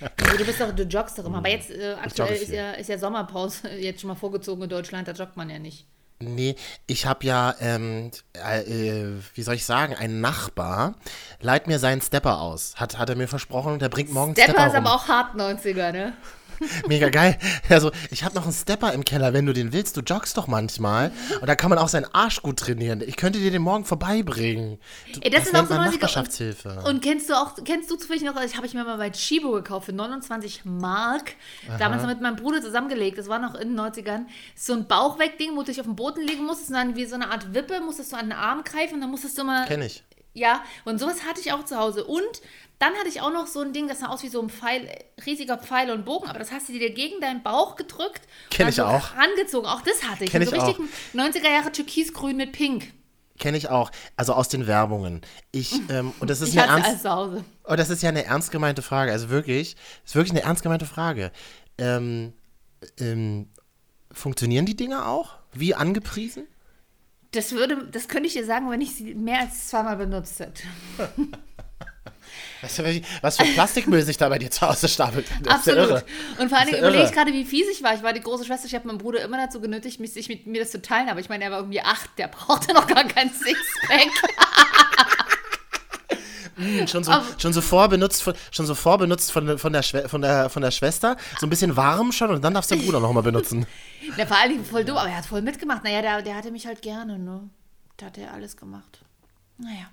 Also 0.00 0.36
du 0.36 0.44
bist 0.44 0.60
doch, 0.60 0.72
du 0.72 0.82
joggst 0.82 1.18
doch 1.18 1.24
immer. 1.24 1.38
Aber 1.38 1.48
jetzt 1.48 1.70
äh, 1.70 1.94
aktuell 1.94 2.36
ist 2.36 2.50
ja, 2.50 2.72
ist 2.72 2.88
ja 2.88 2.98
Sommerpause 2.98 3.68
jetzt 3.78 4.00
schon 4.00 4.08
mal 4.08 4.14
vorgezogen 4.14 4.62
in 4.62 4.68
Deutschland, 4.68 5.08
da 5.08 5.12
joggt 5.12 5.36
man 5.36 5.48
ja 5.50 5.58
nicht. 5.58 5.86
Nee, 6.18 6.56
ich 6.86 7.04
habe 7.04 7.26
ja, 7.26 7.54
ähm, 7.60 8.10
äh, 8.32 8.60
äh, 8.62 9.12
wie 9.34 9.42
soll 9.42 9.54
ich 9.54 9.66
sagen, 9.66 9.94
ein 9.94 10.20
Nachbar 10.22 10.94
leiht 11.40 11.66
mir 11.66 11.78
seinen 11.78 12.00
Stepper 12.00 12.40
aus. 12.40 12.76
Hat, 12.76 12.98
hat 12.98 13.10
er 13.10 13.16
mir 13.16 13.28
versprochen, 13.28 13.78
der 13.78 13.90
bringt 13.90 14.10
morgen 14.10 14.32
Stepper 14.32 14.52
Stepper 14.52 14.66
ist 14.68 14.74
rum. 14.76 14.86
aber 14.86 14.94
auch 14.94 15.08
hart 15.08 15.34
90er, 15.34 15.92
ne? 15.92 16.14
Mega 16.88 17.08
geil. 17.10 17.38
Also, 17.68 17.90
ich 18.10 18.24
habe 18.24 18.34
noch 18.34 18.44
einen 18.44 18.52
Stepper 18.52 18.92
im 18.92 19.04
Keller, 19.04 19.32
wenn 19.32 19.46
du 19.46 19.52
den 19.52 19.72
willst. 19.72 19.96
Du 19.96 20.00
joggst 20.00 20.36
doch 20.36 20.46
manchmal. 20.46 21.12
Und 21.40 21.46
da 21.46 21.54
kann 21.54 21.70
man 21.70 21.78
auch 21.78 21.88
seinen 21.88 22.06
Arsch 22.12 22.42
gut 22.42 22.58
trainieren. 22.58 23.02
Ich 23.06 23.16
könnte 23.16 23.38
dir 23.38 23.50
den 23.50 23.62
morgen 23.62 23.84
vorbeibringen. 23.84 24.78
Du, 25.12 25.20
Ey, 25.20 25.30
das, 25.30 25.46
ist 25.46 25.54
auch 25.54 25.66
so 25.66 25.74
man 25.74 25.88
90er. 25.88 25.92
Nachbarschaftshilfe. 25.92 26.68
Und, 26.78 26.86
und 26.86 27.02
kennst 27.02 27.28
du 27.28 27.34
auch, 27.34 27.52
kennst 27.64 27.90
du 27.90 27.96
zufällig 27.96 28.22
noch, 28.22 28.40
ich 28.42 28.56
habe 28.56 28.66
ich 28.66 28.74
mir 28.74 28.84
mal 28.84 28.96
bei 28.96 29.10
Chibo 29.10 29.52
gekauft 29.52 29.86
für 29.86 29.92
29 29.92 30.64
Mark. 30.64 31.34
Damals 31.78 32.06
mit 32.06 32.20
meinem 32.20 32.36
Bruder 32.36 32.60
zusammengelegt. 32.60 33.18
Das 33.18 33.28
war 33.28 33.38
noch 33.38 33.54
in 33.54 33.76
den 33.76 33.80
90ern. 33.80 34.26
So 34.54 34.72
ein 34.72 34.86
Bauchwegding, 34.86 35.52
wo 35.56 35.60
du 35.60 35.66
dich 35.66 35.80
auf 35.80 35.86
den 35.86 35.96
Boden 35.96 36.26
legen 36.26 36.44
musstest 36.44 36.70
und 36.70 36.76
dann 36.76 36.96
wie 36.96 37.06
so 37.06 37.14
eine 37.14 37.30
Art 37.30 37.54
Wippe 37.54 37.80
musstest 37.80 38.12
du 38.12 38.16
an 38.16 38.26
den 38.26 38.32
Arm 38.32 38.64
greifen 38.64 38.94
und 38.94 39.00
dann 39.00 39.10
musstest 39.10 39.38
du 39.38 39.44
mal. 39.44 39.66
Kenn 39.66 39.82
ich. 39.82 40.02
Ja, 40.36 40.62
und 40.84 41.00
sowas 41.00 41.24
hatte 41.26 41.40
ich 41.40 41.52
auch 41.52 41.64
zu 41.64 41.78
Hause. 41.78 42.04
Und 42.04 42.42
dann 42.78 42.92
hatte 42.96 43.08
ich 43.08 43.22
auch 43.22 43.32
noch 43.32 43.46
so 43.46 43.60
ein 43.62 43.72
Ding, 43.72 43.88
das 43.88 44.00
sah 44.00 44.08
aus 44.08 44.22
wie 44.22 44.28
so 44.28 44.42
ein 44.42 44.50
Pfeil, 44.50 44.86
riesiger 45.24 45.56
Pfeil 45.56 45.90
und 45.90 46.04
Bogen, 46.04 46.28
aber 46.28 46.38
das 46.38 46.52
hast 46.52 46.68
du 46.68 46.74
dir 46.74 46.90
gegen 46.92 47.22
deinen 47.22 47.42
Bauch 47.42 47.74
gedrückt. 47.74 48.20
Kenn 48.50 48.66
und 48.66 48.70
ich 48.70 48.76
so 48.76 48.84
auch. 48.84 49.16
Rangezogen. 49.16 49.66
Auch 49.66 49.80
das 49.80 50.04
hatte 50.04 50.24
ich. 50.24 50.30
Kenn 50.30 50.44
so 50.44 50.52
ich 50.52 50.60
auch. 50.60 50.68
richtig 50.68 50.86
90er 51.14 51.50
Jahre 51.50 51.72
Türkisgrün 51.72 52.36
mit 52.36 52.52
Pink. 52.52 52.92
Kenne 53.38 53.56
ich 53.56 53.70
auch. 53.70 53.90
Also 54.16 54.34
aus 54.34 54.48
den 54.48 54.66
Werbungen. 54.66 55.22
Ich, 55.52 55.72
ähm, 55.88 56.12
und 56.20 56.28
das 56.28 56.40
ist 56.42 56.50
Ich 56.50 56.60
eine 56.60 56.70
ernst, 56.70 56.88
alles 56.88 57.02
zu 57.02 57.10
Hause. 57.10 57.44
Oh, 57.64 57.74
das 57.74 57.88
ist 57.88 58.02
ja 58.02 58.10
eine 58.10 58.26
ernst 58.26 58.50
gemeinte 58.50 58.82
Frage. 58.82 59.12
Also 59.12 59.30
wirklich, 59.30 59.76
ist 60.04 60.14
wirklich 60.14 60.32
eine 60.32 60.42
ernst 60.42 60.62
gemeinte 60.62 60.84
Frage. 60.84 61.32
Ähm, 61.78 62.34
ähm, 62.98 63.48
funktionieren 64.12 64.66
die 64.66 64.76
Dinge 64.76 65.06
auch? 65.06 65.38
Wie 65.54 65.74
angepriesen? 65.74 66.46
Das 67.32 67.52
würde, 67.52 67.88
das 67.90 68.08
könnte 68.08 68.28
ich 68.28 68.34
dir 68.34 68.44
sagen, 68.44 68.70
wenn 68.70 68.80
ich 68.80 68.94
sie 68.94 69.14
mehr 69.14 69.40
als 69.40 69.68
zweimal 69.68 69.96
benutzt 69.96 70.40
hätte. 70.40 70.62
Was 72.62 72.76
für, 72.76 73.00
was 73.22 73.36
für 73.36 73.44
Plastikmüll 73.44 74.02
sich 74.02 74.16
da 74.16 74.28
bei 74.28 74.38
dir 74.38 74.50
zu 74.50 74.66
Hause 74.66 74.88
stapelt. 74.88 75.26
Das 75.42 75.56
Absolut. 75.56 75.90
irre. 75.90 76.04
Und 76.38 76.48
vor 76.48 76.58
allen 76.58 76.68
Dingen 76.68 76.78
überlege 76.78 77.04
ich 77.04 77.12
gerade, 77.12 77.32
wie 77.32 77.44
fies 77.44 77.66
ich 77.70 77.82
war. 77.82 77.94
Ich 77.94 78.02
war 78.02 78.12
die 78.12 78.20
große 78.20 78.44
Schwester, 78.44 78.66
ich 78.66 78.74
habe 78.74 78.88
meinen 78.88 78.98
Bruder 78.98 79.22
immer 79.22 79.36
dazu 79.36 79.60
genötigt, 79.60 80.00
mich, 80.00 80.12
sich 80.12 80.28
mit 80.28 80.46
mir 80.46 80.62
das 80.62 80.70
zu 80.70 80.80
teilen. 80.80 81.08
Aber 81.08 81.20
ich 81.20 81.28
meine, 81.28 81.44
er 81.44 81.50
war 81.50 81.58
irgendwie 81.58 81.82
acht, 81.82 82.10
der 82.18 82.28
brauchte 82.28 82.72
noch 82.72 82.86
gar 82.86 83.04
kein 83.04 83.30
Sixpack. 83.30 84.10
Schon 86.86 87.04
so, 87.04 87.10
Aber- 87.12 87.24
schon 87.38 87.52
so 87.52 87.60
vorbenutzt, 87.60 88.22
von, 88.22 88.34
schon 88.50 88.66
so 88.66 88.74
vorbenutzt 88.74 89.30
von, 89.32 89.58
von, 89.58 89.72
der 89.72 89.82
Schwe 89.82 90.08
von, 90.08 90.22
der, 90.22 90.48
von 90.50 90.62
der 90.62 90.70
Schwester. 90.70 91.16
So 91.38 91.46
ein 91.46 91.50
bisschen 91.50 91.76
warm 91.76 92.12
schon 92.12 92.30
und 92.30 92.42
dann 92.42 92.54
darfst 92.54 92.70
du 92.70 92.76
den 92.76 92.84
Bruder 92.86 93.00
nochmal 93.00 93.22
benutzen. 93.22 93.66
der 94.16 94.28
war 94.30 94.38
eigentlich 94.38 94.66
voll 94.66 94.84
dumm, 94.84 94.96
aber 94.96 95.08
er 95.10 95.18
hat 95.18 95.26
voll 95.26 95.42
mitgemacht. 95.42 95.84
Naja, 95.84 96.00
der, 96.02 96.22
der 96.22 96.34
hatte 96.34 96.50
mich 96.50 96.66
halt 96.66 96.80
gerne, 96.82 97.18
ne? 97.18 97.48
Da 97.98 98.06
hat 98.06 98.18
er 98.18 98.32
alles 98.32 98.56
gemacht. 98.56 99.00
Naja. 99.58 99.86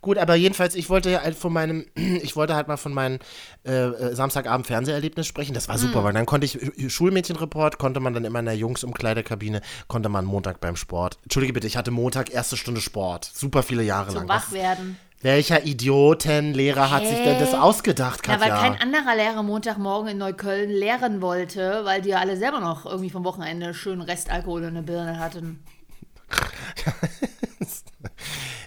Gut, 0.00 0.16
aber 0.16 0.36
jedenfalls, 0.36 0.74
ich 0.76 0.88
wollte 0.90 1.10
ja 1.10 1.22
halt 1.22 1.36
von 1.36 1.52
meinem, 1.52 1.84
ich 1.94 2.36
wollte 2.36 2.54
halt 2.54 2.68
mal 2.68 2.76
von 2.76 2.94
meinem 2.94 3.18
äh, 3.66 3.72
äh, 3.72 4.14
Samstagabend 4.14 4.66
Fernseherlebnis 4.66 5.26
sprechen. 5.26 5.54
Das 5.54 5.68
war 5.68 5.74
Mhm. 5.76 5.80
super, 5.80 6.04
weil 6.04 6.12
dann 6.12 6.24
konnte 6.26 6.46
ich 6.46 6.92
Schulmädchenreport, 6.92 7.78
konnte 7.78 7.98
man 8.00 8.14
dann 8.14 8.24
immer 8.24 8.38
in 8.38 8.44
der 8.44 8.56
Jungsumkleidekabine, 8.56 9.60
konnte 9.88 10.08
man 10.08 10.24
Montag 10.24 10.60
beim 10.60 10.76
Sport. 10.76 11.18
Entschuldige 11.24 11.52
bitte, 11.52 11.66
ich 11.66 11.76
hatte 11.76 11.90
Montag 11.90 12.30
erste 12.30 12.56
Stunde 12.56 12.80
Sport. 12.80 13.30
Super 13.34 13.62
viele 13.62 13.82
Jahre 13.82 14.10
Zum 14.10 14.18
lang. 14.20 14.28
Was- 14.28 14.46
Wachwerden. 14.52 14.98
Welcher 15.20 15.64
Idiotenlehrer 15.64 16.90
hat 16.92 17.04
sich 17.04 17.18
denn 17.18 17.40
das 17.40 17.52
ausgedacht, 17.52 18.26
Ja, 18.28 18.40
weil 18.40 18.50
Katja? 18.50 18.56
kein 18.56 18.80
anderer 18.80 19.16
Lehrer 19.16 19.42
Montagmorgen 19.42 20.10
in 20.10 20.18
Neukölln 20.18 20.70
lehren 20.70 21.20
wollte, 21.20 21.80
weil 21.84 22.02
die 22.02 22.10
ja 22.10 22.18
alle 22.18 22.36
selber 22.36 22.60
noch 22.60 22.86
irgendwie 22.86 23.10
vom 23.10 23.24
Wochenende 23.24 23.74
schön 23.74 24.00
Restalkohol 24.00 24.62
in 24.64 24.74
der 24.74 24.82
Birne 24.82 25.18
hatten. 25.18 25.64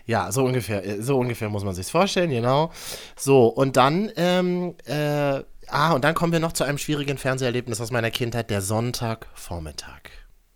Ja, 0.05 0.31
so 0.31 0.43
ungefähr, 0.43 0.85
äh, 0.85 1.01
so 1.01 1.17
ungefähr 1.17 1.47
muss 1.47 1.63
man 1.63 1.73
sich's 1.73 1.89
vorstellen, 1.91 2.31
genau. 2.31 2.71
So, 3.15 3.45
und 3.47 3.77
dann, 3.77 4.11
ähm, 4.17 4.75
äh, 4.85 5.41
ah, 5.67 5.93
und 5.93 6.03
dann 6.03 6.15
kommen 6.15 6.33
wir 6.33 6.39
noch 6.39 6.51
zu 6.51 6.63
einem 6.65 6.77
schwierigen 6.77 7.17
Fernseherlebnis 7.17 7.79
aus 7.79 7.91
meiner 7.91 8.11
Kindheit, 8.11 8.49
der 8.49 8.61
Sonntagvormittag 8.61 10.01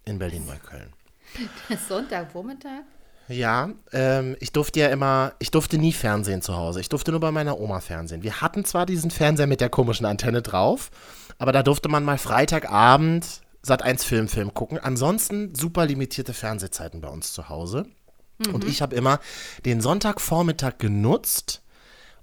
in 0.04 0.20
Berlin-Neukölln. 0.20 0.92
Sonntagvormittag? 1.88 2.84
Ja, 3.28 3.70
ähm, 3.92 4.36
ich 4.40 4.52
durfte 4.52 4.80
ja 4.80 4.88
immer, 4.88 5.34
ich 5.40 5.52
durfte 5.52 5.78
nie 5.78 5.94
Fernsehen 5.94 6.42
zu 6.42 6.56
Hause. 6.56 6.80
Ich 6.80 6.90
durfte 6.90 7.12
nur 7.12 7.20
bei 7.20 7.32
meiner 7.32 7.60
Oma 7.60 7.80
Fernsehen. 7.80 8.24
Wir 8.24 8.42
hatten 8.42 8.66
zwar 8.66 8.86
diesen 8.86 9.12
Fernseher 9.12 9.48
mit 9.48 9.62
der 9.62 9.70
komischen 9.70 10.06
Antenne 10.06 10.42
drauf, 10.42 10.92
aber 11.40 11.52
da 11.52 11.64
durfte 11.64 11.90
man 11.90 12.04
mal 12.04 12.18
Freitagabend 12.18 13.42
Sat 13.64 13.82
1 13.82 14.04
Filmfilm 14.04 14.54
gucken. 14.54 14.78
Ansonsten 14.78 15.56
super 15.56 15.88
limitierte 15.88 16.34
Fernsehzeiten 16.34 17.02
bei 17.02 17.08
uns 17.08 17.34
zu 17.34 17.50
Hause. 17.50 17.88
Und 18.52 18.66
ich 18.66 18.82
habe 18.82 18.96
immer 18.96 19.20
den 19.66 19.82
Sonntagvormittag 19.82 20.78
genutzt, 20.78 21.64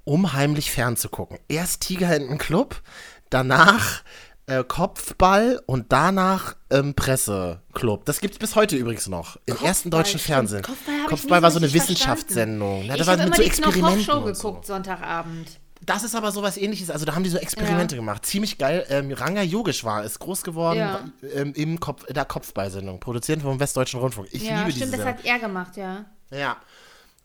um 0.05 0.35
heimlich 0.35 0.71
fernzugucken. 0.71 1.39
Erst 1.49 1.83
Tigerhänden 1.83 2.39
Club, 2.39 2.83
danach 3.31 4.03
äh, 4.47 4.65
Kopfball 4.65 5.63
und 5.67 5.93
danach 5.93 6.57
ähm, 6.71 6.95
Presseclub. 6.95 8.05
Das 8.05 8.21
gibt's 8.21 8.39
bis 8.39 8.57
heute 8.57 8.77
übrigens 8.77 9.09
noch. 9.09 9.39
Im 9.47 9.57
ersten 9.63 9.91
deutschen 9.91 10.19
stimmt. 10.19 10.23
Fernsehen. 10.37 10.63
Kopfball 10.63 10.95
ich 11.03 11.07
Kopfball 11.07 11.43
war 11.43 11.51
so 11.51 11.59
eine 11.59 11.73
Wissenschaftssendung. 11.73 12.85
Ja, 12.85 12.93
ich 12.95 12.99
das 12.99 13.07
war 13.07 13.13
habe 13.19 13.27
immer 13.29 13.37
so 13.37 13.43
die 13.43 13.49
Knopf 13.49 13.67
Experimenten. 13.69 14.05
Show 14.05 14.13
und 14.19 14.37
so. 14.37 14.49
geguckt 14.49 14.67
Sonntagabend. 14.67 15.49
Das 15.85 16.05
ist 16.05 16.15
aber 16.15 16.31
sowas 16.31 16.57
ähnliches. 16.57 16.91
Also 16.91 17.05
da 17.05 17.15
haben 17.15 17.25
die 17.25 17.31
so 17.31 17.39
Experimente 17.39 17.97
Ja. 17.97 18.01
gemacht. 18.01 18.25
Ziemlich 18.25 18.57
geil. 18.59 18.87
Ähm, 18.89 19.11
Ranga 19.13 19.43
Yogeshwar 19.43 20.05
ist 20.05 20.19
groß 20.21 20.43
geworden 20.43 20.79
Ja. 20.79 21.01
ähm, 21.35 21.53
im 21.57 21.81
Kopf, 21.81 22.05
in 22.07 22.15
der 22.15 22.25
Kopfballsendung, 22.25 23.01
produziert 23.01 23.43
vom 23.43 23.59
Westdeutschen 23.59 23.99
Rundfunk. 23.99 24.29
Ich 24.31 24.45
ja, 24.45 24.61
liebe 24.61 24.71
stimmt, 24.71 24.93
diese 24.93 24.97
das 24.97 25.01
Sendung. 25.01 25.19
hat 25.19 25.25
er 25.25 25.39
gemacht, 25.41 25.77
ja. 25.77 26.05
Ja. 26.31 26.57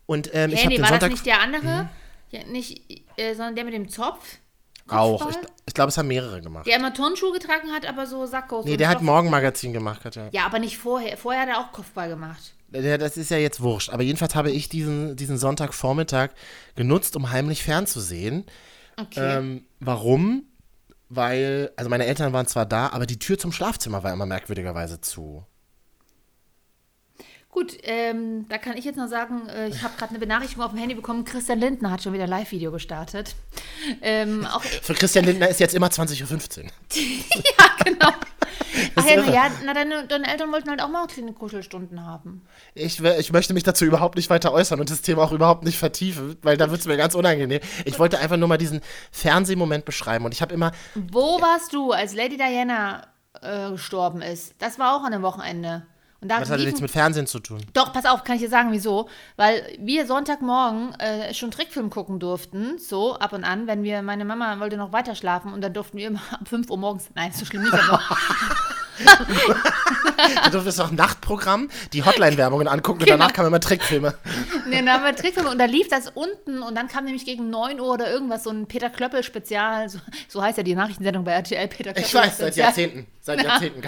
Und 0.07 0.31
ähm, 0.33 0.51
ich 0.51 0.57
Hey, 0.57 0.63
habe 0.63 0.69
nee, 0.69 0.75
den 0.77 0.81
war 0.81 0.89
Sonntag 0.89 1.09
das 1.11 1.19
nicht 1.19 1.25
der 1.27 1.41
andere? 1.41 1.89
Ja, 2.31 2.43
nicht, 2.45 2.81
äh, 3.17 3.33
sondern 3.35 3.55
der 3.55 3.63
mit 3.65 3.73
dem 3.75 3.89
Zopf? 3.89 4.37
Auch. 4.91 5.29
Ich, 5.29 5.37
ich 5.67 5.73
glaube, 5.73 5.89
es 5.89 5.97
haben 5.97 6.07
mehrere 6.07 6.41
gemacht. 6.41 6.65
Der 6.65 6.77
immer 6.77 6.93
Turnschuhe 6.93 7.31
getragen 7.33 7.71
hat, 7.71 7.85
aber 7.85 8.05
so 8.05 8.25
Sackos. 8.25 8.65
nee, 8.65 8.77
der 8.77 8.89
hat 8.89 9.01
Morgenmagazin 9.01 9.73
gemacht, 9.73 10.01
Katja. 10.03 10.29
Ja, 10.31 10.45
aber 10.45 10.59
nicht 10.59 10.77
vorher. 10.77 11.17
Vorher 11.17 11.43
hat 11.43 11.49
er 11.49 11.59
auch 11.59 11.71
Kopfball 11.71 12.09
gemacht. 12.09 12.53
Der, 12.69 12.97
das 12.97 13.15
ist 13.17 13.31
ja 13.31 13.37
jetzt 13.37 13.61
wurscht. 13.61 13.89
Aber 13.89 14.03
jedenfalls 14.03 14.35
habe 14.35 14.51
ich 14.51 14.69
diesen, 14.69 15.15
diesen 15.15 15.37
Sonntagvormittag 15.37 16.31
genutzt, 16.75 17.15
um 17.15 17.31
heimlich 17.31 17.63
fernzusehen. 17.63 18.45
Okay. 18.97 19.37
Ähm, 19.37 19.65
warum? 19.79 20.43
Weil, 21.09 21.71
also 21.77 21.89
meine 21.89 22.05
Eltern 22.05 22.33
waren 22.33 22.47
zwar 22.47 22.65
da, 22.65 22.89
aber 22.89 23.05
die 23.05 23.19
Tür 23.19 23.37
zum 23.37 23.53
Schlafzimmer 23.53 24.03
war 24.03 24.11
immer 24.11 24.25
merkwürdigerweise 24.25 24.99
zu. 24.99 25.45
Gut, 27.57 27.75
ähm, 27.81 28.45
da 28.49 28.59
kann 28.59 28.77
ich 28.77 28.85
jetzt 28.85 28.97
noch 28.97 29.07
sagen, 29.07 29.49
äh, 29.49 29.67
ich 29.67 29.81
habe 29.81 29.97
gerade 29.97 30.11
eine 30.11 30.19
Benachrichtigung 30.19 30.63
auf 30.63 30.69
dem 30.73 30.79
Handy 30.79 30.93
bekommen, 30.93 31.25
Christian 31.25 31.59
Lindner 31.59 31.89
hat 31.89 32.03
schon 32.03 32.13
wieder 32.13 32.25
ein 32.25 32.29
Live-Video 32.29 32.71
gestartet. 32.71 33.33
Ähm, 33.99 34.45
auch, 34.45 34.61
Für 34.83 34.93
Christian 34.93 35.25
Lindner 35.25 35.47
ist 35.47 35.59
jetzt 35.59 35.73
immer 35.73 35.87
20.15 35.87 36.65
Uhr. 36.65 36.65
ja, 36.93 37.83
genau. 37.83 38.09
Ach 38.95 39.05
ja, 39.07 39.23
ja, 39.23 39.51
na, 39.65 39.73
deine, 39.73 40.05
deine 40.05 40.31
Eltern 40.31 40.51
wollten 40.51 40.69
halt 40.69 40.83
auch 40.83 40.89
mal 40.89 41.07
kleine 41.07 41.33
Kuschelstunden 41.33 42.05
haben. 42.05 42.43
Ich, 42.75 43.03
ich 43.03 43.31
möchte 43.31 43.55
mich 43.55 43.63
dazu 43.63 43.85
überhaupt 43.85 44.17
nicht 44.17 44.29
weiter 44.29 44.53
äußern 44.53 44.79
und 44.79 44.91
das 44.91 45.01
Thema 45.01 45.23
auch 45.23 45.31
überhaupt 45.31 45.63
nicht 45.63 45.79
vertiefen, 45.79 46.37
weil 46.43 46.57
da 46.57 46.69
wird 46.69 46.81
es 46.81 46.85
mir 46.85 46.95
ganz 46.95 47.15
unangenehm. 47.15 47.61
Ich 47.85 47.97
wollte 47.97 48.19
einfach 48.19 48.37
nur 48.37 48.49
mal 48.49 48.59
diesen 48.59 48.81
Fernsehmoment 49.11 49.83
beschreiben 49.83 50.25
und 50.25 50.31
ich 50.31 50.43
habe 50.43 50.53
immer, 50.53 50.73
Wo 50.93 51.41
warst 51.41 51.73
du, 51.73 51.91
als 51.91 52.13
Lady 52.13 52.37
Diana 52.37 53.07
äh, 53.41 53.71
gestorben 53.71 54.21
ist? 54.21 54.53
Das 54.59 54.77
war 54.77 54.95
auch 54.95 55.03
an 55.03 55.11
einem 55.11 55.23
Wochenende. 55.23 55.87
Und 56.19 56.29
da 56.29 56.41
was 56.41 56.49
hat 56.49 56.59
nichts 56.59 56.81
mit 56.81 56.89
Fernsehen 56.89 57.27
zu 57.27 57.39
tun? 57.39 57.61
Doch, 57.73 57.93
pass 57.93 58.05
auf, 58.05 58.23
kann 58.23 58.37
ich 58.37 58.41
dir 58.41 58.49
sagen, 58.49 58.71
wieso? 58.71 59.07
Weil 59.35 59.77
wir 59.79 60.07
Sonntagmorgen 60.07 60.95
äh, 60.99 61.33
schon 61.33 61.51
Trickfilm 61.51 61.91
gucken 61.91 62.19
durften, 62.19 62.79
so 62.79 63.15
ab 63.17 63.33
und 63.33 63.43
an, 63.43 63.67
wenn 63.67 63.83
wir, 63.83 64.01
meine 64.01 64.25
Mama 64.25 64.59
wollte 64.59 64.77
noch 64.77 64.91
weiter 64.91 65.13
schlafen 65.13 65.53
und 65.53 65.61
dann 65.61 65.73
durften 65.73 65.97
wir 65.97 66.07
immer 66.07 66.21
ab 66.31 66.47
5 66.47 66.69
Uhr 66.69 66.77
morgens, 66.77 67.09
nein, 67.13 67.31
so 67.31 67.45
schlimm 67.45 67.63
nicht, 67.63 67.73
aber 67.73 68.01
du 70.45 70.49
durftest 70.51 70.81
auch 70.81 70.91
Nachtprogramm, 70.91 71.69
die 71.93 72.03
Hotline-Werbungen 72.03 72.67
angucken 72.67 72.99
Genau. 72.99 73.13
und 73.13 73.19
danach 73.19 73.33
kamen 73.33 73.47
immer 73.47 73.59
Trickfilme. 73.59 74.15
Nee, 74.67 74.77
dann 74.77 74.89
haben 74.89 75.03
wir 75.03 75.15
Trickfilme 75.15 75.49
und 75.49 75.57
da 75.59 75.65
lief 75.65 75.87
das 75.87 76.09
unten 76.13 76.61
und 76.61 76.75
dann 76.75 76.87
kam 76.87 77.05
nämlich 77.05 77.25
gegen 77.25 77.49
9 77.49 77.79
Uhr 77.79 77.93
oder 77.93 78.11
irgendwas 78.11 78.43
so 78.43 78.49
ein 78.49 78.67
Peter 78.67 78.89
Klöppel-Spezial, 78.89 79.89
so, 79.89 79.99
so 80.27 80.41
heißt 80.41 80.57
ja 80.57 80.63
die 80.63 80.75
Nachrichtensendung 80.75 81.23
bei 81.23 81.31
RTL, 81.31 81.67
Peter 81.67 81.93
Klöppel. 81.93 82.03
Ich 82.03 82.13
weiß, 82.13 82.37
seit. 82.37 82.55
Jahrzehnten. 82.55 83.05
Seit 83.21 83.43
Jahrzehnten. 83.43 83.81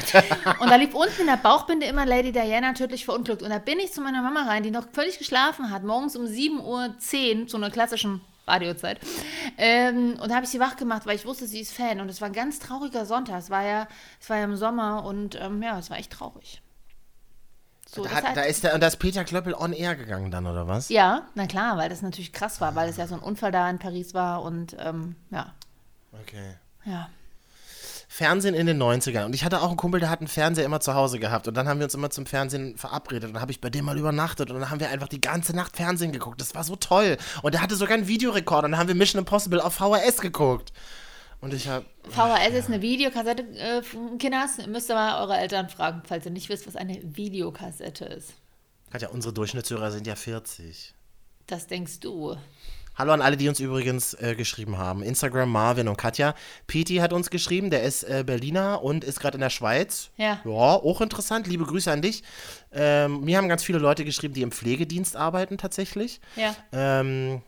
Und 0.59 0.69
da 0.69 0.75
lief 0.75 0.93
unten 0.93 1.21
in 1.21 1.27
der 1.27 1.37
Bauchbinde 1.37 1.85
immer 1.85 2.05
Lady 2.05 2.31
Diana 2.31 2.73
tödlich 2.73 3.05
verunglückt. 3.05 3.41
Und 3.41 3.49
da 3.49 3.57
bin 3.59 3.79
ich 3.79 3.93
zu 3.93 4.01
meiner 4.01 4.21
Mama 4.21 4.43
rein, 4.43 4.63
die 4.63 4.71
noch 4.71 4.85
völlig 4.91 5.17
geschlafen 5.17 5.71
hat, 5.71 5.83
morgens 5.83 6.15
um 6.17 6.25
7.10 6.25 6.61
Uhr 7.41 7.47
zu 7.47 7.57
einer 7.57 7.69
klassischen 7.71 8.21
Radiozeit. 8.49 8.99
Ähm, 9.57 10.17
und 10.21 10.29
da 10.29 10.35
habe 10.35 10.45
ich 10.45 10.49
sie 10.51 10.59
wach 10.59 10.75
gemacht, 10.75 11.05
weil 11.05 11.15
ich 11.15 11.25
wusste, 11.25 11.47
sie 11.47 11.59
ist 11.61 11.71
Fan. 11.73 12.01
Und 12.01 12.09
es 12.09 12.19
war 12.21 12.27
ein 12.29 12.33
ganz 12.33 12.59
trauriger 12.59 13.05
Sonntag. 13.05 13.39
Es 13.39 13.49
war 13.49 13.63
ja, 13.63 13.87
es 14.19 14.29
war 14.29 14.37
ja 14.37 14.43
im 14.45 14.55
Sommer 14.55 15.05
und 15.05 15.39
ähm, 15.39 15.61
ja, 15.61 15.77
es 15.79 15.89
war 15.89 15.97
echt 15.97 16.11
traurig. 16.11 16.61
So, 17.87 18.03
Da, 18.03 18.11
hat- 18.11 18.37
da 18.37 18.41
ist 18.43 18.63
der, 18.63 18.75
und 18.75 18.81
da 18.81 18.87
ist 18.87 18.97
Peter 18.97 19.23
Klöppel 19.23 19.53
on 19.55 19.73
air 19.73 19.95
gegangen 19.95 20.29
dann, 20.29 20.45
oder 20.45 20.67
was? 20.67 20.89
ja, 20.89 21.23
na 21.33 21.47
klar, 21.47 21.75
weil 21.77 21.89
das 21.89 22.01
natürlich 22.03 22.31
krass 22.33 22.61
war, 22.61 22.75
weil 22.75 22.87
es 22.89 22.97
ja 22.97 23.07
so 23.07 23.15
ein 23.15 23.21
Unfall 23.21 23.51
da 23.51 23.67
in 23.69 23.79
Paris 23.79 24.13
war 24.13 24.43
und 24.43 24.75
ähm, 24.79 25.15
ja, 25.31 25.53
Okay. 26.21 26.53
ja. 26.85 27.09
Fernsehen 28.19 28.53
in 28.53 28.67
den 28.67 28.83
90ern. 28.83 29.23
Und 29.23 29.33
ich 29.33 29.45
hatte 29.45 29.61
auch 29.61 29.69
einen 29.69 29.77
Kumpel, 29.77 30.01
der 30.01 30.09
hat 30.09 30.19
einen 30.19 30.27
Fernseher 30.27 30.65
immer 30.65 30.81
zu 30.81 30.93
Hause 30.93 31.19
gehabt. 31.19 31.47
Und 31.47 31.55
dann 31.55 31.69
haben 31.69 31.79
wir 31.79 31.85
uns 31.85 31.93
immer 31.93 32.09
zum 32.09 32.25
Fernsehen 32.25 32.75
verabredet. 32.75 33.29
Und 33.29 33.35
dann 33.35 33.41
habe 33.41 33.53
ich 33.53 33.61
bei 33.61 33.69
dem 33.69 33.85
mal 33.85 33.97
übernachtet. 33.97 34.49
Und 34.51 34.59
dann 34.59 34.69
haben 34.69 34.81
wir 34.81 34.89
einfach 34.89 35.07
die 35.07 35.21
ganze 35.21 35.55
Nacht 35.55 35.77
Fernsehen 35.77 36.11
geguckt. 36.11 36.41
Das 36.41 36.53
war 36.53 36.65
so 36.65 36.75
toll. 36.75 37.15
Und 37.43 37.53
der 37.53 37.61
hatte 37.61 37.77
sogar 37.77 37.95
einen 37.95 38.09
Videorekorder. 38.09 38.65
Und 38.65 38.73
dann 38.73 38.79
haben 38.81 38.89
wir 38.89 38.95
Mission 38.95 39.19
Impossible 39.19 39.61
auf 39.61 39.73
VHS 39.75 40.19
geguckt. 40.19 40.73
Und 41.39 41.53
ich 41.53 41.69
habe. 41.69 41.85
VHS 42.09 42.55
ist 42.55 42.67
eine 42.67 42.81
Videokassette, 42.81 43.43
äh, 43.57 43.81
Kinders. 44.17 44.57
Ihr 44.57 44.67
müsst 44.67 44.91
aber 44.91 45.21
eure 45.21 45.37
Eltern 45.37 45.69
fragen, 45.69 46.01
falls 46.05 46.25
ihr 46.25 46.31
nicht 46.31 46.49
wisst, 46.49 46.67
was 46.67 46.75
eine 46.75 46.99
Videokassette 47.01 48.03
ist. 48.03 48.33
Katja, 48.91 49.07
unsere 49.07 49.33
Durchschnittshörer 49.33 49.91
sind 49.91 50.05
ja 50.07 50.15
40. 50.15 50.93
Das 51.47 51.67
denkst 51.67 52.01
du. 52.01 52.35
Hallo 52.99 53.13
an 53.13 53.21
alle, 53.21 53.37
die 53.37 53.47
uns 53.47 53.61
übrigens 53.61 54.13
äh, 54.15 54.35
geschrieben 54.35 54.77
haben. 54.77 55.03
Instagram, 55.03 55.49
Marvin 55.49 55.87
und 55.87 55.95
Katja. 55.95 56.35
Peti 56.67 56.97
hat 56.97 57.13
uns 57.13 57.29
geschrieben, 57.29 57.69
der 57.69 57.83
ist 57.83 58.03
äh, 58.03 58.25
Berliner 58.25 58.83
und 58.83 59.05
ist 59.05 59.21
gerade 59.21 59.35
in 59.35 59.39
der 59.39 59.49
Schweiz. 59.49 60.09
Ja. 60.17 60.41
Ja, 60.43 60.51
auch 60.51 60.99
interessant. 60.99 61.47
Liebe 61.47 61.63
Grüße 61.63 61.89
an 61.89 62.01
dich. 62.01 62.23
Ähm, 62.73 63.21
mir 63.21 63.37
haben 63.37 63.47
ganz 63.47 63.63
viele 63.63 63.79
Leute 63.79 64.03
geschrieben, 64.03 64.33
die 64.33 64.41
im 64.41 64.51
Pflegedienst 64.51 65.15
arbeiten 65.15 65.57
tatsächlich. 65.57 66.19
Ja. 66.35 66.53
Ähm, 66.73 67.41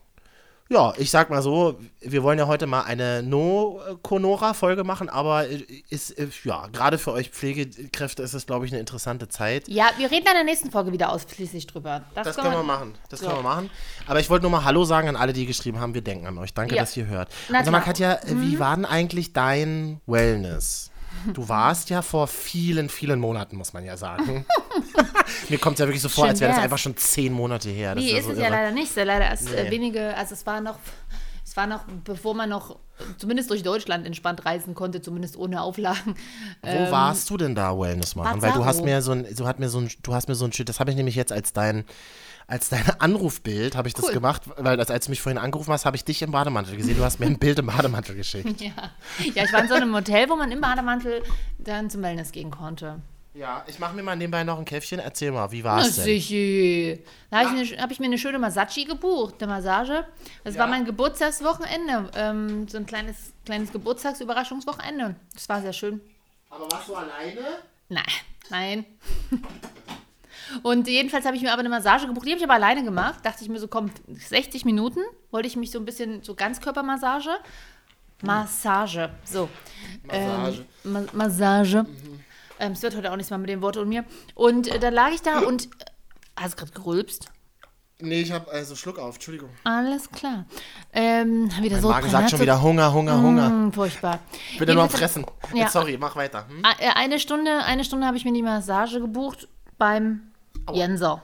ja, 0.68 0.92
ich 0.96 1.10
sag 1.10 1.28
mal 1.30 1.42
so, 1.42 1.78
wir 2.00 2.22
wollen 2.22 2.38
ja 2.38 2.46
heute 2.46 2.66
mal 2.66 2.82
eine 2.82 3.22
No-Conora-Folge 3.22 4.84
machen, 4.84 5.08
aber 5.08 5.46
ist, 5.90 6.10
äh, 6.18 6.28
ja, 6.44 6.66
gerade 6.72 6.98
für 6.98 7.12
euch 7.12 7.30
Pflegekräfte 7.30 8.22
ist 8.22 8.32
es, 8.34 8.46
glaube 8.46 8.66
ich, 8.66 8.72
eine 8.72 8.80
interessante 8.80 9.28
Zeit. 9.28 9.68
Ja, 9.68 9.90
wir 9.98 10.10
reden 10.10 10.26
in 10.26 10.34
der 10.34 10.44
nächsten 10.44 10.70
Folge 10.70 10.92
wieder 10.92 11.12
ausschließlich 11.12 11.66
drüber. 11.66 12.02
Das 12.14 12.36
können 12.36 12.52
wir 12.52 12.62
machen. 12.62 12.94
Das 13.10 13.20
So. 13.20 13.26
können 13.26 13.38
wir 13.38 13.42
machen. 13.42 13.70
Aber 14.06 14.20
ich 14.20 14.30
wollte 14.30 14.42
nur 14.42 14.50
mal 14.50 14.64
Hallo 14.64 14.84
sagen 14.84 15.08
an 15.08 15.16
alle, 15.16 15.32
die 15.32 15.46
geschrieben 15.46 15.80
haben. 15.80 15.94
Wir 15.94 16.02
denken 16.02 16.26
an 16.26 16.38
euch. 16.38 16.54
Danke, 16.54 16.74
Ja. 16.74 16.82
dass 16.82 16.96
ihr 16.96 17.06
hört. 17.06 17.28
Na 17.50 17.62
sag 17.62 17.70
mal. 17.72 17.80
Mhm. 17.80 17.84
Katja, 17.84 18.14
äh, 18.14 18.20
wie 18.40 18.58
war 18.58 18.74
denn 18.76 18.84
eigentlich 18.86 19.32
dein 19.32 20.00
Wellness? 20.06 20.90
Du 21.34 21.48
warst 21.48 21.90
ja 21.90 22.00
vor 22.00 22.26
vielen, 22.26 22.88
vielen 22.88 23.20
Monaten, 23.20 23.56
muss 23.56 23.72
man 23.74 23.84
ja 23.84 23.96
sagen. 23.98 24.46
Mir 25.48 25.58
kommt 25.58 25.74
es 25.74 25.80
ja 25.80 25.86
wirklich 25.86 26.02
so 26.02 26.08
vor, 26.08 26.24
Schön 26.24 26.30
als 26.30 26.40
wäre 26.40 26.52
das 26.52 26.60
einfach 26.62 26.78
schon 26.78 26.96
zehn 26.96 27.32
Monate 27.32 27.68
her. 27.70 27.94
Das 27.94 28.04
Nee, 28.04 28.12
ja 28.12 28.18
ist 28.18 28.24
so 28.26 28.32
es 28.32 28.38
ja 28.38 28.44
irre. 28.44 28.52
leider 28.56 28.70
nicht. 28.72 28.94
Leider 28.96 29.24
erst 29.24 29.52
äh, 29.52 29.64
Nee. 29.64 29.70
wenige, 29.70 30.16
also 30.16 30.34
es 30.34 30.44
war 30.46 30.60
noch, 30.60 30.78
es 31.44 31.56
war 31.56 31.66
noch, 31.66 31.80
bevor 32.04 32.34
man 32.34 32.48
noch 32.48 32.76
zumindest 33.18 33.50
durch 33.50 33.62
Deutschland 33.62 34.06
entspannt 34.06 34.44
reisen 34.46 34.74
konnte, 34.74 35.02
zumindest 35.02 35.36
ohne 35.36 35.60
Auflagen. 35.62 36.14
Wo 36.62 36.90
warst 36.90 37.28
du 37.30 37.36
denn 37.36 37.54
da 37.54 37.76
Wellness 37.78 38.14
machen? 38.14 38.40
Weil 38.42 38.52
du 38.52 38.64
hast 38.64 38.84
mir 38.84 39.02
so 39.02 39.12
ein, 39.12 39.26
du 39.34 39.46
hast 39.46 39.58
mir 39.58 39.68
so 39.68 39.80
ein, 39.80 39.90
du 40.02 40.14
hast 40.14 40.28
mir 40.28 40.34
so 40.34 40.44
ein 40.44 40.52
Schild, 40.52 40.68
das 40.68 40.78
habe 40.80 40.90
ich 40.90 40.96
nämlich 40.96 41.16
jetzt 41.16 41.32
als 41.32 41.52
dein, 41.52 41.84
als 42.46 42.68
dein 42.68 42.84
Anrufbild 43.00 43.76
habe 43.76 43.88
ich 43.88 43.94
das 43.94 44.06
Cool. 44.06 44.12
gemacht, 44.12 44.42
weil 44.56 44.78
als, 44.78 44.90
als 44.90 45.06
du 45.06 45.10
mich 45.10 45.20
vorhin 45.20 45.38
angerufen 45.38 45.72
hast, 45.72 45.84
habe 45.84 45.96
ich 45.96 46.04
dich 46.04 46.22
im 46.22 46.30
Bademantel 46.30 46.76
gesehen. 46.76 46.96
Du 46.96 47.04
hast 47.04 47.18
mir 47.18 47.26
ein 47.26 47.38
Bild 47.38 47.58
im 47.58 47.66
Bademantel 47.66 48.14
geschickt. 48.14 48.60
Ja. 48.60 48.72
ja, 49.34 49.44
ich 49.44 49.52
war 49.52 49.62
in 49.62 49.68
so 49.68 49.74
einem 49.74 49.94
Hotel, 49.94 50.28
wo 50.28 50.36
man 50.36 50.50
im 50.52 50.60
Bademantel 50.60 51.22
dann 51.58 51.90
zum 51.90 52.02
Wellness 52.02 52.30
gehen 52.32 52.50
konnte. 52.50 53.00
Ja, 53.34 53.64
ich 53.66 53.78
mache 53.78 53.94
mir 53.94 54.02
mal 54.02 54.14
nebenbei 54.14 54.44
noch 54.44 54.58
ein 54.58 54.64
Käffchen. 54.64 54.98
Erzähl 54.98 55.32
mal, 55.32 55.50
wie 55.52 55.64
war 55.64 55.80
es 55.80 55.96
denn? 55.96 56.04
sicher. 56.04 57.02
Da 57.30 57.48
habe 57.48 57.62
ich, 57.62 57.78
hab 57.80 57.90
ich 57.90 57.98
mir 57.98 58.06
eine 58.06 58.18
schöne 58.18 58.38
Massaggi 58.38 58.84
gebucht, 58.84 59.36
eine 59.42 59.52
Massage. 59.52 60.06
Das 60.44 60.58
war 60.58 60.66
mein 60.66 60.84
Geburtstagswochenende. 60.84 62.10
Ähm, 62.14 62.68
so 62.68 62.76
ein 62.76 62.84
kleines, 62.84 63.32
kleines 63.46 63.72
Geburtstagsüberraschungswochenende. 63.72 65.16
Das 65.32 65.48
war 65.48 65.62
sehr 65.62 65.72
schön. 65.72 66.00
Aber 66.50 66.70
warst 66.70 66.88
du 66.88 66.94
alleine? 66.94 67.40
Nein, 67.88 68.04
nein. 68.50 68.84
Und 70.62 70.86
jedenfalls 70.86 71.24
habe 71.24 71.34
ich 71.34 71.42
mir 71.42 71.52
aber 71.52 71.60
eine 71.60 71.70
Massage 71.70 72.06
gebucht. 72.06 72.26
Die 72.26 72.30
habe 72.30 72.38
ich 72.38 72.44
aber 72.44 72.54
alleine 72.54 72.84
gemacht. 72.84 73.24
Dachte 73.24 73.42
ich 73.42 73.48
mir 73.48 73.58
so, 73.58 73.68
komm, 73.68 73.90
60 74.08 74.66
Minuten 74.66 75.00
wollte 75.30 75.48
ich 75.48 75.56
mich 75.56 75.70
so 75.70 75.78
ein 75.78 75.86
bisschen, 75.86 76.22
so 76.22 76.34
Ganzkörpermassage. 76.34 77.30
Massage, 78.22 79.10
so. 79.24 79.48
Massage. 80.04 80.64
Ähm, 80.84 80.92
Ma 80.92 81.04
Massage. 81.12 81.86
Ähm, 82.62 82.72
es 82.72 82.82
wird 82.82 82.96
heute 82.96 83.10
auch 83.10 83.16
nichts 83.16 83.30
mehr 83.30 83.38
mit 83.40 83.50
dem 83.50 83.60
Wort 83.60 83.76
und 83.76 83.88
mir. 83.88 84.04
Und 84.34 84.68
äh, 84.68 84.78
dann 84.78 84.94
lag 84.94 85.10
ich 85.10 85.20
da 85.20 85.40
und. 85.40 85.66
Äh, 85.66 85.68
hast 86.36 86.54
du 86.54 86.64
gerade 86.64 86.72
gerülpst? 86.72 87.28
Nee, 87.98 88.22
ich 88.22 88.32
habe 88.32 88.50
also 88.50 88.74
Schluck 88.76 88.98
auf, 88.98 89.14
Entschuldigung. 89.14 89.50
Alles 89.64 90.10
klar. 90.10 90.44
Ähm, 90.92 91.50
wieder 91.60 91.76
Mein 91.76 91.82
so. 91.82 91.88
Magen 91.88 92.10
sagt 92.10 92.30
schon 92.30 92.40
wieder 92.40 92.60
Hunger, 92.62 92.92
Hunger, 92.92 93.20
Hunger. 93.20 93.48
Mm, 93.48 93.72
furchtbar. 93.72 94.20
Bitte 94.58 94.74
nur 94.74 94.84
am 94.84 94.90
Fressen. 94.90 95.24
Ja. 95.52 95.62
Jetzt, 95.62 95.72
sorry, 95.72 95.96
mach 95.98 96.14
weiter. 96.16 96.46
Hm? 96.48 96.62
Ah, 96.64 96.74
äh, 96.78 96.90
Eine 96.94 97.18
Stunde, 97.18 97.64
eine 97.64 97.84
Stunde 97.84 98.06
habe 98.06 98.16
ich 98.16 98.24
mir 98.24 98.32
die 98.32 98.42
Massage 98.42 99.00
gebucht 99.00 99.48
beim 99.78 100.32
Jenser. 100.72 101.22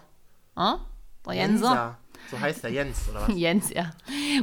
Ah? 0.54 0.78
Der 1.26 1.34
Jenser? 1.34 1.68
Jensa. 1.68 1.98
So 2.30 2.40
heißt 2.40 2.64
der 2.64 2.70
Jens, 2.70 3.08
oder 3.10 3.28
was? 3.28 3.34
Jens, 3.36 3.70
ja. 3.70 3.90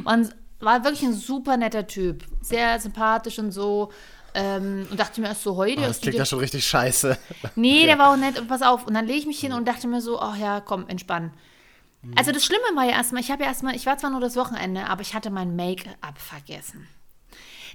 Man 0.02 0.30
war 0.60 0.82
wirklich 0.84 1.02
ein 1.02 1.14
super 1.14 1.56
netter 1.56 1.86
Typ. 1.86 2.24
Sehr 2.40 2.78
sympathisch 2.80 3.38
und 3.38 3.52
so. 3.52 3.92
Ähm, 4.38 4.86
und 4.90 5.00
dachte 5.00 5.20
mir 5.22 5.28
erst 5.28 5.42
so, 5.44 5.56
heute. 5.56 5.80
Oh, 5.80 5.86
das 5.86 6.00
klingt 6.02 6.18
ja 6.18 6.26
schon 6.26 6.40
richtig 6.40 6.66
scheiße. 6.66 7.16
Nee, 7.56 7.86
der 7.86 7.98
war 7.98 8.12
auch 8.12 8.16
nett 8.16 8.38
und 8.38 8.48
pass 8.48 8.60
auf. 8.60 8.86
Und 8.86 8.92
dann 8.92 9.06
lege 9.06 9.18
ich 9.18 9.26
mich 9.26 9.40
hin 9.40 9.54
und 9.54 9.66
dachte 9.66 9.88
mir 9.88 10.02
so, 10.02 10.20
ach 10.20 10.36
ja, 10.36 10.60
komm, 10.60 10.86
entspann. 10.88 11.32
Also 12.14 12.30
das 12.32 12.44
Schlimme 12.44 12.64
war 12.74 12.84
ja 12.84 12.92
erstmal, 12.92 13.22
ich 13.22 13.30
habe 13.30 13.42
ja 13.42 13.48
erstmal, 13.48 13.74
ich 13.74 13.86
war 13.86 13.98
zwar 13.98 14.10
nur 14.10 14.20
das 14.20 14.36
Wochenende, 14.36 14.86
aber 14.88 15.00
ich 15.00 15.14
hatte 15.14 15.30
mein 15.30 15.56
Make-up 15.56 16.18
vergessen. 16.18 16.86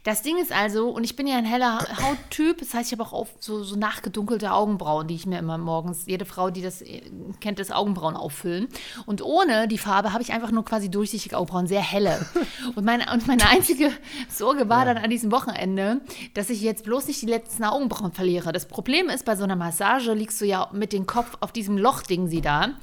Das 0.04 0.24
Ding 0.24 0.38
ist 0.42 0.52
also, 0.52 0.90
und 0.90 1.04
ich 1.04 1.16
bin 1.16 1.28
ja 1.28 1.38
ein 1.38 1.46
heller 1.46 1.78
Hauttyp, 2.02 2.58
das 2.58 2.74
heißt, 2.74 2.92
ich 2.92 3.00
habe 3.00 3.12
auch 3.14 3.28
so, 3.40 3.64
so 3.64 3.76
nachgedunkelte 3.76 4.52
Augenbrauen, 4.52 5.08
die 5.08 5.14
ich 5.14 5.28
mir 5.28 5.38
immer 5.38 5.60
morgens, 5.60 6.08
jede 6.08 6.26
Frau, 6.26 6.50
die 6.50 6.64
das 6.64 6.82
äh, 6.82 7.04
kennt, 7.40 7.60
das 7.60 7.70
Augenbrauen 7.70 8.16
auffüllen. 8.16 8.68
Und 9.06 9.22
ohne 9.22 9.68
die 9.68 9.78
Farbe 9.78 10.12
habe 10.12 10.24
ich 10.24 10.34
einfach 10.34 10.50
nur 10.50 10.66
quasi 10.66 10.90
durchsichtige 10.90 11.38
Augenbrauen, 11.38 11.68
sehr 11.68 11.84
helle. 11.84 12.26
Und 12.76 12.86
meine, 12.86 13.12
und 13.12 13.28
meine 13.28 13.48
einzige 13.50 13.92
Sorge 14.30 14.70
war 14.70 14.86
dann 14.86 14.98
an 14.98 15.10
diesem 15.10 15.32
Wochenende, 15.32 16.02
dass 16.34 16.50
ich 16.50 16.62
jetzt 16.62 16.84
bloß 16.84 17.08
nicht 17.08 17.22
die 17.22 17.26
letzten 17.26 17.64
Augenbrauen 17.64 18.12
verliere. 18.12 18.52
Das 18.52 18.68
Problem 18.68 19.10
ist, 19.10 19.26
bei 19.26 19.36
so 19.36 19.44
einer 19.44 19.56
Massage 19.56 20.14
liegst 20.14 20.40
du 20.42 20.46
ja 20.46 20.70
mit 20.72 20.94
dem 20.94 21.06
Kopf 21.06 21.38
auf 21.42 21.52
diesem 21.52 21.78
Lochding 21.78 22.28
sie 22.28 22.42
da, 22.42 22.76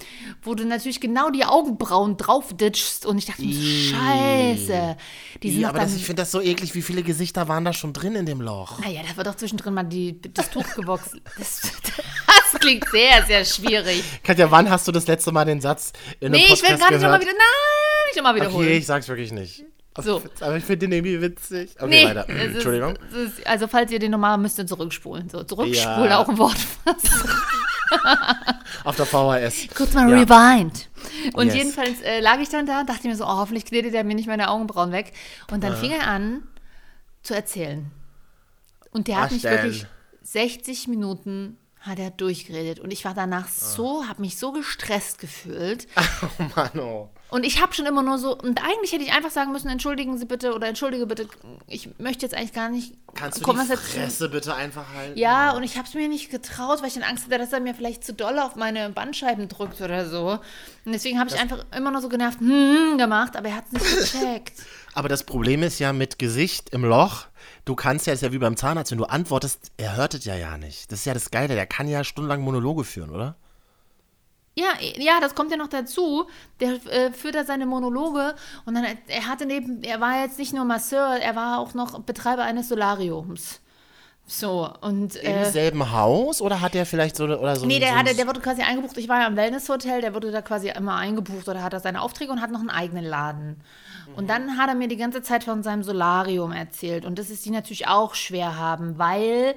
wo 0.43 0.55
du 0.55 0.65
natürlich 0.65 1.01
genau 1.01 1.31
die 1.31 1.45
Augenbrauen 1.45 2.17
drauf 2.17 2.55
ditchst. 2.55 3.07
Und 3.07 3.19
ich 3.19 3.27
dachte 3.27 3.43
scheiße. 3.43 4.97
Die 5.43 5.51
sind 5.51 5.61
Ja, 5.63 5.71
aber 5.71 5.81
das, 5.81 5.95
ich 5.95 6.05
finde 6.05 6.23
das 6.23 6.31
so 6.31 6.41
eklig, 6.41 6.75
wie 6.75 6.83
viele 6.83 7.03
Gesichter 7.09 7.49
waren 7.49 7.65
da 7.65 7.73
schon 7.73 7.93
drin 7.93 8.15
in 8.15 8.25
dem 8.27 8.41
Loch. 8.41 8.79
naja, 8.79 9.01
da 9.09 9.17
wird 9.17 9.27
doch 9.27 9.35
zwischendrin 9.35 9.75
mal 9.75 9.83
die, 9.83 10.21
das 10.33 10.51
Tuch 10.51 10.65
geboxt. 10.77 11.17
Das, 11.39 11.61
das 12.53 12.61
klingt 12.61 12.89
sehr, 12.91 13.25
sehr 13.27 13.45
schwierig. 13.45 14.05
Katja, 14.23 14.51
wann 14.51 14.69
hast 14.71 14.87
du 14.87 14.93
das 14.93 15.07
letzte 15.07 15.33
Mal 15.33 15.45
den 15.47 15.61
Satz 15.61 15.93
in 16.21 16.27
einem 16.29 16.41
Nee, 16.41 16.53
ich 16.53 16.63
will 16.63 16.69
Podcast 16.71 16.81
gar 16.83 16.91
nicht 16.93 17.03
nochmal 17.03 17.21
wieder. 17.21 17.33
Nein, 17.33 18.07
nicht 18.07 18.17
nochmal 18.17 18.35
wiederholen. 18.37 18.67
Okay, 18.69 18.77
ich 18.79 18.87
sag's 18.87 19.09
wirklich 19.09 19.33
nicht. 19.33 19.65
So. 20.01 20.23
Aber 20.41 20.57
ich 20.57 20.65
finde 20.65 20.87
den 20.87 20.93
irgendwie 20.93 21.21
witzig. 21.21 21.71
Okay, 21.77 21.89
nee, 21.89 22.05
weiter. 22.05 22.25
es 22.29 22.37
ist, 22.51 22.55
Entschuldigung. 22.55 22.95
ist, 23.13 23.45
also 23.47 23.67
falls 23.67 23.91
ihr 23.91 23.99
den 23.99 24.13
nochmal 24.13 24.39
müsst 24.39 24.57
ihr 24.59 24.67
zurückspulen. 24.67 25.29
So, 25.29 25.43
zurückspulen, 25.43 26.05
Ja. 26.11 26.19
auch 26.19 26.29
ein 26.29 26.39
Wort. 26.39 26.57
Auf 28.85 28.97
der 28.97 29.07
VHS. 29.07 29.75
Kurz 29.75 29.93
mal 29.95 30.09
Ja. 30.09 30.17
rewind. 30.19 30.89
Und 31.35 31.47
Yes. 31.47 31.55
jedenfalls 31.57 32.01
äh, 32.03 32.21
lag 32.21 32.39
ich 32.39 32.49
dann 32.49 32.67
da 32.67 32.81
und 32.81 32.89
dachte 32.89 33.09
mir 33.09 33.17
so, 33.17 33.25
oh, 33.25 33.37
hoffentlich 33.39 33.65
knetet 33.65 33.95
er 33.95 34.05
mir 34.05 34.15
nicht 34.15 34.29
meine 34.29 34.51
Augenbrauen 34.51 34.93
weg. 34.93 35.13
Und 35.51 35.65
dann 35.65 35.77
fing 35.77 35.91
er 35.91 36.07
an 36.07 36.43
zu 37.29 37.35
erzählen. 37.35 37.91
Und 38.91 39.07
der 39.07 39.17
hat 39.19 39.27
Was 39.27 39.33
mich 39.33 39.43
denn? 39.43 39.53
wirklich 39.53 39.87
60 40.23 40.89
Minuten 40.89 41.59
hat 41.81 41.99
er 41.99 42.11
durchgeredet. 42.11 42.81
Und 42.81 42.91
ich 42.93 43.05
war 43.05 43.15
danach 43.15 43.49
so, 43.49 44.07
habe 44.09 44.23
mich 44.23 44.39
so 44.39 44.53
gestresst 44.53 45.19
gefühlt. 45.19 45.87
Oh 46.39 46.43
Mann, 46.57 46.81
oh. 46.81 47.11
Und 47.31 47.45
ich 47.45 47.61
habe 47.61 47.75
schon 47.75 47.85
immer 47.85 48.03
nur 48.03 48.19
so, 48.19 48.37
und 48.37 48.63
eigentlich 48.65 48.93
hätte 48.93 49.05
ich 49.05 49.13
einfach 49.13 49.31
sagen 49.31 49.53
müssen, 49.53 49.69
entschuldigen 49.69 50.17
Sie 50.17 50.25
bitte 50.25 50.55
oder 50.55 50.67
entschuldige 50.67 51.07
bitte, 51.07 51.29
ich 51.67 51.91
möchte 51.99 52.25
jetzt 52.25 52.35
eigentlich 52.35 52.55
gar 52.55 52.71
nicht 52.71 52.95
Kannst 53.15 53.39
du 53.39 53.41
die 53.41 53.51
Konversation- 53.51 54.03
Fresse 54.03 54.29
bitte 54.31 54.55
einfach 54.55 54.85
halten? 54.95 55.19
Ja, 55.19 55.53
und 55.53 55.63
ich 55.63 55.77
habe 55.77 55.87
es 55.87 55.93
mir 55.93 56.09
nicht 56.09 56.31
getraut, 56.31 56.81
weil 56.81 56.89
ich 56.89 56.95
dann 56.95 57.03
Angst 57.03 57.27
hatte, 57.27 57.37
dass 57.37 57.53
er 57.53 57.61
mir 57.61 57.75
vielleicht 57.75 58.03
zu 58.03 58.15
doll 58.15 58.39
auf 58.39 58.57
meine 58.57 58.89
Bandscheiben 58.91 59.49
drückt 59.49 59.81
oder 59.83 60.09
so. 60.09 60.39
Und 60.87 60.93
deswegen 60.93 61.19
habe 61.19 61.29
ich 61.29 61.39
einfach 61.39 61.67
immer 61.77 61.91
nur 61.91 62.01
so 62.01 62.09
genervt 62.09 62.41
hm, 62.41 62.97
gemacht, 62.97 63.37
aber 63.37 63.49
er 63.49 63.57
hat 63.57 63.65
es 63.67 63.73
nicht 63.73 64.13
gecheckt. 64.13 64.53
Aber 64.95 65.09
das 65.09 65.23
Problem 65.23 65.63
ist 65.63 65.79
ja 65.79 65.93
mit 65.93 66.19
Gesicht 66.19 66.71
im 66.71 66.85
Loch, 66.85 67.27
du 67.65 67.77
kannst 67.77 68.09
ja, 68.09 68.15
ist 68.15 68.23
ja 68.23 68.33
wie 68.33 68.39
beim 68.39 68.57
Zahnarzt, 68.57 68.91
wenn 68.91 68.99
du 68.99 69.05
antwortest, 69.05 69.71
er 69.77 69.95
hört 69.95 70.15
es 70.15 70.25
ja 70.25 70.35
ja 70.35 70.59
nicht. 70.59 70.91
Das 70.91 71.01
ist 71.01 71.05
ja 71.05 71.15
das 71.15 71.31
Geile, 71.31 71.55
der 71.55 71.67
kann 71.67 71.87
ja 71.87 72.03
stundenlang 72.03 72.41
Monologe 72.41 72.83
führen, 72.83 73.11
oder? 73.11 73.37
Ja, 74.59 74.71
ja, 74.97 75.21
das 75.21 75.37
kommt 75.37 75.53
ja 75.53 75.57
noch 75.57 75.69
dazu. 75.69 76.27
Der 76.59 76.73
äh, 76.87 77.13
führt 77.13 77.37
da 77.37 77.45
seine 77.45 77.65
Monologe 77.65 78.35
und 78.65 78.75
dann, 78.75 78.85
er 79.07 79.29
hatte 79.29 79.47
neben, 79.47 79.83
er 79.85 80.01
war 80.01 80.23
jetzt 80.23 80.39
nicht 80.39 80.53
nur 80.53 80.65
Masseur, 80.65 81.17
er 81.21 81.37
war 81.37 81.61
auch 81.61 81.75
noch 81.75 82.01
Betreiber 82.01 82.43
eines 82.43 82.69
Solariums. 82.69 83.61
So, 84.27 84.69
und. 84.81 85.15
Im 85.17 85.33
Äh, 85.33 85.51
selben 85.51 85.93
Haus 85.93 86.43
oder 86.43 86.61
hat 86.61 86.75
er 86.75 86.85
vielleicht 86.87 87.17
so 87.17 87.25
oder 87.25 87.57
so 87.57 87.67
Nee, 87.67 87.79
der, 87.79 87.91
so 87.91 87.95
hatte, 87.95 88.15
der 88.15 88.27
wurde 88.27 88.41
quasi 88.41 88.63
eingebucht. 88.63 88.99
Ich 88.99 89.09
war 89.09 89.21
ja 89.21 89.27
im 89.29 89.37
Wellnesshotel, 89.37 90.01
der 90.01 90.13
wurde 90.13 90.33
da 90.33 90.43
quasi 90.43 90.69
immer 90.69 90.97
eingebucht 90.97 91.49
oder 91.49 91.63
hat 91.63 91.73
da 91.73 91.81
seine 91.81 92.03
Aufträge 92.03 92.33
und 92.33 92.43
hat 92.43 92.51
noch 92.51 92.61
einen 92.61 92.71
eigenen 92.71 93.05
Laden. 93.05 93.63
Und 94.17 94.29
dann 94.29 94.59
hat 94.59 94.69
er 94.69 94.75
mir 94.75 94.89
die 94.89 94.97
ganze 94.97 95.23
Zeit 95.23 95.45
von 95.45 95.63
seinem 95.63 95.83
Solarium 95.83 96.51
erzählt. 96.53 97.05
Und 97.05 97.19
das 97.19 97.31
ist 97.31 97.45
die 97.45 97.51
natürlich 97.51 97.87
auch 97.87 98.15
schwer 98.15 98.59
haben, 98.59 98.99
weil 98.99 99.55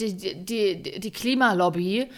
die, 0.00 0.16
die, 0.16 0.44
die, 0.44 1.00
die 1.00 1.10
Klimalobby 1.10 2.10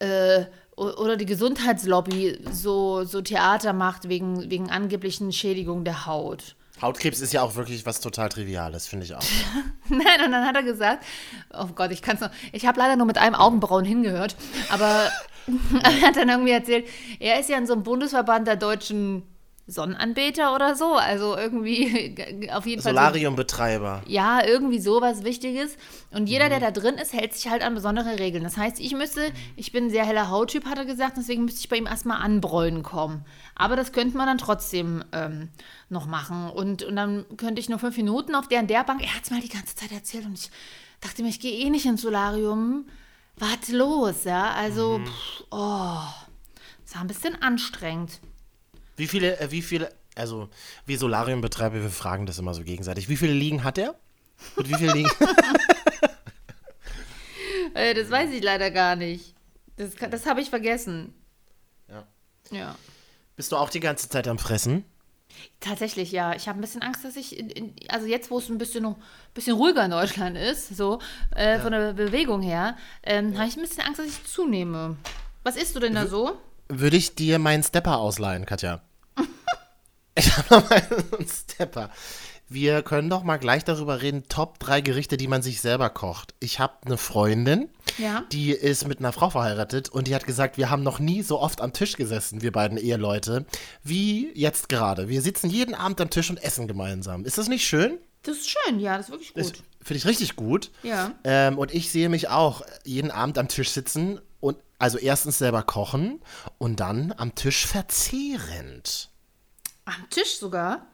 äh, 0.00 0.44
oder 0.78 1.16
die 1.16 1.26
Gesundheitslobby 1.26 2.38
so, 2.50 3.04
so 3.04 3.20
Theater 3.20 3.72
macht 3.72 4.08
wegen, 4.08 4.50
wegen 4.50 4.70
angeblichen 4.70 5.32
Schädigung 5.32 5.84
der 5.84 6.06
Haut. 6.06 6.56
Hautkrebs 6.80 7.20
ist 7.20 7.32
ja 7.32 7.42
auch 7.42 7.56
wirklich 7.56 7.84
was 7.86 8.00
total 8.00 8.28
Triviales, 8.28 8.86
finde 8.86 9.04
ich 9.06 9.14
auch. 9.14 9.22
Nein, 9.88 10.24
und 10.24 10.30
dann 10.30 10.46
hat 10.46 10.54
er 10.54 10.62
gesagt, 10.62 11.04
oh 11.52 11.66
Gott, 11.74 11.90
ich 11.90 12.02
kann 12.02 12.14
es 12.14 12.20
noch, 12.20 12.30
ich 12.52 12.66
habe 12.66 12.78
leider 12.78 12.94
nur 12.96 13.06
mit 13.06 13.18
einem 13.18 13.34
Augenbrauen 13.34 13.84
hingehört, 13.84 14.36
aber 14.70 15.10
er 15.82 16.00
hat 16.02 16.16
dann 16.16 16.28
irgendwie 16.28 16.52
erzählt, 16.52 16.86
er 17.18 17.40
ist 17.40 17.48
ja 17.48 17.58
in 17.58 17.66
so 17.66 17.72
einem 17.72 17.82
Bundesverband 17.82 18.46
der 18.46 18.56
deutschen 18.56 19.22
Sonnenanbeter 19.70 20.54
oder 20.54 20.74
so, 20.74 20.94
also 20.94 21.36
irgendwie 21.36 22.16
auf 22.52 22.64
jeden 22.66 22.80
Fall. 22.82 22.92
so- 22.92 22.98
Solariumbetreiber. 22.98 24.02
ja, 24.06 24.42
irgendwie 24.44 24.78
sowas 24.80 25.24
Wichtiges. 25.24 25.76
Und 26.10 26.26
jeder, 26.26 26.48
der 26.48 26.58
da 26.58 26.70
drin 26.70 26.94
ist, 26.94 27.12
hält 27.12 27.34
sich 27.34 27.50
halt 27.50 27.62
an 27.62 27.74
besondere 27.74 28.18
Regeln. 28.18 28.42
Das 28.44 28.56
heißt, 28.56 28.80
ich 28.80 28.94
müsste, 28.94 29.30
ich 29.56 29.70
bin 29.70 29.84
ein 29.84 29.90
sehr 29.90 30.06
heller 30.06 30.30
Hauttyp, 30.30 30.64
hat 30.64 30.78
er 30.78 30.86
gesagt, 30.86 31.18
deswegen 31.18 31.44
müsste 31.44 31.60
ich 31.60 31.68
bei 31.68 31.76
ihm 31.76 31.86
erstmal 31.86 32.22
anbräunen 32.22 32.82
kommen. 32.82 33.24
Aber 33.54 33.76
das 33.76 33.92
könnte 33.92 34.16
man 34.16 34.26
dann 34.26 34.38
trotzdem 34.38 35.04
ähm, 35.12 35.50
noch 35.90 36.06
machen. 36.06 36.48
Und, 36.50 36.82
und 36.82 36.96
dann 36.96 37.26
könnte 37.36 37.60
ich 37.60 37.68
nur 37.68 37.78
fünf 37.78 37.96
Minuten 37.98 38.34
auf 38.34 38.48
der 38.48 38.60
und 38.60 38.70
der 38.70 38.84
Bank. 38.84 39.02
Er 39.02 39.14
hat 39.14 39.24
es 39.24 39.30
mir 39.30 39.36
halt 39.36 39.44
die 39.44 39.54
ganze 39.54 39.74
Zeit 39.76 39.92
erzählt 39.92 40.24
und 40.24 40.32
ich 40.38 40.50
dachte 41.02 41.22
mir, 41.22 41.28
ich 41.28 41.40
gehe 41.40 41.52
eh 41.66 41.68
nicht 41.68 41.84
ins 41.84 42.00
Solarium. 42.02 42.86
Was 43.36 43.68
los, 43.68 44.24
ja? 44.24 44.50
Also, 44.52 44.98
pff, 45.04 45.44
oh, 45.50 45.98
das 46.84 46.94
war 46.94 47.02
ein 47.02 47.06
bisschen 47.06 47.40
anstrengend. 47.42 48.18
Wie 48.98 49.06
viele, 49.06 49.38
äh, 49.40 49.50
wie 49.50 49.62
viele, 49.62 49.90
also 50.14 50.48
wir 50.84 50.98
Solariumbetreiber, 50.98 51.80
wir 51.80 51.88
fragen 51.90 52.26
das 52.26 52.38
immer 52.38 52.52
so 52.52 52.62
gegenseitig. 52.64 53.08
Wie 53.08 53.16
viele 53.16 53.32
Liegen 53.32 53.64
hat 53.64 53.78
er? 53.78 53.94
Und 54.56 54.68
wie 54.68 54.74
viele 54.74 54.92
Liegen? 54.92 55.10
Äh, 57.74 57.94
das 57.94 58.10
weiß 58.10 58.30
ich 58.30 58.42
leider 58.42 58.70
gar 58.70 58.96
nicht. 58.96 59.34
Das, 59.76 59.90
das 60.10 60.26
habe 60.26 60.40
ich 60.40 60.50
vergessen. 60.50 61.14
Ja. 61.88 62.06
Ja. 62.50 62.74
Bist 63.36 63.52
du 63.52 63.56
auch 63.56 63.70
die 63.70 63.78
ganze 63.80 64.08
Zeit 64.08 64.26
am 64.26 64.38
Fressen? 64.38 64.84
Tatsächlich, 65.60 66.10
ja. 66.10 66.34
Ich 66.34 66.48
habe 66.48 66.58
ein 66.58 66.60
bisschen 66.62 66.82
Angst, 66.82 67.04
dass 67.04 67.14
ich, 67.14 67.38
in, 67.38 67.50
in, 67.50 67.74
also 67.88 68.06
jetzt, 68.06 68.30
wo 68.30 68.38
es 68.38 68.48
ein 68.48 68.58
bisschen, 68.58 68.82
noch- 68.82 68.96
bisschen 69.34 69.54
ruhiger 69.54 69.84
in 69.84 69.90
Deutschland 69.92 70.36
ist, 70.36 70.76
so 70.76 70.98
äh, 71.36 71.60
von 71.60 71.70
der 71.70 71.92
Bewegung 71.92 72.42
her, 72.42 72.76
ähm, 73.04 73.36
habe 73.38 73.46
ich 73.48 73.56
ein 73.56 73.62
bisschen 73.62 73.84
Angst, 73.84 74.00
dass 74.00 74.06
ich 74.06 74.24
zunehme. 74.24 74.96
Was 75.44 75.56
isst 75.56 75.76
du 75.76 75.80
denn 75.80 75.94
da 75.94 76.06
so? 76.06 76.36
Würde 76.68 76.96
ich 76.96 77.14
dir 77.14 77.38
meinen 77.38 77.62
Stepper 77.62 77.98
ausleihen, 77.98 78.44
Katja? 78.46 78.82
Ich 80.18 80.36
habe 80.36 80.54
noch 80.54 80.70
mal 80.70 80.82
einen 81.18 81.28
Stepper. 81.28 81.90
Wir 82.50 82.80
können 82.82 83.10
doch 83.10 83.24
mal 83.24 83.36
gleich 83.36 83.62
darüber 83.64 84.00
reden, 84.00 84.24
Top 84.28 84.58
3 84.60 84.80
Gerichte, 84.80 85.18
die 85.18 85.28
man 85.28 85.42
sich 85.42 85.60
selber 85.60 85.90
kocht. 85.90 86.32
Ich 86.40 86.58
habe 86.60 86.72
eine 86.86 86.96
Freundin, 86.96 87.68
Ja. 87.98 88.24
die 88.32 88.52
ist 88.52 88.88
mit 88.88 89.00
einer 89.00 89.12
Frau 89.12 89.28
verheiratet 89.28 89.90
und 89.90 90.06
die 90.08 90.14
hat 90.14 90.24
gesagt, 90.24 90.56
wir 90.56 90.70
haben 90.70 90.82
noch 90.82 90.98
nie 90.98 91.20
so 91.22 91.38
oft 91.40 91.60
am 91.60 91.74
Tisch 91.74 91.96
gesessen, 91.96 92.40
wir 92.40 92.50
beiden 92.50 92.78
Eheleute, 92.78 93.44
wie 93.84 94.30
jetzt 94.34 94.70
gerade. 94.70 95.10
Wir 95.10 95.20
sitzen 95.20 95.50
jeden 95.50 95.74
Abend 95.74 96.00
am 96.00 96.08
Tisch 96.08 96.30
und 96.30 96.42
essen 96.42 96.66
gemeinsam. 96.68 97.26
Ist 97.26 97.36
das 97.36 97.48
nicht 97.48 97.66
schön? 97.66 97.98
Das 98.22 98.36
ist 98.38 98.48
schön, 98.50 98.80
ja, 98.80 98.96
das 98.96 99.06
ist 99.08 99.12
wirklich 99.12 99.34
gut. 99.34 99.62
Finde 99.82 99.98
ich 99.98 100.06
richtig 100.06 100.34
gut. 100.34 100.70
Ja. 100.82 101.12
Ähm, 101.24 101.58
und 101.58 101.72
ich 101.74 101.90
sehe 101.90 102.08
mich 102.08 102.28
auch 102.30 102.62
jeden 102.84 103.10
Abend 103.10 103.36
am 103.36 103.48
Tisch 103.48 103.70
sitzen 103.70 104.20
und 104.40 104.56
also 104.78 104.96
erstens 104.96 105.36
selber 105.36 105.62
kochen 105.62 106.20
und 106.56 106.80
dann 106.80 107.12
am 107.16 107.34
Tisch 107.34 107.66
verzehrend. 107.66 109.10
Am 109.88 110.10
Tisch 110.10 110.36
sogar? 110.38 110.86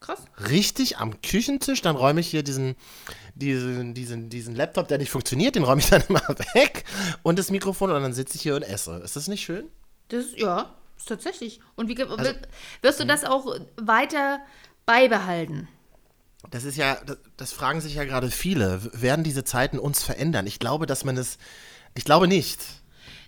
Krass. 0.00 0.20
Richtig 0.48 0.96
am 0.96 1.20
Küchentisch, 1.20 1.82
dann 1.82 1.94
räume 1.94 2.20
ich 2.20 2.28
hier 2.28 2.42
diesen, 2.42 2.74
diesen, 3.34 3.92
diesen, 3.92 4.30
diesen 4.30 4.54
Laptop, 4.56 4.88
der 4.88 4.96
nicht 4.96 5.10
funktioniert, 5.10 5.56
den 5.56 5.62
räume 5.64 5.82
ich 5.82 5.90
dann 5.90 6.02
immer 6.08 6.26
weg 6.54 6.84
und 7.22 7.38
das 7.38 7.50
Mikrofon 7.50 7.90
und 7.90 8.02
dann 8.02 8.14
sitze 8.14 8.36
ich 8.36 8.42
hier 8.42 8.56
und 8.56 8.62
esse. 8.62 8.96
Ist 9.04 9.16
das 9.16 9.28
nicht 9.28 9.42
schön? 9.44 9.68
Das 10.08 10.24
ist, 10.24 10.38
ja, 10.38 10.74
ist 10.96 11.06
tatsächlich. 11.06 11.60
Und 11.76 11.88
wie, 11.88 12.02
Also, 12.02 12.24
wi- 12.24 12.34
wirst 12.80 12.98
du 13.00 13.04
das 13.04 13.24
auch 13.24 13.54
weiter 13.76 14.40
beibehalten? 14.86 15.68
Das 16.50 16.64
ist 16.64 16.76
ja, 16.78 16.94
das, 17.04 17.18
das 17.36 17.52
fragen 17.52 17.82
sich 17.82 17.94
ja 17.96 18.04
gerade 18.04 18.30
viele. 18.30 18.80
Werden 18.98 19.22
diese 19.22 19.44
Zeiten 19.44 19.78
uns 19.78 20.02
verändern? 20.02 20.46
Ich 20.46 20.58
glaube, 20.58 20.86
dass 20.86 21.04
man 21.04 21.18
es, 21.18 21.36
ich 21.94 22.04
glaube 22.06 22.26
nicht. 22.26 22.60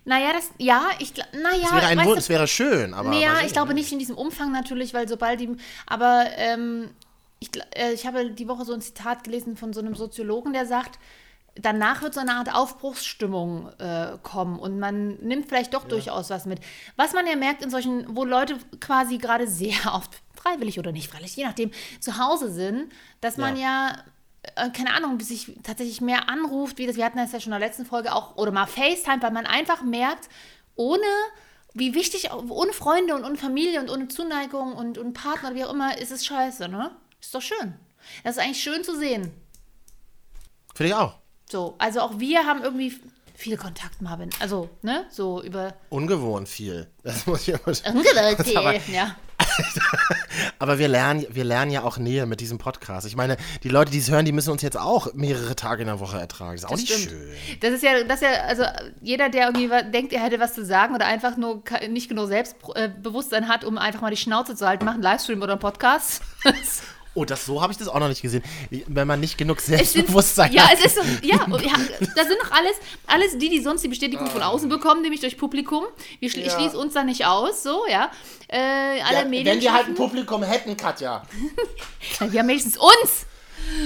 Naja, 0.04 0.32
das, 0.32 0.50
ja, 0.58 0.90
ich, 0.98 1.14
naja, 1.32 1.64
Es 1.64 1.72
wäre 1.72 1.86
ein 1.86 2.04
Wunsch, 2.04 2.18
es 2.18 2.28
wäre 2.28 2.48
schön, 2.48 2.92
aber. 2.92 3.10
Naja, 3.10 3.36
ich 3.46 3.52
glaube 3.52 3.72
nicht 3.74 3.92
in 3.92 3.98
diesem 3.98 4.16
Umfang 4.16 4.50
natürlich, 4.50 4.94
weil 4.94 5.08
sobald 5.08 5.40
die. 5.40 5.56
Aber 5.86 6.24
ähm, 6.36 6.90
ich, 7.38 7.50
äh, 7.76 7.92
ich 7.92 8.06
habe 8.06 8.30
die 8.30 8.48
Woche 8.48 8.64
so 8.64 8.72
ein 8.72 8.80
Zitat 8.80 9.24
gelesen 9.24 9.56
von 9.56 9.72
so 9.72 9.80
einem 9.80 9.94
Soziologen, 9.94 10.52
der 10.52 10.66
sagt, 10.66 10.98
danach 11.54 12.02
wird 12.02 12.14
so 12.14 12.20
eine 12.20 12.34
Art 12.34 12.52
Aufbruchsstimmung 12.54 13.68
äh, 13.78 14.18
kommen 14.22 14.58
und 14.58 14.78
man 14.78 15.16
nimmt 15.16 15.48
vielleicht 15.48 15.74
doch 15.74 15.84
durchaus 15.84 16.30
was 16.30 16.46
mit. 16.46 16.60
Was 16.96 17.12
man 17.12 17.26
ja 17.26 17.36
merkt 17.36 17.62
in 17.62 17.70
solchen, 17.70 18.16
wo 18.16 18.24
Leute 18.24 18.56
quasi 18.80 19.18
gerade 19.18 19.46
sehr 19.46 19.94
oft 19.94 20.10
freiwillig 20.34 20.78
oder 20.78 20.92
nicht 20.92 21.10
freiwillig, 21.10 21.36
je 21.36 21.44
nachdem, 21.44 21.70
zu 22.00 22.18
Hause 22.18 22.50
sind, 22.50 22.90
dass 23.20 23.36
man 23.36 23.56
ja, 23.56 23.96
äh, 24.42 24.70
keine 24.70 24.94
Ahnung, 24.94 25.20
sich 25.20 25.52
tatsächlich 25.62 26.00
mehr 26.00 26.28
anruft, 26.28 26.78
wie 26.78 26.87
das, 26.87 26.96
wir 26.96 27.05
hatten 27.05 27.18
das 27.18 27.33
ja 27.33 27.40
schon 27.40 27.52
in 27.52 27.59
der 27.59 27.68
letzten 27.68 27.87
Folge 27.87 28.12
auch, 28.14 28.37
oder 28.37 28.50
mal 28.50 28.66
FaceTime, 28.66 29.22
weil 29.22 29.31
man 29.31 29.46
einfach 29.46 29.83
merkt, 29.83 30.28
ohne 30.74 31.07
wie 31.74 31.94
wichtig, 31.94 32.31
ohne 32.33 32.72
Freunde 32.72 33.14
und 33.14 33.24
ohne 33.24 33.37
Familie 33.37 33.81
und 33.81 33.90
ohne 33.90 34.09
Zuneigung 34.09 34.74
und, 34.74 34.98
und 34.98 35.14
Partner, 35.14 35.55
wie 35.55 35.64
auch 35.64 35.72
immer, 35.72 35.96
ist 35.98 36.12
es 36.12 36.26
scheiße, 36.26 36.68
ne? 36.68 36.90
Ist 37.20 37.35
doch 37.35 37.40
schön. 37.40 37.74
Das 38.24 38.37
ist 38.37 38.42
eigentlich 38.42 38.62
schön 38.62 38.85
zu 38.85 38.96
sehen. 38.98 39.33
Finde 40.74 40.88
ich 40.88 40.94
auch. 40.94 41.18
So, 41.50 41.74
also 41.78 42.00
auch 42.00 42.18
wir 42.18 42.44
haben 42.46 42.62
irgendwie 42.62 42.98
viel 43.35 43.57
Kontakt, 43.57 44.02
Marvin. 44.02 44.31
Also, 44.40 44.70
ne, 44.83 45.07
so 45.11 45.42
über 45.42 45.74
Ungewohnt 45.88 46.48
viel. 46.48 46.90
Das 47.02 47.26
muss 47.26 47.42
ich 47.42 47.48
immer 47.48 47.61
Ungeleute, 47.94 48.52
ja. 48.92 49.16
Aber 50.58 50.78
wir 50.78 50.88
lernen, 50.88 51.26
wir 51.30 51.44
lernen 51.44 51.70
ja 51.70 51.82
auch 51.82 51.98
Nähe 51.98 52.26
mit 52.26 52.40
diesem 52.40 52.58
Podcast. 52.58 53.06
Ich 53.06 53.16
meine, 53.16 53.36
die 53.62 53.68
Leute, 53.68 53.90
die 53.90 53.98
es 53.98 54.10
hören, 54.10 54.24
die 54.24 54.32
müssen 54.32 54.50
uns 54.50 54.62
jetzt 54.62 54.78
auch 54.78 55.12
mehrere 55.14 55.56
Tage 55.56 55.82
in 55.82 55.88
der 55.88 56.00
Woche 56.00 56.18
ertragen. 56.18 56.52
Das 56.52 56.64
ist 56.64 56.70
auch 56.70 56.76
nicht 56.76 56.92
stimmt. 56.92 57.10
schön. 57.10 57.58
Das 57.60 57.72
ist 57.72 57.82
ja, 57.82 58.04
das 58.04 58.22
ist 58.22 58.22
ja, 58.22 58.42
also 58.46 58.64
jeder, 59.00 59.28
der 59.28 59.46
irgendwie 59.46 59.68
denkt, 59.90 60.12
er 60.12 60.22
hätte 60.22 60.40
was 60.40 60.54
zu 60.54 60.64
sagen 60.64 60.94
oder 60.94 61.06
einfach 61.06 61.36
nur 61.36 61.62
nicht 61.88 62.08
genug 62.08 62.28
Selbstbewusstsein 62.28 63.48
hat, 63.48 63.64
um 63.64 63.78
einfach 63.78 64.00
mal 64.00 64.10
die 64.10 64.16
Schnauze 64.16 64.54
zu 64.54 64.66
halten, 64.66 64.84
macht 64.84 64.94
einen 64.94 65.02
Livestream 65.02 65.42
oder 65.42 65.52
einen 65.52 65.60
Podcast. 65.60 66.22
Oh, 67.14 67.25
das 67.27 67.44
so 67.44 67.61
habe 67.61 67.72
ich 67.72 67.79
das 67.79 67.88
auch 67.88 67.98
noch 68.01 68.09
nicht 68.09 68.22
gesehen. 68.22 68.42
Wenn 68.87 69.07
man 69.07 69.20
nicht 69.20 69.37
genug 69.37 69.59
Es 69.59 69.66
sind- 69.66 69.77
Selbstbewusstsein 69.77 70.51
Ja, 70.53 70.68
hat. 70.68 70.79
es 70.79 70.87
ist 70.87 70.94
so, 70.96 71.03
ja, 71.22 71.44
und 71.44 71.62
ja, 71.64 71.72
das 72.16 72.27
sind 72.29 72.38
doch 72.42 72.51
alles, 72.53 72.72
alles 73.07 73.37
die, 73.38 73.51
die 73.51 73.61
sonst 73.61 73.83
die 73.83 73.88
Bestätigung 73.88 74.27
von 74.29 74.42
außen 74.42 74.68
bekommen, 74.68 75.03
nämlich 75.03 75.20
durch 75.20 75.37
Publikum. 75.37 75.85
Wir 76.20 76.31
schli 76.31 76.44
Ja. 76.46 76.51
schließen 76.51 76.79
uns 76.79 76.94
da 76.94 77.05
nicht 77.05 77.27
aus, 77.27 77.62
so, 77.62 77.83
ja. 77.87 78.11
Äh, 78.48 78.57
alle 79.03 79.18
ja, 79.18 79.25
Medien. 79.27 79.46
wenn 79.57 79.61
wir 79.61 79.72
halt 79.75 79.88
ein 79.88 79.94
Publikum 79.94 80.42
hätten, 80.42 80.77
Katja. 80.77 81.22
Wir 82.20 82.40
haben 82.40 82.48
wenigstens 82.48 82.77
uns. 82.77 83.27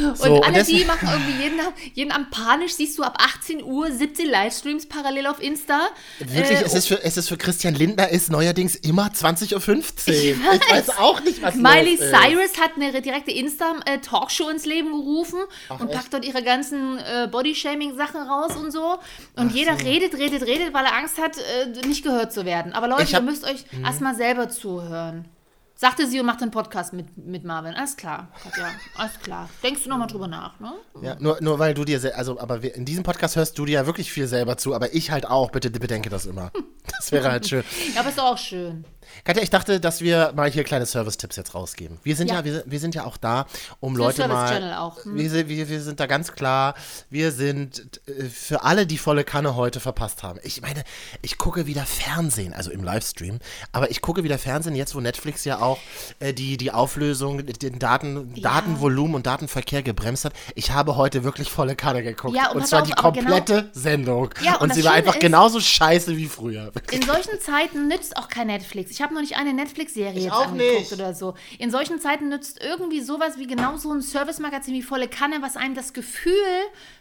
Und 0.03 0.17
So, 0.17 0.35
und 0.37 0.45
alle, 0.45 0.55
deswegen- 0.55 0.79
die 0.79 0.85
machen 0.87 1.09
irgendwie 1.11 1.43
jeden, 1.43 1.61
jeden 1.95 2.13
Abend 2.13 2.31
panisch, 2.31 2.75
siehst 2.75 2.99
du 2.99 3.03
ab 3.03 3.17
18 3.21 3.63
Uhr 3.63 3.91
17 3.91 4.29
Livestreams 4.29 4.87
parallel 4.87 5.27
auf 5.27 5.43
Insta. 5.43 5.89
Wirklich, 6.19 6.59
Äh, 6.59 6.65
es, 6.65 6.75
ist 6.75 6.89
für, 6.89 7.03
es 7.03 7.17
ist 7.17 7.29
für 7.29 7.37
Christian 7.37 7.75
Lindner 7.75 8.09
ist 8.09 8.31
neuerdings 8.31 8.75
immer 8.77 9.07
20.15 9.09 9.55
Uhr. 9.55 10.55
Ich 10.55 10.71
weiß, 10.71 10.91
auch 10.99 11.21
nicht, 11.23 11.43
was 11.43 11.55
Miley. 11.55 11.97
Cyrus 11.99 12.61
hat 12.61 12.73
eine 12.77 13.01
direkte 13.01 13.31
Insta-Talkshow 13.33 14.49
ins 14.49 14.65
Leben 14.67 14.91
gerufen 14.93 15.39
und 15.79 15.91
packt 15.91 16.13
dort 16.13 16.25
ihre 16.25 16.43
ganzen 16.43 16.99
äh, 16.99 17.29
Body-Shaming-Sachen 17.31 18.21
raus 18.23 18.57
und 18.57 18.71
so. 18.73 18.99
Und 19.37 19.53
jeder 19.53 19.79
redet, 19.81 20.15
redet, 20.15 20.43
redet, 20.43 20.73
weil 20.75 20.85
er 20.85 20.95
Angst 20.97 21.19
hat, 21.19 21.37
äh, 21.39 21.87
nicht 21.87 22.03
gehört 22.03 22.33
zu 22.33 22.45
werden. 22.45 22.73
Aber 22.73 22.89
Leute, 22.89 23.03
Ich 23.05 23.15
hab- 23.15 23.23
Mhm. 23.23 23.29
ihr 23.29 23.33
müsst 23.33 23.45
euch 23.45 23.65
erstmal 23.85 24.15
selber 24.15 24.49
zuhören. 24.49 25.25
Sagte 25.79 26.07
sie 26.07 26.19
und 26.19 26.25
macht 26.25 26.41
einen 26.41 26.51
Podcast 26.51 26.95
mit, 26.95 27.19
mit 27.19 27.45
Marvin. 27.45 27.75
Alles 27.75 27.99
klar, 27.99 28.29
Katja, 28.43 28.71
alles 28.95 29.21
klar. 29.21 29.51
Denkst 29.63 29.85
du 29.85 29.91
nochmal 29.91 30.07
drüber 30.09 30.27
nach, 30.27 30.59
ne? 30.59 30.73
Ja, 31.03 31.17
nur, 31.21 31.37
nur 31.43 31.59
weil 31.59 31.75
du 31.75 31.85
dir, 31.85 32.01
also, 32.17 32.41
aber 32.41 32.63
wir, 32.63 32.75
in 32.75 32.87
diesem 32.87 33.05
Podcast 33.05 33.37
hörst 33.37 33.59
du 33.59 33.67
dir 33.67 33.73
ja 33.73 33.87
wirklich 33.87 34.11
viel 34.11 34.27
selber 34.27 34.57
zu, 34.57 34.75
aber 34.75 34.95
ich 34.95 35.11
halt 35.11 35.27
auch. 35.27 35.51
Bitte 35.51 35.71
bedenke 35.71 36.09
das 36.09 36.27
immer. 36.27 36.51
Das 36.99 37.13
wäre 37.13 37.31
halt 37.31 37.47
schön. 37.47 37.65
Ja, 37.95 38.01
aber 38.01 38.11
ist 38.11 38.19
auch 38.21 38.39
schön. 38.39 38.85
Katja, 39.25 39.43
ich 39.43 39.51
dachte, 39.51 39.81
dass 39.81 40.01
wir 40.01 40.33
mal 40.35 40.51
hier 40.51 40.65
kleine 40.65 40.87
Service-Tipps 40.87 41.37
jetzt 41.37 41.55
rausgeben. 41.55 41.99
Wir 42.03 42.17
sind 42.17 42.29
ja, 42.29 42.37
Ja. 42.37 42.45
wir, 42.45 42.63
wir 42.67 42.81
sind 42.81 42.95
ja 42.95 43.05
auch 43.05 43.17
da, 43.17 43.47
um 43.81 43.95
Für 43.95 44.03
Leute 44.03 44.29
mal. 44.29 44.75
Auch, 44.75 45.05
hm. 45.05 45.17
Wir, 45.17 45.31
sind- 45.31 45.49
wir, 45.49 45.69
wir 45.69 45.81
sind 45.83 46.01
da 46.01 46.07
ganz 46.07 46.33
klar. 46.33 46.75
Wir 47.11 47.33
sind 47.33 48.01
äh, 48.09 48.25
für 48.25 48.63
alle, 48.65 48.87
die 48.87 48.99
volle 48.99 49.25
Kanne 49.25 49.57
heute 49.57 49.81
verpasst 49.81 50.23
haben. 50.23 50.39
Ich 50.43 50.63
meine, 50.63 50.83
ich 51.23 51.39
gucke 51.39 51.67
wieder 51.67 51.85
Fernsehen, 51.87 52.53
also 52.55 52.71
im 52.71 52.83
Livestream, 52.85 53.39
aber 53.73 53.91
ich 53.91 54.01
gucke 54.03 54.23
wieder 54.25 54.39
Fernsehen 54.39 54.75
jetzt, 54.75 54.95
wo 54.95 55.01
Netflix 55.01 55.45
ja 55.45 55.61
auch 55.61 55.79
äh, 56.21 56.33
die, 56.33 56.57
die 56.57 56.71
Auflösung, 56.73 57.45
den 57.47 57.79
Daten, 57.79 58.35
Datenvolumen 58.41 59.15
und 59.17 59.27
Datenverkehr 59.27 59.83
gebremst 59.83 60.25
hat. 60.25 60.33
Ich 60.55 60.71
habe 60.73 60.97
heute 60.97 61.25
wirklich 61.25 61.51
volle 61.51 61.77
Kanne 61.77 62.03
geguckt. 62.03 62.37
Ja, 62.37 62.51
und 62.51 62.59
und 62.59 62.67
zwar 62.67 62.83
auf, 62.83 62.89
die 62.89 62.93
genau- 62.95 63.13
komplette 63.13 63.71
Sendung. 63.73 64.31
Ja, 64.43 64.57
und 64.57 64.67
und 64.71 64.75
sie 64.75 64.85
war 64.85 64.93
einfach 64.93 65.15
ist- 65.15 65.21
genauso 65.21 65.61
scheiße 65.61 66.17
wie 66.17 66.27
früher. 66.27 66.73
In 66.91 67.03
solchen 67.03 67.41
Zeiten 67.41 67.89
nützt 67.89 68.17
auch 68.17 68.29
kein 68.29 68.49
Netflix. 68.49 68.96
Ich 68.97 69.03
habe 69.03 69.13
noch 69.13 69.21
nicht 69.21 69.37
eine 69.37 69.53
Netflix-Serie 69.53 70.23
jetzt 70.23 70.33
auch 70.33 70.47
angeguckt 70.47 70.81
nicht. 70.81 70.93
oder 70.95 71.13
so. 71.13 71.35
In 71.59 71.71
solchen 71.71 72.01
Zeiten 72.01 72.31
nützt 72.31 72.63
irgendwie 72.63 73.03
sowas 73.03 73.37
wie 73.37 73.47
genau 73.47 73.77
so 73.77 73.93
ein 73.93 74.01
Service-Magazin 74.01 74.73
wie 74.73 74.81
Volle 74.81 75.07
Kanne, 75.07 75.43
was 75.43 75.59
einem 75.59 75.75
das 75.75 75.93
Gefühl 75.93 76.33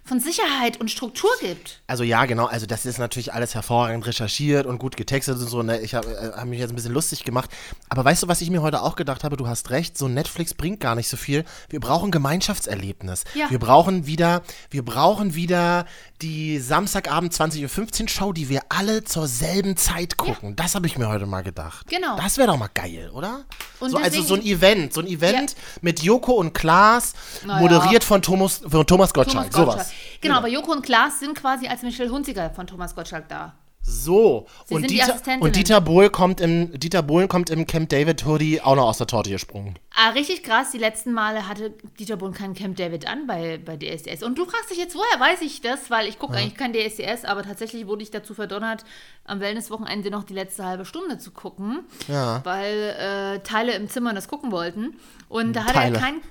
von 0.03 0.19
Sicherheit 0.19 0.77
und 0.81 0.91
Struktur 0.91 1.29
gibt. 1.39 1.79
Also 1.87 2.03
ja, 2.03 2.25
genau, 2.25 2.47
also 2.47 2.65
das 2.65 2.85
ist 2.85 2.99
natürlich 2.99 3.33
alles 3.33 3.55
hervorragend 3.55 4.05
recherchiert 4.05 4.65
und 4.65 4.77
gut 4.77 4.97
getextet 4.97 5.37
und 5.37 5.47
so. 5.47 5.63
Ne? 5.63 5.79
Ich 5.79 5.95
habe 5.95 6.11
äh, 6.11 6.37
hab 6.37 6.45
mich 6.47 6.59
jetzt 6.59 6.71
ein 6.71 6.75
bisschen 6.75 6.93
lustig 6.93 7.23
gemacht. 7.23 7.49
Aber 7.87 8.03
weißt 8.03 8.23
du, 8.23 8.27
was 8.27 8.41
ich 8.41 8.49
mir 8.49 8.61
heute 8.61 8.81
auch 8.81 8.97
gedacht 8.97 9.23
habe? 9.23 9.37
Du 9.37 9.47
hast 9.47 9.69
recht, 9.69 9.97
so 9.97 10.09
Netflix 10.09 10.53
bringt 10.53 10.81
gar 10.81 10.95
nicht 10.95 11.07
so 11.07 11.15
viel. 11.15 11.45
Wir 11.69 11.79
brauchen 11.79 12.11
Gemeinschaftserlebnis. 12.11 13.23
Ja. 13.35 13.49
Wir 13.49 13.59
brauchen 13.59 14.05
wieder, 14.05 14.43
wir 14.69 14.83
brauchen 14.83 15.33
wieder 15.33 15.85
die 16.21 16.59
Samstagabend 16.59 17.33
20.15 17.33 18.01
Uhr 18.03 18.07
Show, 18.09 18.33
die 18.33 18.49
wir 18.49 18.61
alle 18.69 19.03
zur 19.03 19.27
selben 19.27 19.75
Zeit 19.77 20.17
gucken. 20.17 20.55
Das 20.55 20.73
habe 20.75 20.87
ich 20.87 20.97
mir 20.97 21.09
heute 21.09 21.25
mal 21.25 21.43
gedacht. 21.43 21.87
Genau. 21.87 22.15
Das 22.17 22.37
wäre 22.37 22.47
doch 22.47 22.57
mal 22.57 22.69
geil, 22.73 23.09
oder? 23.13 23.43
Und 23.79 23.91
so, 23.91 23.97
also 23.97 24.21
so 24.21 24.35
ein 24.35 24.41
Event, 24.41 24.93
so 24.93 25.01
ein 25.01 25.07
Event 25.07 25.51
Ja. 25.51 25.57
mit 25.81 26.01
Joko 26.01 26.33
und 26.33 26.53
Klaas, 26.53 27.13
Na 27.45 27.55
ja. 27.55 27.59
moderiert 27.61 28.03
von 28.03 28.21
Thomas, 28.21 28.61
von 28.67 28.87
Thomas 28.87 29.13
Gottschalk, 29.13 29.51
Thomas 29.51 29.55
sowas. 29.55 29.75
Gottschalk. 29.87 30.21
Genau, 30.21 30.35
aber 30.37 30.47
Joko 30.47 30.71
und 30.71 30.81
Klaas 30.85 31.19
sind 31.19 31.35
quasi 31.35 31.67
als 31.67 31.81
Michelle 31.81 32.09
Hunziker 32.09 32.49
von 32.51 32.65
Thomas 32.65 32.95
Gottschalk 32.95 33.27
da. 33.27 33.53
So, 33.87 34.47
Sie 34.65 34.73
und 34.73 34.89
Dieter, 34.89 35.15
und 35.39 35.55
Dieter 35.55 35.79
Bohlen 35.79 36.11
kommt 36.11 36.41
im 36.41 36.71
Dieter 36.79 37.03
Bohlen 37.03 37.27
kommt 37.27 37.51
im 37.51 37.67
Camp 37.67 37.87
David 37.89 38.25
Hoodie 38.25 38.59
auch 38.59 38.75
noch 38.75 38.85
aus 38.87 38.97
der 38.97 39.05
Torte 39.05 39.29
gesprungen. 39.29 39.77
Ah, 39.95 40.09
richtig 40.09 40.41
krass. 40.41 40.71
Die 40.71 40.79
letzten 40.79 41.13
Male 41.13 41.47
hatte 41.47 41.71
Dieter 41.99 42.17
Bohlen 42.17 42.33
keinen 42.33 42.55
Camp 42.55 42.77
David 42.77 43.07
an 43.07 43.27
bei, 43.27 43.59
bei 43.63 43.77
DSDS. 43.77 44.23
Und 44.23 44.39
du 44.39 44.45
fragst 44.45 44.71
dich 44.71 44.79
jetzt, 44.79 44.95
woher 44.95 45.19
weiß 45.19 45.41
ich 45.41 45.61
das? 45.61 45.91
Weil 45.91 46.07
ich 46.07 46.17
gucke 46.17 46.35
eigentlich 46.35 46.55
kein 46.55 46.73
DSDS, 46.73 47.25
aber 47.25 47.43
tatsächlich 47.43 47.85
wurde 47.85 48.01
ich 48.01 48.09
dazu 48.09 48.33
verdonnert, 48.33 48.85
am 49.23 49.39
Wellnesswochenende 49.39 50.09
noch 50.09 50.23
die 50.23 50.33
letzte 50.33 50.65
halbe 50.65 50.85
Stunde 50.85 51.19
zu 51.19 51.29
gucken. 51.29 51.81
Ja. 52.07 52.41
Weil 52.43 53.35
äh, 53.37 53.39
Teile 53.43 53.73
im 53.73 53.87
Zimmer 53.87 54.13
das 54.15 54.27
gucken 54.27 54.51
wollten. 54.51 54.95
Und 55.29 55.53
da 55.53 55.63
hatte 55.63 55.73
Teile. 55.73 55.95
er 55.95 56.01
kein, 56.01 56.21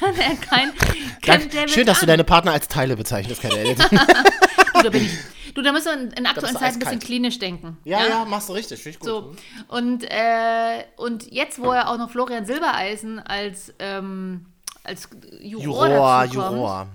da 0.00 0.06
er 0.06 0.36
kein 0.36 0.72
Camp 0.76 1.22
Dank, 1.22 1.50
David 1.50 1.70
schön, 1.70 1.86
dass 1.86 1.98
du 1.98 2.04
an. 2.04 2.08
deine 2.08 2.24
Partner 2.24 2.52
als 2.52 2.68
Teile 2.68 2.96
bezeichnest, 2.96 3.42
keine 3.42 3.58
Eltern. 3.58 3.88
Du, 4.74 4.82
da, 4.82 4.90
bin 4.90 5.04
ich, 5.04 5.12
du, 5.54 5.62
da 5.62 5.72
müssen 5.72 5.86
wir 5.86 6.18
in, 6.18 6.26
aktuellen 6.26 6.56
Zeiten 6.56 6.74
ein 6.74 6.78
bisschen 6.78 6.98
klinisch 6.98 7.38
denken. 7.38 7.78
ja, 7.84 8.06
ja, 8.06 8.24
machst 8.24 8.48
du 8.48 8.52
richtig, 8.54 8.82
finde 8.82 8.96
ich 8.96 9.00
gut. 9.00 9.08
So, 9.08 9.34
und, 9.68 10.04
äh, 10.04 10.84
und 10.96 11.30
jetzt, 11.32 11.60
wo 11.60 11.70
er 11.70 11.88
auch 11.88 11.98
noch 11.98 12.10
Florian 12.10 12.44
Silbereisen 12.44 13.20
als, 13.20 13.72
ähm, 13.78 14.46
als 14.82 15.08
Juror, 15.40 15.64
Juror, 15.64 15.88
dazu 16.26 16.40
kommt, 16.40 16.56
Juror. 16.56 16.88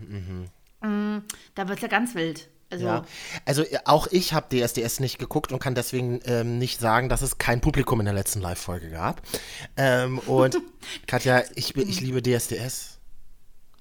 da 1.55 1.67
wird 1.67 1.77
es 1.77 1.81
ja 1.81 1.87
ganz 1.87 2.15
wild. 2.15 2.49
Also, 2.71 2.85
Ja. 2.85 3.05
Also 3.45 3.63
äh, 3.63 3.79
auch 3.85 4.07
ich 4.11 4.33
habe 4.33 4.55
DSDS 4.55 4.99
nicht 4.99 5.17
geguckt 5.17 5.51
und 5.51 5.59
kann 5.59 5.75
deswegen 5.75 6.19
ähm, 6.25 6.59
nicht 6.59 6.79
sagen, 6.79 7.09
dass 7.09 7.21
es 7.21 7.37
kein 7.37 7.61
Publikum 7.61 7.99
in 7.99 8.05
der 8.05 8.13
letzten 8.13 8.41
Live-Folge 8.41 8.89
gab. 8.91 9.21
Ähm, 9.75 10.19
und 10.19 10.57
Katja, 11.07 11.43
ich, 11.55 11.75
ich 11.75 12.01
liebe 12.01 12.21
DSDS. 12.21 12.98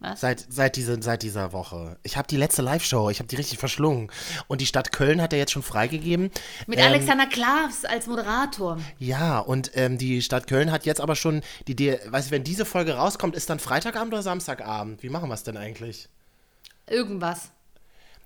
Was? 0.01 0.21
Seit, 0.21 0.47
seit, 0.49 0.77
diese, 0.77 1.01
seit 1.03 1.23
dieser 1.23 1.53
Woche. 1.53 1.99
Ich 2.03 2.17
habe 2.17 2.29
die 2.29 2.37
letzte 2.37 2.63
Live-Show, 2.63 3.11
ich 3.11 3.19
habe 3.19 3.29
die 3.29 3.37
richtig 3.37 3.59
verschlungen. 3.59 4.11
Und 4.47 4.61
die 4.61 4.67
Stadt 4.67 4.93
Köln 4.93 5.21
hat 5.21 5.33
ja 5.33 5.39
jetzt 5.39 5.53
schon 5.53 5.63
freigegeben. 5.63 6.31
Mit 6.67 6.79
ähm, 6.79 6.87
Alexander 6.87 7.27
Klavs 7.27 7.85
als 7.85 8.07
Moderator. 8.07 8.79
Ja, 8.99 9.39
und 9.39 9.73
ähm, 9.75 9.99
die 9.99 10.23
Stadt 10.23 10.47
Köln 10.47 10.71
hat 10.71 10.87
jetzt 10.87 11.01
aber 11.01 11.17
schon 11.17 11.43
die 11.67 11.73
Idee, 11.73 12.01
weißt 12.07 12.29
du, 12.29 12.33
wenn 12.33 12.45
diese 12.45 12.65
Folge 12.65 12.95
rauskommt, 12.95 13.35
ist 13.35 13.51
dann 13.51 13.59
Freitagabend 13.59 14.13
oder 14.13 14.23
Samstagabend? 14.23 15.03
Wie 15.03 15.11
machen 15.11 15.29
wir 15.29 15.35
es 15.35 15.43
denn 15.43 15.57
eigentlich? 15.57 16.09
Irgendwas. 16.87 17.51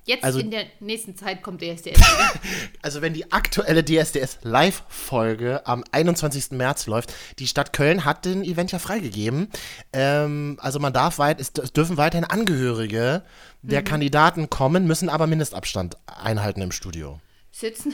Jetzt 0.04 0.24
Also- 0.24 0.40
in 0.40 0.50
der 0.50 0.64
nächsten 0.80 1.16
Zeit 1.16 1.42
kommt 1.42 1.62
DSDS. 1.62 2.00
Also 2.82 3.00
wenn 3.00 3.14
die 3.14 3.30
aktuelle 3.30 3.84
DSDS 3.84 4.38
Live-Folge 4.42 5.64
am 5.66 5.84
21. 5.92 6.50
März 6.52 6.86
läuft, 6.88 7.14
die 7.38 7.46
Stadt 7.46 7.72
Köln 7.72 8.04
hat 8.04 8.24
den 8.24 8.42
Event 8.42 8.72
ja 8.72 8.80
freigegeben. 8.80 9.48
Ähm, 9.92 10.58
also 10.60 10.80
man 10.80 10.92
darf 10.92 11.18
weit, 11.18 11.40
es 11.40 11.52
es 11.62 11.72
dürfen 11.72 11.96
weiterhin 11.96 12.24
Angehörige 12.24 13.22
der 13.62 13.84
Kandidaten 13.84 14.50
kommen, 14.50 14.86
müssen 14.88 15.08
aber 15.08 15.28
Mindestabstand 15.28 15.96
einhalten 16.06 16.60
im 16.62 16.72
Studio. 16.72 17.20
Sitzen, 17.52 17.92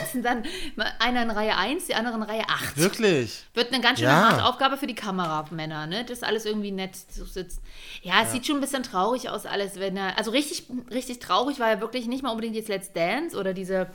sitzen 0.00 0.22
dann 0.22 0.44
einer 0.98 1.22
in 1.22 1.30
Reihe 1.30 1.56
1, 1.56 1.86
die 1.86 1.94
andere 1.94 2.16
in 2.16 2.22
Reihe 2.22 2.44
8. 2.48 2.76
Wirklich? 2.76 3.44
Wird 3.54 3.72
eine 3.72 3.82
ganz 3.82 3.98
schöne 3.98 4.10
Ja. 4.10 4.30
harte 4.30 4.44
Aufgabe 4.44 4.76
für 4.76 4.86
die 4.86 4.94
Kameramänner, 4.94 5.86
ne? 5.86 6.04
Das 6.04 6.22
alles 6.22 6.44
irgendwie 6.46 6.70
nett 6.72 6.94
zu 6.96 7.24
sitzen. 7.24 7.60
Ja, 8.02 8.22
es 8.22 8.32
sieht 8.32 8.46
schon 8.46 8.56
ein 8.56 8.60
bisschen 8.60 8.82
traurig 8.82 9.28
aus, 9.30 9.46
alles, 9.46 9.78
wenn 9.78 9.96
er. 9.96 10.18
Also 10.18 10.30
richtig, 10.30 10.64
richtig 10.90 11.18
traurig 11.20 11.58
war 11.60 11.68
er 11.70 11.80
wirklich 11.80 12.06
nicht 12.06 12.22
mal 12.22 12.30
unbedingt 12.30 12.56
jetzt 12.56 12.68
Let's 12.68 12.92
Dance 12.92 13.36
oder 13.36 13.52
diese, 13.54 13.88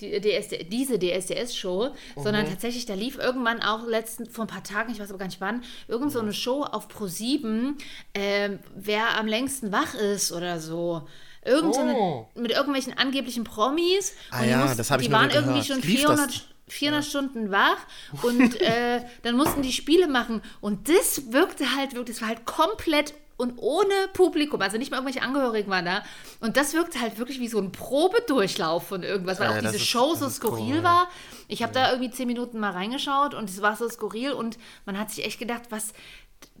die, 0.00 0.20
DS, 0.20 0.48
diese 0.70 0.98
DSDS-Show, 0.98 1.90
sondern 2.16 2.46
tatsächlich, 2.48 2.86
da 2.86 2.94
lief 2.94 3.18
irgendwann 3.18 3.62
auch 3.62 3.86
letzten, 3.86 4.26
vor 4.26 4.44
ein 4.44 4.48
paar 4.48 4.62
Tagen, 4.62 4.92
ich 4.92 5.00
weiß 5.00 5.10
aber 5.10 5.18
gar 5.18 5.26
nicht 5.26 5.40
wann, 5.40 5.62
irgend 5.88 6.12
so 6.12 6.20
eine 6.20 6.32
Show 6.34 6.62
auf 6.64 6.88
Pro7, 6.88 7.74
ähm, 8.14 8.58
wer 8.74 9.18
am 9.18 9.26
längsten 9.26 9.72
wach 9.72 9.94
ist 9.94 10.32
oder 10.32 10.60
so. 10.60 11.06
Irgend 11.46 11.74
so 11.74 11.80
eine, 11.80 12.26
mit 12.34 12.50
irgendwelchen 12.52 12.96
angeblichen 12.98 13.44
Promis. 13.44 14.14
Ah 14.30 14.38
und 14.40 14.44
die, 14.46 14.50
ja, 14.50 14.58
mussten, 14.58 14.76
das 14.78 14.90
hab 14.90 15.00
ich 15.00 15.06
die 15.06 15.12
waren 15.12 15.30
irgendwie 15.30 15.62
schon 15.64 15.80
Lief 15.80 16.02
das? 16.02 16.16
400, 16.18 16.48
400 16.68 17.04
Stunden 17.04 17.50
wach 17.50 17.78
und 18.22 18.60
äh, 18.60 19.00
dann 19.22 19.36
mussten 19.36 19.62
die 19.62 19.72
Spiele 19.72 20.08
machen 20.08 20.42
und 20.60 20.88
das 20.88 21.32
wirkte 21.32 21.76
halt 21.76 21.94
wirklich, 21.94 22.16
das 22.16 22.22
war 22.22 22.28
halt 22.28 22.44
komplett 22.44 23.14
und 23.38 23.52
ohne 23.58 23.92
Publikum, 24.14 24.60
also 24.62 24.78
nicht 24.78 24.90
mal 24.90 24.96
irgendwelche 24.96 25.22
Angehörigen 25.22 25.70
waren 25.70 25.84
da 25.84 26.02
und 26.40 26.56
das 26.56 26.72
wirkte 26.74 27.00
halt 27.00 27.18
wirklich 27.18 27.38
wie 27.38 27.48
so 27.48 27.58
ein 27.58 27.70
Probedurchlauf 27.70 28.88
von 28.88 29.02
irgendwas, 29.02 29.38
weil 29.38 29.50
Ja, 29.50 29.56
auch 29.56 29.60
diese 29.60 29.76
ist- 29.76 29.86
Show 29.86 30.14
so 30.14 30.28
skurril 30.28 30.78
cool. 30.78 30.82
war. 30.82 31.08
Ich 31.46 31.62
habe 31.62 31.72
da 31.72 31.90
irgendwie 31.92 32.10
zehn 32.10 32.26
Minuten 32.26 32.58
mal 32.58 32.70
reingeschaut 32.72 33.34
und 33.34 33.48
es 33.50 33.60
war 33.62 33.76
so 33.76 33.88
skurril 33.88 34.32
und 34.32 34.58
man 34.86 34.98
hat 34.98 35.10
sich 35.10 35.24
echt 35.24 35.38
gedacht, 35.38 35.64
was, 35.70 35.92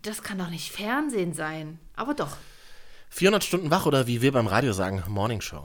das 0.02 0.22
kann 0.22 0.38
doch 0.38 0.50
nicht 0.50 0.70
Fernsehen 0.70 1.32
sein, 1.32 1.78
aber 1.96 2.14
doch. 2.14 2.36
400 3.16 3.42
Stunden 3.42 3.70
wach 3.70 3.86
oder 3.86 4.06
wie 4.06 4.20
wir 4.20 4.30
beim 4.30 4.46
Radio 4.46 4.74
sagen, 4.74 5.02
Morning 5.08 5.40
Show. 5.40 5.64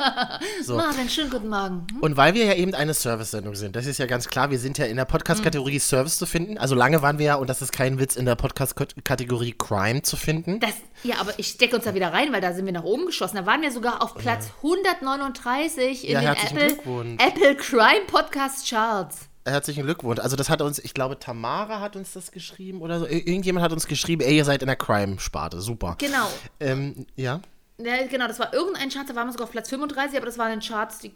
So. 0.62 0.76
Marvin, 0.76 1.10
schönen 1.10 1.28
guten 1.28 1.50
Morgen. 1.50 1.86
Hm? 1.90 2.00
Und 2.00 2.16
weil 2.16 2.32
wir 2.32 2.46
ja 2.46 2.54
eben 2.54 2.74
eine 2.74 2.94
Service-Sendung 2.94 3.54
sind, 3.54 3.76
das 3.76 3.84
ist 3.84 3.98
ja 3.98 4.06
ganz 4.06 4.28
klar, 4.28 4.50
wir 4.50 4.58
sind 4.58 4.78
ja 4.78 4.86
in 4.86 4.96
der 4.96 5.04
Podcast-Kategorie 5.04 5.78
Service 5.78 6.16
zu 6.16 6.24
finden. 6.24 6.56
Also 6.56 6.74
lange 6.74 7.02
waren 7.02 7.18
wir 7.18 7.26
ja, 7.26 7.34
und 7.34 7.50
das 7.50 7.60
ist 7.60 7.70
kein 7.70 7.98
Witz, 7.98 8.16
in 8.16 8.24
der 8.24 8.34
Podcast-Kategorie 8.34 9.52
Crime 9.52 10.00
zu 10.00 10.16
finden. 10.16 10.58
Das, 10.60 10.72
ja, 11.02 11.16
aber 11.20 11.38
ich 11.38 11.48
stecke 11.48 11.76
uns 11.76 11.84
da 11.84 11.94
wieder 11.94 12.14
rein, 12.14 12.32
weil 12.32 12.40
da 12.40 12.54
sind 12.54 12.64
wir 12.64 12.72
nach 12.72 12.84
oben 12.84 13.04
geschossen. 13.04 13.36
Da 13.36 13.44
waren 13.44 13.60
wir 13.60 13.70
sogar 13.70 14.02
auf 14.02 14.14
Platz 14.14 14.46
139 14.62 16.08
in 16.08 16.12
Ja, 16.14 16.34
den 16.34 16.56
Apple. 16.56 17.16
Apple 17.18 17.56
Crime 17.56 18.06
Podcast 18.06 18.66
Charts. 18.66 19.28
Herzlichen 19.46 19.82
Glückwunsch. 19.84 20.20
Also 20.20 20.36
das 20.36 20.48
hat 20.48 20.62
uns, 20.62 20.78
ich 20.78 20.94
glaube, 20.94 21.18
Tamara 21.18 21.80
hat 21.80 21.96
uns 21.96 22.12
das 22.14 22.32
geschrieben 22.32 22.80
oder 22.80 22.98
so. 23.00 23.06
Ir- 23.06 23.26
Irgendjemand 23.26 23.62
hat 23.64 23.72
uns 23.72 23.86
geschrieben, 23.86 24.22
ey, 24.22 24.36
ihr 24.38 24.44
seid 24.44 24.62
in 24.62 24.66
der 24.68 24.76
Crime-Sparte. 24.76 25.60
Super. 25.60 25.96
Genau. 25.98 26.30
Ähm, 26.60 27.06
ja. 27.16 27.40
Ja, 27.78 28.06
genau, 28.06 28.26
das 28.28 28.38
war 28.38 28.54
irgendein 28.54 28.88
Chart, 28.88 29.08
da 29.08 29.14
waren 29.16 29.26
wir 29.26 29.32
sogar 29.32 29.44
auf 29.46 29.50
Platz 29.50 29.68
35, 29.68 30.16
aber 30.16 30.26
das 30.26 30.38
waren 30.38 30.60
Charts, 30.60 30.98
die 31.00 31.12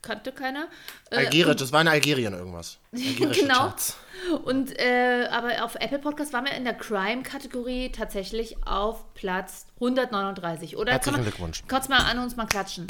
kannte 0.00 0.32
keiner. 0.32 0.66
Äh, 1.10 1.16
Algerisch, 1.26 1.56
das 1.56 1.70
war 1.72 1.80
in 1.82 1.88
Algerien 1.88 2.32
irgendwas. 2.34 2.78
Genau. 2.92 3.54
Charts. 3.54 3.96
Und 4.44 4.76
äh, 4.80 5.28
aber 5.30 5.64
auf 5.64 5.74
Apple 5.76 5.98
Podcast 5.98 6.32
waren 6.32 6.44
wir 6.46 6.52
in 6.52 6.64
der 6.64 6.74
Crime-Kategorie 6.74 7.92
tatsächlich 7.92 8.56
auf 8.66 9.12
Platz 9.14 9.66
139. 9.76 10.76
Oder 10.76 10.92
Herzlichen 10.92 11.16
man 11.18 11.22
Glückwunsch. 11.24 11.62
kurz 11.68 11.88
mal 11.88 11.98
an 11.98 12.18
uns 12.18 12.34
mal 12.36 12.46
klatschen. 12.46 12.86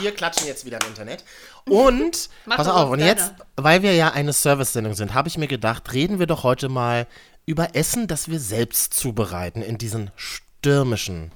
Wir 0.00 0.12
klatschen 0.12 0.46
jetzt 0.46 0.64
wieder 0.64 0.78
im 0.82 0.88
Internet. 0.88 1.24
Und, 1.68 2.28
pass 2.46 2.68
auf, 2.68 2.90
und 2.90 3.00
jetzt, 3.00 3.32
weil 3.56 3.82
wir 3.82 3.94
ja 3.94 4.12
eine 4.12 4.32
Service-Sendung 4.32 4.94
sind, 4.94 5.14
habe 5.14 5.28
ich 5.28 5.38
mir 5.38 5.48
gedacht, 5.48 5.92
reden 5.92 6.18
wir 6.18 6.26
doch 6.26 6.42
heute 6.42 6.68
mal 6.68 7.06
über 7.46 7.74
Essen, 7.74 8.08
das 8.08 8.28
wir 8.28 8.40
selbst 8.40 8.94
zubereiten 8.94 9.62
in 9.62 9.78
diesen 9.78 10.10
stürmischen, 10.16 11.30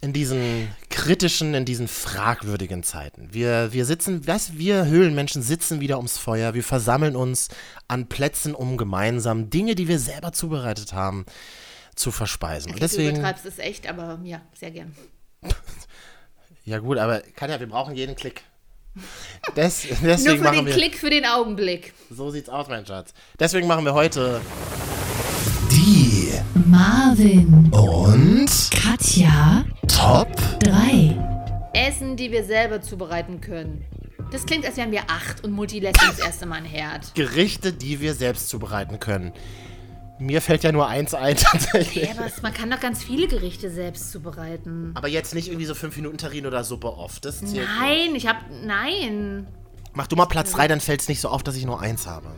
in 0.00 0.12
diesen 0.12 0.68
kritischen, 0.90 1.54
in 1.54 1.64
diesen 1.64 1.88
fragwürdigen 1.88 2.82
Zeiten. 2.82 3.32
Wir, 3.32 3.72
wir 3.72 3.84
sitzen, 3.86 4.26
weißt, 4.26 4.58
wir 4.58 4.86
Höhlenmenschen 4.86 5.42
sitzen 5.42 5.80
wieder 5.80 5.96
ums 5.96 6.18
Feuer, 6.18 6.54
wir 6.54 6.64
versammeln 6.64 7.16
uns 7.16 7.48
an 7.88 8.08
Plätzen, 8.08 8.54
um 8.54 8.76
gemeinsam 8.76 9.50
Dinge, 9.50 9.76
die 9.76 9.88
wir 9.88 10.00
selber 10.00 10.32
zubereitet 10.32 10.92
haben, 10.92 11.24
zu 11.94 12.10
verspeisen. 12.10 12.72
Und 12.72 12.78
Du 12.78 12.80
deswegen, 12.80 13.16
übertreibst 13.16 13.46
es 13.46 13.58
echt, 13.58 13.88
aber 13.88 14.20
ja, 14.24 14.42
sehr 14.52 14.72
gern. 14.72 14.94
ja 16.64 16.78
gut, 16.78 16.98
aber 16.98 17.20
Katja, 17.36 17.60
wir 17.60 17.68
brauchen 17.68 17.94
jeden 17.94 18.14
Klick. 18.14 18.42
Des, 19.56 19.82
deswegen 20.02 20.24
Nur 20.24 20.36
für 20.36 20.44
machen 20.44 20.56
den 20.56 20.66
wir, 20.66 20.74
Klick, 20.74 20.96
für 20.96 21.10
den 21.10 21.26
Augenblick. 21.26 21.92
So 22.10 22.30
sieht's 22.30 22.48
aus, 22.48 22.68
mein 22.68 22.86
Schatz. 22.86 23.12
Deswegen 23.38 23.66
machen 23.66 23.84
wir 23.84 23.94
heute 23.94 24.40
die 25.70 26.32
Marvin 26.66 27.70
und 27.72 28.50
Katja 28.70 29.64
Top 29.88 30.28
3. 30.60 31.16
Essen, 31.74 32.16
die 32.16 32.30
wir 32.30 32.44
selber 32.44 32.80
zubereiten 32.80 33.40
können. 33.40 33.84
Das 34.30 34.46
klingt, 34.46 34.64
als 34.64 34.76
wären 34.76 34.90
wir 34.92 35.02
acht 35.08 35.44
und 35.44 35.52
Mutti 35.52 35.80
lässt 35.80 36.00
uns 36.02 36.16
das 36.16 36.26
erste 36.26 36.46
Mal 36.46 36.56
ein 36.56 36.64
Herd. 36.64 37.14
Gerichte, 37.14 37.72
die 37.72 38.00
wir 38.00 38.14
selbst 38.14 38.48
zubereiten 38.48 38.98
können. 39.00 39.32
Mir 40.18 40.40
fällt 40.40 40.62
ja 40.62 40.70
nur 40.72 40.86
eins 40.86 41.12
ein, 41.14 41.36
tatsächlich. 41.38 42.04
Ja, 42.08 42.14
aber 42.16 42.26
es- 42.26 42.40
man 42.42 42.54
kann 42.54 42.70
doch 42.70 42.80
ganz 42.80 43.02
viele 43.02 43.26
Gerichte 43.26 43.70
selbst 43.70 44.12
zubereiten. 44.12 44.92
Aber 44.94 45.08
jetzt 45.08 45.34
nicht 45.34 45.48
irgendwie 45.48 45.66
so 45.66 45.74
5 45.74 45.96
Minuten 45.96 46.18
Terrine 46.18 46.48
oder 46.48 46.62
Suppe 46.64 46.88
oft. 46.96 47.24
Das 47.24 47.40
zählt 47.40 47.52
nicht. 47.52 47.68
Nein, 47.80 48.14
ich 48.14 48.26
hab. 48.28 48.36
Nein. 48.64 49.46
Mach 49.92 50.06
du 50.06 50.16
mal 50.16 50.26
Platz 50.26 50.52
3, 50.52 50.68
dann 50.68 50.80
fällt 50.80 51.00
es 51.02 51.08
nicht 51.08 51.20
so 51.20 51.28
auf, 51.28 51.42
dass 51.42 51.56
ich 51.56 51.66
nur 51.66 51.80
eins 51.80 52.06
habe. 52.06 52.28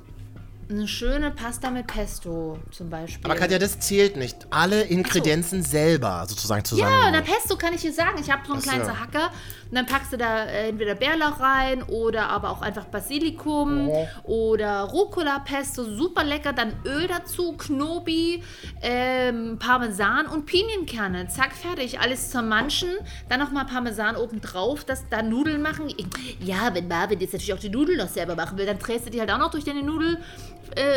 Eine 0.69 0.89
schöne 0.89 1.31
Pasta 1.31 1.71
mit 1.71 1.87
Pesto 1.87 2.59
zum 2.73 2.91
Beispiel. 2.91 3.31
Aber 3.31 3.39
Katja, 3.39 3.57
das 3.59 3.79
zählt 3.79 4.17
nicht. 4.17 4.49
Alle 4.51 4.83
Ingredienzen 4.83 5.63
selber 5.63 6.27
sozusagen 6.29 6.65
zusammen. 6.65 6.91
Ja, 6.91 7.11
na 7.13 7.21
Pesto 7.21 7.57
kann 7.57 7.73
ich 7.73 7.83
dir 7.83 7.93
sagen. 7.93 8.19
Ich 8.21 8.31
habe 8.33 8.43
so 8.45 8.53
einen 8.53 8.63
Ach 8.63 8.65
so. 8.65 8.71
kleinen 8.71 9.01
Hacker 9.01 9.31
und 9.71 9.77
dann 9.77 9.87
packst 9.87 10.13
du 10.13 10.17
da 10.17 10.45
äh, 10.45 10.69
entweder 10.71 10.97
Bärlauch 10.97 11.39
rein 11.39 11.85
oder 11.85 12.29
aber 12.31 12.51
auch 12.51 12.63
einfach 12.63 12.87
Basilikum 12.87 13.89
oder 14.25 14.81
Rucola-Pesto, 14.83 15.85
super 15.85 16.25
lecker. 16.25 16.53
Dann 16.53 16.73
Öl 16.85 17.07
dazu, 17.07 17.53
Knobi, 17.57 18.43
ähm, 18.83 19.59
Parmesan 19.61 20.27
und 20.27 20.47
Pinienkerne. 20.47 21.29
Zack, 21.29 21.55
fertig. 21.55 22.01
Alles 22.01 22.31
zermanschen. 22.31 22.91
Dann 23.29 23.39
nochmal 23.39 23.67
Parmesan 23.67 24.17
oben 24.17 24.41
drauf, 24.41 24.85
dass 24.85 25.09
da 25.09 25.23
Nudeln 25.23 25.63
machen. 25.63 25.95
Ja, 26.41 26.75
wenn 26.75 26.89
Marvin 26.89 27.21
jetzt 27.21 27.35
natürlich 27.35 27.55
auch 27.55 27.61
die 27.61 27.71
Nudeln 27.71 27.99
noch 27.99 28.09
selber 28.09 28.35
machen 28.35 28.59
will, 28.59 28.67
dann 28.67 28.81
drehst 28.81 29.07
du 29.07 29.11
die 29.11 29.21
halt 29.21 29.31
auch 29.31 29.39
noch 29.39 29.53
durch 29.53 29.65
deine 29.65 29.83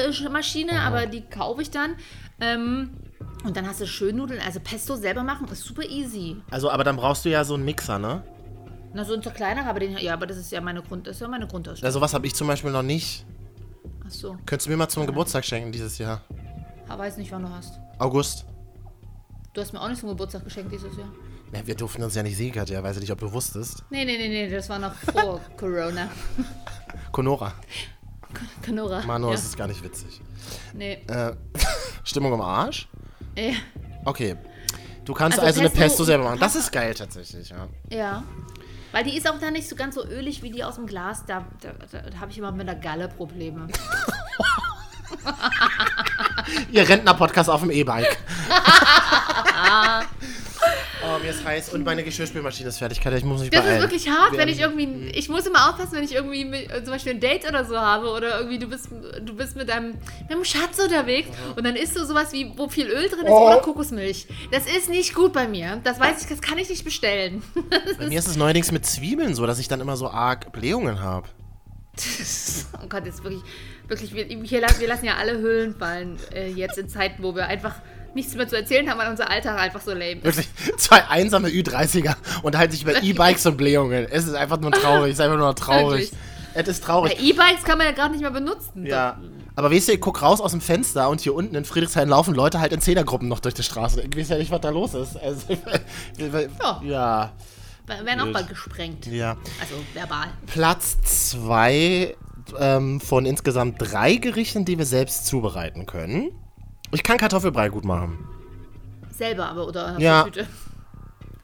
Nudelmaschine, 0.07 0.81
aber 0.81 1.05
die 1.05 1.21
kaufe 1.21 1.61
ich 1.61 1.71
dann. 1.71 1.95
Ähm, 2.39 2.91
und 3.43 3.55
dann 3.55 3.67
hast 3.67 3.79
du 3.81 3.87
schön 3.87 4.17
Nudeln. 4.17 4.41
Also 4.45 4.59
Pesto 4.59 4.95
selber 4.95 5.23
machen 5.23 5.47
ist 5.47 5.63
super 5.63 5.83
easy. 5.83 6.37
Also, 6.51 6.69
aber 6.69 6.83
dann 6.83 6.97
brauchst 6.97 7.25
du 7.25 7.29
ja 7.29 7.43
so 7.43 7.53
einen 7.53 7.65
Mixer, 7.65 7.99
ne? 7.99 8.23
Na, 8.93 9.05
so 9.05 9.13
ein 9.13 9.21
zerkleinerer, 9.21 9.67
aber 9.67 9.79
den, 9.79 9.97
ja, 9.97 10.13
aber 10.13 10.25
das 10.25 10.37
ist 10.37 10.51
ja 10.51 10.61
meine 10.61 10.81
Grund, 10.81 11.05
das 11.07 11.17
ist 11.17 11.21
ja 11.21 11.27
meine 11.27 11.47
Grundausstattung. 11.47 11.85
Also, 11.85 12.01
was 12.01 12.13
habe 12.13 12.25
ich 12.27 12.35
zum 12.35 12.47
Beispiel 12.47 12.71
noch 12.71 12.81
nicht. 12.83 13.25
Ach 14.05 14.11
so. 14.11 14.37
Könntest 14.45 14.65
du 14.65 14.71
mir 14.71 14.77
mal 14.77 14.89
zum 14.89 15.05
Geburtstag 15.05 15.45
schenken 15.45 15.71
dieses 15.71 15.97
Jahr? 15.99 16.21
Ich 16.85 16.97
weiß 16.97 17.17
nicht, 17.17 17.31
wann 17.31 17.43
du 17.43 17.49
hast. 17.49 17.79
August. 17.99 18.45
Du 19.53 19.61
hast 19.61 19.73
mir 19.73 19.81
auch 19.81 19.89
nicht 19.89 19.99
zum 19.99 20.09
Geburtstag 20.09 20.43
geschenkt 20.43 20.71
dieses 20.71 20.97
Jahr. 20.97 21.09
Ja, 21.53 21.65
wir 21.65 21.75
durften 21.75 22.03
uns 22.03 22.15
ja 22.15 22.23
nicht 22.23 22.37
sehen, 22.37 22.51
Katja. 22.51 22.81
Weiß 22.83 22.95
ich 22.97 23.01
nicht, 23.01 23.11
ob 23.11 23.19
du 23.19 23.31
wusstest. 23.31 23.83
Nee, 23.89 24.05
nee, 24.05 24.17
nee, 24.17 24.27
nee, 24.27 24.49
das 24.49 24.69
war 24.69 24.79
noch 24.79 24.93
vor 24.93 25.39
Corona. 25.57 26.09
Conora. 27.11 27.53
Conora. 28.65 29.01
Manu, 29.05 29.27
ja. 29.27 29.31
das 29.33 29.45
ist 29.45 29.57
gar 29.57 29.67
nicht 29.67 29.83
witzig. 29.83 30.21
Nee. 30.73 31.03
Äh, 31.07 31.33
Stimmung 32.03 32.33
im 32.33 32.41
Arsch? 32.41 32.87
Ja. 33.37 33.53
Okay. 34.05 34.35
Du 35.05 35.13
kannst 35.13 35.39
also, 35.39 35.47
Also 35.47 35.59
eine 35.61 35.69
Pesto- 35.69 35.81
Pesto 35.81 36.03
selber 36.03 36.23
machen. 36.25 36.39
Das 36.39 36.55
ist 36.55 36.71
geil 36.71 36.93
tatsächlich, 36.93 37.49
ja. 37.49 37.67
ja. 37.89 38.23
Weil 38.91 39.03
die 39.03 39.17
ist 39.17 39.29
auch 39.29 39.39
da 39.39 39.51
nicht 39.51 39.67
so 39.67 39.75
ganz 39.75 39.95
so 39.95 40.05
ölig 40.05 40.41
wie 40.43 40.51
die 40.51 40.63
aus 40.63 40.75
dem 40.75 40.85
Glas. 40.87 41.25
Da, 41.25 41.45
da, 41.61 41.73
da, 41.91 42.01
da 42.09 42.19
habe 42.19 42.31
ich 42.31 42.37
immer 42.37 42.51
mit 42.51 42.67
der 42.67 42.75
Galle 42.75 43.07
Probleme. 43.07 43.67
Ihr 46.71 46.87
Rentner-Podcast 46.87 47.49
auf 47.49 47.61
dem 47.61 47.71
E-Bike. 47.71 48.17
mir 51.21 51.29
ist 51.31 51.43
heiß 51.43 51.73
und 51.73 51.83
meine 51.85 52.03
Geschirrspülmaschine 52.03 52.69
ist 52.69 52.77
fertig, 52.79 53.01
Katja. 53.01 53.17
Ich 53.17 53.23
muss 53.25 53.41
mich 53.41 53.49
Das 53.49 53.61
beeilen. 53.61 53.77
ist 53.77 53.81
wirklich 53.83 54.09
hart, 54.09 54.37
wenn 54.37 54.47
ich 54.49 54.59
irgendwie. 54.59 55.09
Ich 55.15 55.29
muss 55.29 55.45
immer 55.45 55.69
aufpassen, 55.69 55.93
wenn 55.93 56.03
ich 56.03 56.13
irgendwie 56.15 56.45
mit, 56.45 56.71
äh, 56.71 56.83
zum 56.83 56.93
Beispiel 56.93 57.13
ein 57.13 57.19
Date 57.19 57.47
oder 57.47 57.65
so 57.65 57.77
habe 57.77 58.07
oder 58.09 58.37
irgendwie 58.39 58.59
du 58.59 58.67
bist, 58.67 58.89
du 59.21 59.35
bist 59.35 59.55
mit 59.55 59.69
deinem, 59.69 59.89
mit 60.21 60.29
deinem 60.31 60.43
Schatz 60.45 60.79
unterwegs 60.79 61.27
und 61.55 61.65
dann 61.65 61.75
isst 61.75 61.95
du 61.97 62.05
sowas 62.05 62.31
wie, 62.33 62.51
wo 62.55 62.67
viel 62.69 62.87
Öl 62.87 63.09
drin 63.09 63.25
ist 63.25 63.31
Oh. 63.31 63.47
oder 63.47 63.57
Kokosmilch. 63.61 64.27
Das 64.51 64.65
ist 64.65 64.89
nicht 64.89 65.13
gut 65.15 65.33
bei 65.33 65.47
mir. 65.47 65.79
Das 65.83 65.99
weiß 65.99 66.21
ich, 66.23 66.27
das 66.29 66.41
kann 66.41 66.57
ich 66.57 66.69
nicht 66.69 66.83
bestellen. 66.83 67.41
Bei 67.99 68.07
mir 68.07 68.19
ist 68.19 68.27
es 68.27 68.35
neuerdings 68.37 68.71
mit 68.71 68.85
Zwiebeln 68.85 69.33
so, 69.35 69.45
dass 69.45 69.59
ich 69.59 69.67
dann 69.67 69.81
immer 69.81 69.97
so 69.97 70.09
arg 70.09 70.51
Blähungen 70.51 71.01
habe. 71.01 71.27
oh 72.81 72.87
Gott, 72.87 73.05
jetzt 73.05 73.23
wirklich, 73.23 73.41
wirklich, 73.87 74.13
wir, 74.13 74.23
hier, 74.25 74.61
lassen- 74.61 74.79
wir 74.79 74.87
lassen 74.87 75.05
ja 75.05 75.15
alle 75.17 75.37
Höhlen 75.39 75.75
fallen 75.75 76.17
äh, 76.33 76.47
jetzt 76.49 76.77
in 76.77 76.87
Zeiten, 76.87 77.21
wo 77.23 77.35
wir 77.35 77.47
einfach 77.47 77.75
nichts 78.15 78.35
mehr 78.35 78.47
zu 78.47 78.55
erzählen 78.55 78.89
haben, 78.89 78.99
weil 78.99 79.09
unser 79.09 79.29
Alltag 79.29 79.59
einfach 79.59 79.81
so 79.81 79.91
lame 79.91 80.15
ist. 80.15 80.23
Wirklich, 80.23 80.47
zwei 80.77 81.07
einsame 81.07 81.49
Ü30er 81.49 82.15
unterhalten 82.43 82.71
sich 82.73 82.83
über 82.83 83.01
E-Bikes 83.01 83.45
und 83.45 83.57
Blähungen. 83.57 84.07
Es 84.09 84.25
ist 84.25 84.33
einfach 84.33 84.59
nur 84.59 84.71
traurig, 84.71 85.11
es 85.11 85.19
ist 85.19 85.21
einfach 85.25 85.37
nur 85.37 85.55
traurig. 85.55 86.11
Es 86.53 86.67
ist 86.67 86.83
traurig. 86.83 87.15
E-Bikes 87.21 87.63
kann 87.63 87.77
man 87.77 87.87
ja 87.87 87.93
gerade 87.93 88.11
nicht 88.11 88.21
mehr 88.21 88.31
benutzen. 88.31 88.85
Ja. 88.85 89.19
Aber 89.55 89.71
weißt 89.71 89.89
du, 89.89 89.93
ich 89.93 90.01
guck 90.01 90.21
raus 90.21 90.41
aus 90.41 90.51
dem 90.51 90.61
Fenster 90.61 91.09
und 91.09 91.21
hier 91.21 91.35
unten 91.35 91.53
in 91.55 91.65
Friedrichshain 91.65 92.09
laufen 92.09 92.33
Leute 92.33 92.59
halt 92.59 92.71
in 92.73 92.81
Zehnergruppen 92.81 93.27
noch 93.27 93.39
durch 93.39 93.53
die 93.53 93.63
Straße. 93.63 94.01
Ich 94.01 94.17
weiß 94.17 94.29
ja 94.29 94.37
nicht, 94.37 94.51
was 94.51 94.61
da 94.61 94.69
los 94.69 94.93
ist. 94.93 95.17
Also, 95.17 95.41
Ja. 96.17 96.81
ja. 96.83 97.31
Wir 97.85 98.05
werden 98.05 98.21
auch 98.21 98.33
bald 98.33 98.47
gesprengt. 98.47 99.07
Ja. 99.07 99.35
Also 99.59 99.75
verbal. 99.93 100.27
Platz 100.47 100.97
zwei 101.03 102.15
ähm, 102.57 103.01
von 103.01 103.25
insgesamt 103.25 103.75
drei 103.79 104.15
Gerichten, 104.15 104.63
die 104.65 104.77
wir 104.77 104.85
selbst 104.85 105.27
zubereiten 105.27 105.85
können. 105.85 106.31
Ich 106.91 107.03
kann 107.03 107.17
Kartoffelbrei 107.17 107.69
gut 107.69 107.85
machen. 107.85 108.17
Selber 109.11 109.47
aber 109.47 109.67
oder 109.67 109.99
Ja. 109.99 110.23
Tüte. 110.23 110.47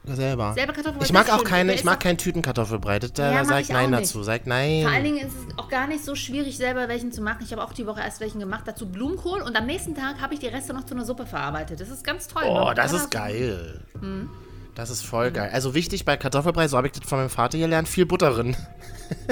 Selber. 0.08 0.54
Selber 0.54 0.74
Kartoffelbrei. 0.74 1.06
Ich 1.06 1.14
mag 1.14 1.34
auch 1.34 1.44
keine, 1.44 1.74
ich 1.74 1.84
mag 1.84 2.00
keinen 2.00 2.18
Tütenkartoffelbrei. 2.18 3.00
Da, 3.00 3.32
Ja, 3.32 3.40
da 3.40 3.46
sag 3.46 3.62
ich 3.62 3.70
nein 3.70 3.92
dazu. 3.92 4.22
Sag 4.24 4.46
nein. 4.46 4.84
Vor 4.84 4.92
allen 4.92 5.04
Dingen 5.04 5.18
ist 5.18 5.34
es 5.34 5.58
auch 5.58 5.68
gar 5.68 5.88
nicht 5.88 6.06
so 6.06 6.16
schwierig, 6.16 6.58
selber 6.58 6.88
welchen 6.88 7.12
zu 7.12 7.22
machen. 7.22 7.40
Ich 7.44 7.52
habe 7.52 7.64
auch 7.64 7.74
die 7.74 7.88
Woche 7.88 8.02
erst 8.02 8.20
welchen 8.20 8.40
gemacht. 8.40 8.64
Dazu 8.66 8.88
Blumenkohl 8.88 9.42
und 9.42 9.56
am 9.56 9.66
nächsten 9.66 9.96
Tag 9.96 10.22
habe 10.22 10.36
ich 10.36 10.40
die 10.40 10.48
Reste 10.48 10.74
noch 10.74 10.86
zu 10.86 10.94
einer 10.94 11.06
Suppe 11.06 11.26
verarbeitet. 11.26 11.80
Das 11.80 11.90
ist 11.90 12.04
ganz 12.04 12.28
toll. 12.28 12.44
Oh, 12.46 12.72
das 12.76 12.94
ist 12.94 13.10
geil. 13.10 13.82
Hm. 14.00 14.30
Das 14.76 14.90
ist 14.90 15.06
voll 15.06 15.32
geil. 15.32 15.50
Also 15.54 15.74
wichtig 15.74 16.04
bei 16.04 16.18
Kartoffelbrei, 16.18 16.68
so 16.68 16.76
habe 16.76 16.88
ich 16.88 16.94
das 16.94 17.08
von 17.08 17.18
meinem 17.20 17.30
Vater 17.30 17.58
gelernt, 17.58 17.88
viel 17.88 18.06
Butter 18.06 18.32
drin. 18.32 18.58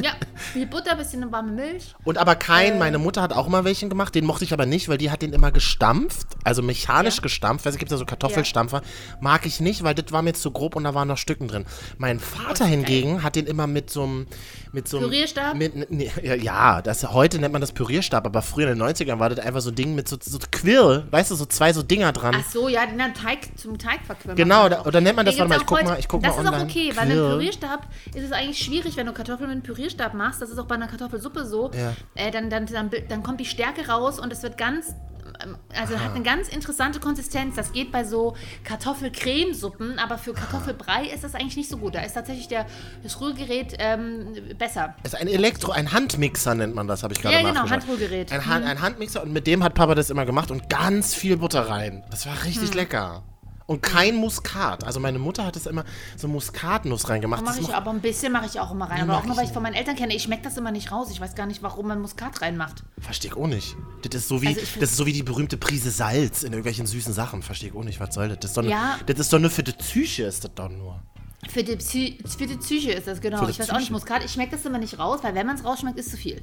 Ja, 0.02 0.12
viel 0.54 0.66
Butter, 0.68 0.96
bisschen 0.96 1.30
warme 1.34 1.52
Milch. 1.52 1.94
Und 2.06 2.18
aber 2.18 2.34
Äh. 2.34 2.36
kein, 2.38 2.80
meine 2.80 2.98
Mutter 2.98 3.22
hat 3.22 3.34
auch 3.34 3.50
mal 3.50 3.66
welchen 3.66 3.90
gemacht, 3.90 4.16
den 4.16 4.24
mochte 4.26 4.46
ich 4.46 4.54
aber 4.54 4.66
nicht, 4.66 4.88
weil 4.88 4.98
die 4.98 5.12
hat 5.12 5.22
den 5.22 5.34
immer 5.34 5.52
gestampft, 5.52 6.28
also 6.46 6.62
mechanisch 6.62 7.18
Ja. 7.18 7.22
gestampft. 7.24 7.66
Weißt 7.66 7.76
du, 7.76 7.80
gibt 7.80 7.92
ja 7.92 7.98
so 7.98 8.06
Kartoffelstampfer. 8.06 8.82
Mag 9.20 9.46
ich 9.46 9.60
nicht, 9.60 9.84
weil 9.84 9.96
das 9.96 10.14
war 10.14 10.22
mir 10.22 10.34
zu 10.34 10.52
grob 10.52 10.78
und 10.78 10.86
da 10.86 10.94
waren 10.94 11.10
noch 11.10 11.18
Stücken 11.18 11.50
drin. 11.50 11.66
Mein 11.98 12.20
Vater 12.22 12.66
hingegen 12.66 13.22
hat 13.24 13.36
den 13.36 13.46
immer 13.46 13.68
mit 13.68 13.90
so 13.90 14.04
einem. 14.04 14.28
Mit 14.72 14.88
so 14.88 15.00
Pürierstab? 15.00 15.56
Mit, 15.56 15.92
nee, 15.92 16.10
ja, 16.24 16.36
ja, 16.36 16.82
das, 16.82 17.04
heute 17.12 17.38
nennt 17.40 17.52
man 17.52 17.62
das 17.62 17.74
Pürierstab, 17.74 18.26
aber 18.26 18.42
früher 18.42 18.70
in 18.72 18.80
den 18.80 18.88
90ern 18.88 19.20
war 19.20 19.30
das 19.30 19.40
einfach 19.40 19.62
so 19.62 19.70
ein 19.72 19.76
Ding 19.76 19.94
mit 19.94 20.08
so, 20.08 20.18
so 20.22 20.40
Quirl, 20.52 21.06
weißt 21.12 21.32
du, 21.32 21.36
so 21.36 21.46
zwei 21.46 21.74
so 21.74 21.84
Dinger 21.84 22.12
dran. 22.14 22.36
Ach 22.40 22.50
so, 22.50 22.70
ja, 22.70 22.86
den 22.86 22.98
dann 22.98 23.14
Teig 23.14 23.40
zum 23.58 23.78
Teig 23.78 24.06
verquirlen. 24.06 24.36
Genau, 24.38 24.70
da, 24.70 24.84
oder 24.86 25.02
nennt 25.02 25.16
man 25.18 25.26
das, 25.26 25.33
Den 25.38 25.50
warte 25.50 25.50
mal, 25.50 25.58
ich 25.62 25.66
guck 25.66 25.78
auch 25.80 25.84
mal, 25.84 25.90
heute. 25.92 26.00
ich 26.00 26.08
guck 26.08 26.24
das 26.24 26.36
mal 26.36 26.42
ist 26.42 26.48
online. 26.48 26.64
auch 26.64 26.70
okay, 26.70 26.92
weil 26.96 27.06
mit 27.08 27.16
Quirl. 27.18 27.32
Pürierstab 27.32 27.88
ist 28.14 28.24
es 28.24 28.32
eigentlich 28.32 28.60
schwierig, 28.60 28.96
wenn 28.98 29.06
du 29.06 29.14
Kartoffeln 29.14 29.50
mit 29.50 29.64
Pürierstab 29.64 30.14
machst. 30.14 30.42
Das 30.42 30.50
ist 30.50 30.58
auch 30.60 30.66
bei 30.66 30.76
einer 30.76 30.88
Kartoffelsuppe 30.88 31.46
so. 31.46 31.72
Ja. 31.74 31.94
Äh, 32.16 32.32
dann, 32.32 32.50
dann, 32.50 32.66
dann, 32.68 32.90
dann 33.10 33.24
kommt 33.24 33.40
die 33.40 33.46
Stärke 33.46 33.88
raus 33.88 34.20
und 34.20 34.32
es 34.34 34.44
wird 34.44 34.58
ganz. 34.58 34.96
ähm, 35.44 35.58
Also 35.76 36.00
hat 36.00 36.14
eine 36.16 36.24
ganz 36.24 36.48
interessante 36.50 37.00
Konsistenz. 37.00 37.56
Das 37.56 37.72
geht 37.74 37.92
bei 37.92 38.04
so 38.04 38.36
Kartoffelcremesuppen, 38.64 40.00
aber 40.00 40.18
für 40.18 40.34
Kartoffelbrei 40.34 41.06
ist 41.14 41.24
das 41.24 41.36
eigentlich 41.36 41.58
nicht 41.58 41.70
so 41.70 41.78
gut. 41.78 41.96
Da 41.96 42.02
ist 42.02 42.14
tatsächlich 42.14 42.48
der, 42.48 42.66
das 43.04 43.20
Rührgerät 43.20 43.76
ähm, 43.80 44.28
besser. 44.58 44.96
Das 45.04 45.14
ist 45.14 45.20
ein 45.20 45.28
Elektro, 45.28 45.72
ein 45.72 45.92
Handmixer 45.92 46.56
nennt 46.56 46.76
man 46.76 46.88
das, 46.88 47.04
habe 47.04 47.14
ich 47.14 47.22
gerade 47.22 47.36
Ja, 47.36 47.42
genau. 47.42 47.70
Handrührgerät. 47.70 48.32
Ein, 48.32 48.46
Hand, 48.46 48.66
ein 48.66 48.82
Handmixer 48.82 49.24
und 49.24 49.32
mit 49.34 49.48
dem 49.48 49.64
hat 49.64 49.74
Papa 49.76 49.96
das 49.96 50.10
immer 50.10 50.26
gemacht 50.26 50.52
und 50.52 50.70
ganz 50.70 51.16
viel 51.16 51.38
Butter 51.38 51.68
rein. 51.70 52.04
Das 52.12 52.26
war 52.26 52.34
richtig 52.46 52.70
Hm. 52.70 52.78
lecker. 52.78 53.24
Und 53.66 53.82
kein 53.82 54.16
Muskat. 54.16 54.84
Also 54.84 55.00
meine 55.00 55.20
Mutter 55.20 55.46
hat 55.46 55.56
es 55.56 55.66
immer 55.66 55.86
so 56.18 56.28
Muskatnuss 56.28 57.10
reingemacht. 57.10 57.46
Das 57.48 57.58
ich 57.58 57.74
aber 57.74 57.92
ein 57.92 58.02
bisschen 58.02 58.32
mache 58.34 58.46
ich 58.46 58.60
auch 58.60 58.72
immer 58.72 58.90
rein. 58.90 59.02
Aber 59.02 59.14
mach 59.14 59.20
auch 59.22 59.26
nur, 59.26 59.38
weil 59.38 59.46
ich 59.46 59.52
von 59.52 59.64
meinen 59.64 59.76
Eltern 59.76 59.96
kenne. 59.96 60.14
Ich 60.16 60.24
schmecke 60.24 60.44
das 60.44 60.58
immer 60.58 60.72
nicht 60.72 60.92
raus. 60.92 61.08
Ich 61.12 61.22
weiß 61.22 61.36
gar 61.36 61.46
nicht, 61.46 61.64
warum 61.64 61.88
man 61.88 62.02
Muskat 62.02 62.42
reinmacht. 62.42 62.84
Verstehe 63.00 63.32
ich 63.32 63.38
auch 63.38 63.48
nicht. 63.48 63.76
Das 64.02 64.16
ist 64.22 64.28
so 64.28 64.42
wie, 64.42 64.48
Also 64.48 64.60
das 64.80 64.92
ist 64.92 64.98
so 64.98 65.06
wie 65.06 65.14
die 65.14 65.24
berühmte 65.24 65.58
Prise 65.58 65.92
Salz 65.92 66.44
in 66.44 66.52
irgendwelchen 66.52 66.86
süßen 66.86 67.14
Sachen. 67.14 67.42
Verstehe 67.42 67.70
ich 67.70 67.76
auch 67.76 67.84
nicht. 67.84 68.00
Was 68.00 68.14
soll 68.16 68.30
das? 68.30 68.40
Das 68.40 68.52
ist 68.52 68.58
doch, 68.58 68.64
Ja. 68.64 68.98
nur, 68.98 69.06
das 69.06 69.20
ist 69.20 69.32
doch 69.34 69.40
nur 69.40 69.50
für 69.50 69.64
die 69.64 69.72
Psyche, 69.74 70.24
ist 70.24 70.44
das 70.44 70.54
doch 70.54 70.70
nur. 70.70 71.02
Für 71.50 71.62
die, 71.64 71.76
Psy 71.76 72.20
für 72.26 72.48
die 72.48 72.56
Psyche 72.56 72.92
ist 72.94 73.08
das, 73.08 73.20
genau. 73.20 73.48
Ich 73.50 73.60
weiß 73.60 73.70
auch 73.70 73.74
nicht, 73.74 73.80
Psyche. 73.88 73.94
Muskat. 73.94 74.24
Ich 74.24 74.32
schmecke 74.32 74.56
das 74.56 74.66
immer 74.66 74.78
nicht 74.78 74.98
raus, 74.98 75.20
weil 75.24 75.36
wenn 75.36 75.46
man 75.46 75.58
es 75.58 75.66
rausschmeckt, 75.66 75.98
ist 76.00 76.12
zu 76.12 76.18
viel. 76.18 76.42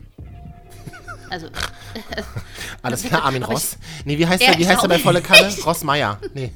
Also, 1.33 1.49
Alles 2.83 3.03
klar, 3.03 3.23
Armin 3.25 3.43
Ross. 3.43 3.77
Nee, 4.05 4.19
wie 4.19 4.27
heißt 4.27 4.43
Ja, 4.43 4.53
er, 4.53 4.59
wie 4.59 4.67
heißt 4.67 4.79
er 4.79 4.85
auch 4.85 4.89
bei 4.89 4.99
volle 4.99 5.21
Kanne? 5.23 5.47
nicht. 5.47 5.65
Ross 5.67 5.83
Meier. 5.85 6.19
Nee. 6.35 6.53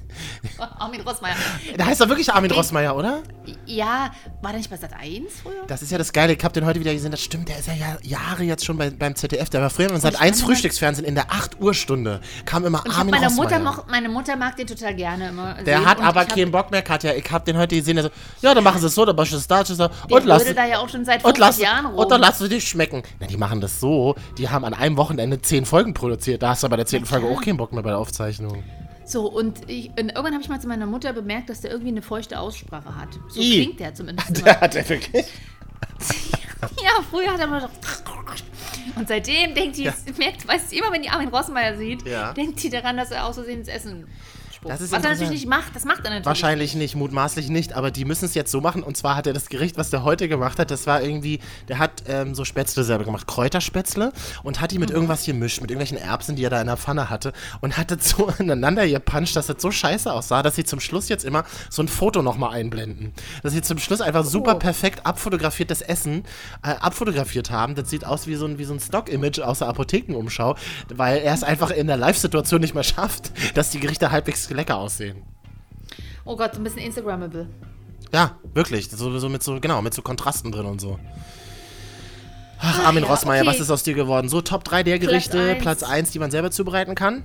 Armin 0.79 1.01
Rossmeier. 1.03 1.35
Der 1.77 1.87
heißt 1.87 2.01
doch 2.01 2.09
wirklich 2.09 2.33
Armin 2.33 2.51
Rossmeier, 2.51 2.95
oder? 2.97 3.23
Ja, 3.67 4.11
war 4.43 4.51
der 4.53 4.59
nicht 4.59 4.71
bei 4.71 4.77
Sat 4.77 4.93
1 4.93 5.25
früher? 5.43 5.65
Das 5.67 5.83
ist 5.83 5.91
ja 5.93 5.99
das 5.99 6.13
Geile. 6.13 6.33
Ich 6.35 6.43
habe 6.45 6.53
den 6.55 6.65
heute 6.67 6.81
wieder 6.81 6.93
gesehen. 6.93 7.11
Das 7.11 7.21
stimmt, 7.21 7.49
der 7.49 7.59
ist 7.59 7.67
ja 7.69 7.75
Jahr- 7.75 7.99
Jahre 8.03 8.43
jetzt 8.45 8.65
schon 8.65 8.77
bei, 8.79 8.91
beim 8.91 9.15
ZDF. 9.17 9.51
Der 9.51 9.61
war 9.63 9.71
früher 9.71 9.91
im 9.91 10.01
Sat 10.01 10.21
1 10.21 10.39
fand- 10.41 10.49
Frühstücksfernsehen 10.51 11.07
in 11.07 11.15
der 11.15 11.31
8 11.33 11.61
Uhr 11.61 11.75
Stunde. 11.75 12.21
Kam 12.45 12.65
immer 12.65 12.79
Armin 12.87 13.11
meine 13.11 13.31
Mutter, 13.31 13.57
Rossmeier. 13.57 13.59
noch, 13.61 13.87
meine 13.89 14.09
Mutter 14.09 14.37
mag 14.37 14.57
den 14.57 14.67
total 14.67 14.95
gerne 14.95 15.29
immer. 15.29 15.55
Der 15.63 15.79
sehen. 15.79 15.87
hat 15.87 15.99
Und 15.99 16.05
aber 16.05 16.25
keinen 16.25 16.51
Bock 16.51 16.71
mehr, 16.71 16.83
Katja. 16.83 17.13
Ich 17.15 17.31
habe 17.31 17.45
den 17.45 17.57
heute 17.59 17.77
gesehen. 17.77 17.97
Der 17.97 18.05
so, 18.05 18.11
ja, 18.41 18.55
dann 18.55 18.65
machen 18.65 18.81
sie 18.81 18.87
es 18.87 18.95
so, 18.95 19.05
dann 19.05 19.17
machst 19.17 19.33
du 19.33 19.37
es 19.37 19.47
da, 19.47 19.63
da, 19.65 19.75
Der 19.89 19.91
und 20.11 20.25
lass 20.25 20.43
würde 20.43 20.55
da 20.55 20.65
ja 20.67 20.79
auch 20.79 20.89
schon 20.89 21.05
seit 21.05 21.25
und 21.25 21.37
50 21.37 21.41
lass, 21.41 21.59
Jahren 21.59 21.87
rum. 21.87 21.97
und 21.97 22.11
dann 22.11 22.21
lass 22.21 22.39
du 22.39 22.49
dich 22.49 22.67
schmecken. 22.69 23.03
Na, 23.21 23.27
die 23.27 23.37
machen 23.37 23.61
das 23.61 23.81
so. 23.81 24.15
Die 24.39 24.49
haben 24.49 24.64
an 24.65 24.75
einem 24.75 24.97
Wochenende 24.97 25.41
zehn 25.41 25.65
Folgen 25.67 25.95
produziert. 25.95 26.43
Da 26.43 26.51
hast 26.51 26.63
du 26.63 26.69
bei 26.69 26.77
der 26.77 26.87
zehnten 26.87 27.07
Folge 27.07 27.27
auch 27.27 27.41
keinen 27.43 27.57
Bock 27.57 27.73
mehr 27.73 27.83
bei 27.83 27.91
der 27.91 27.99
Aufzeichnung. 27.99 28.63
So, 29.07 29.27
und, 29.31 29.69
ich, 29.71 29.89
und 29.91 29.99
irgendwann 30.11 30.33
habe 30.33 30.43
ich 30.43 30.49
mal 30.49 30.61
zu 30.61 30.67
meiner 30.69 30.87
Mutter 30.87 31.13
bemerkt, 31.13 31.51
dass 31.51 31.61
der 31.61 31.71
irgendwie 31.71 31.91
eine 31.91 32.03
feuchte 32.03 32.39
Aussprache 32.41 32.97
hat. 32.97 33.09
So 33.29 33.41
I. 33.41 33.63
klingt 33.65 33.81
der 33.81 33.95
zumindest 33.95 34.31
immer. 34.39 34.43
Der 34.45 34.61
hat 34.61 34.75
er 34.75 34.89
wirklich. 34.89 35.27
Ja, 36.83 37.03
früher 37.11 37.31
hat 37.31 37.39
er 37.41 37.45
immer 37.47 37.61
so. 37.61 37.69
Und 38.97 39.07
seitdem 39.07 39.55
denkt 39.55 39.77
die, 39.77 39.91
merkt, 40.17 40.49
weiß 40.49 40.73
immer, 40.73 40.91
wenn 40.93 41.03
die 41.03 41.11
Armin 41.11 41.29
Rossmeier 41.29 41.77
sieht, 41.77 42.07
Ja. 42.09 42.33
denkt 42.33 42.63
die 42.63 42.71
daran, 42.71 42.97
dass 42.97 43.11
er 43.11 43.27
auszusehen 43.27 43.59
ins 43.61 43.69
Essen 43.69 44.07
spuckt. 44.65 44.75
Das 44.75 44.81
ist 44.81 44.93
Was 44.93 45.05
er 45.05 45.11
natürlich 45.11 45.31
nicht 45.31 45.47
macht, 45.49 45.75
das 45.77 45.85
macht 45.85 45.99
er 45.99 46.11
natürlich. 46.11 46.27
Wahrscheinlich 46.27 46.75
nicht, 46.75 46.95
mutmaßlich 46.97 47.49
nicht, 47.49 47.75
aber 47.75 47.91
die 47.91 48.05
müssen 48.05 48.25
es 48.25 48.35
jetzt 48.35 48.51
so 48.51 48.61
machen. 48.61 48.83
Und 48.83 48.97
zwar 48.97 49.17
hat 49.17 49.27
er 49.27 49.33
das 49.33 49.49
Gericht, 49.49 49.77
was 49.77 49.91
der 49.91 50.03
heute 50.05 50.29
gemacht 50.29 50.59
hat, 50.59 50.71
das 50.71 50.87
war 50.87 51.03
irgendwie, 51.03 51.41
der 51.69 51.79
hat 51.79 52.05
ähm, 52.09 52.35
so 52.35 52.45
Spätzle 52.45 52.85
selber 52.85 53.05
gemacht, 53.05 53.27
Kräuterspätzle 53.27 54.13
und 54.43 54.61
hat 54.61 54.71
die 54.71 54.77
Mhm. 54.77 54.81
mit 54.81 54.91
irgendwas 54.91 55.25
gemischt, 55.25 55.61
mit 55.61 55.71
irgendwelchen 55.71 55.99
Erbsen, 55.99 56.37
die 56.37 56.45
er 56.45 56.51
da 56.51 56.61
in 56.61 56.67
der 56.67 56.77
Pfanne 56.77 57.11
hatte 57.11 57.33
und 57.61 57.77
hat 57.79 57.91
das 57.91 58.09
so 58.11 58.29
ineinander 58.39 58.87
gepanscht, 58.89 59.37
dass 59.37 59.47
das 59.47 59.61
so 59.61 59.71
scheiße 59.71 60.13
aussah, 60.13 60.43
dass 60.43 60.57
sie 60.57 60.65
zum 60.65 60.81
Schluss 60.81 61.09
jetzt 61.09 61.25
immer 61.25 61.45
so 61.71 61.83
ein 61.83 61.89
Foto 61.89 62.23
nochmal 62.23 62.55
einblenden. 62.55 63.13
Dass 63.43 63.53
sie 63.53 63.63
zum 63.63 63.79
Schluss 63.79 64.01
einfach 64.01 64.25
super 64.25 64.57
Oh. 64.57 64.59
perfekt 64.59 65.07
abfotografiertes 65.07 65.81
Essen 65.83 66.25
äh, 66.63 66.69
abfotografiert 66.81 67.51
haben. 67.51 67.75
Das 67.75 67.91
sieht 67.91 68.05
aus 68.05 68.27
wie 68.27 68.35
so 68.35 68.47
ein, 68.47 68.59
wie 68.59 68.65
so 68.65 68.73
ein 68.75 68.81
Stock-Image 68.81 69.41
aus 69.41 69.59
der 69.61 69.69
Apothekenumschau, 69.69 70.57
weil 70.95 71.19
er 71.19 71.35
es 71.35 71.43
einfach 71.43 71.71
in 71.71 71.87
der 71.87 71.97
Live-Situation 71.97 72.61
nicht 72.61 72.75
mehr 72.75 72.83
schafft, 72.85 73.33
dass 73.55 73.71
die 73.71 73.81
Gerichte 73.81 74.11
halbwegs 74.11 74.51
lecker 74.55 74.79
aussehen. 74.79 75.23
Oh 76.25 76.37
Gott, 76.37 76.55
so 76.55 76.61
ein 76.61 76.65
bisschen 76.65 76.81
Instagrammable. 76.81 77.49
Ja, 78.13 78.39
wirklich. 78.55 78.89
So, 78.91 79.19
so 79.19 79.29
mit 79.29 79.43
so, 79.43 79.61
genau, 79.61 79.83
mit 79.83 79.93
so 79.93 80.03
Kontrasten 80.03 80.53
drin 80.53 80.67
und 80.67 80.81
so. 80.81 80.99
Ach, 82.61 82.87
Armin 82.87 83.05
ja, 83.05 83.11
Rossmeier, 83.11 83.43
okay. 83.43 83.51
was 83.51 83.61
ist 83.61 83.71
aus 83.71 83.83
dir 83.83 83.95
geworden? 83.95 84.29
So 84.29 84.41
Top 84.41 84.65
3 84.65 84.85
der 84.85 84.99
Gerichte. 84.99 85.57
Platz 85.61 85.83
1, 85.83 86.13
die 86.13 86.19
man 86.19 86.31
selber 86.31 86.51
zubereiten 86.51 86.95
kann? 86.95 87.25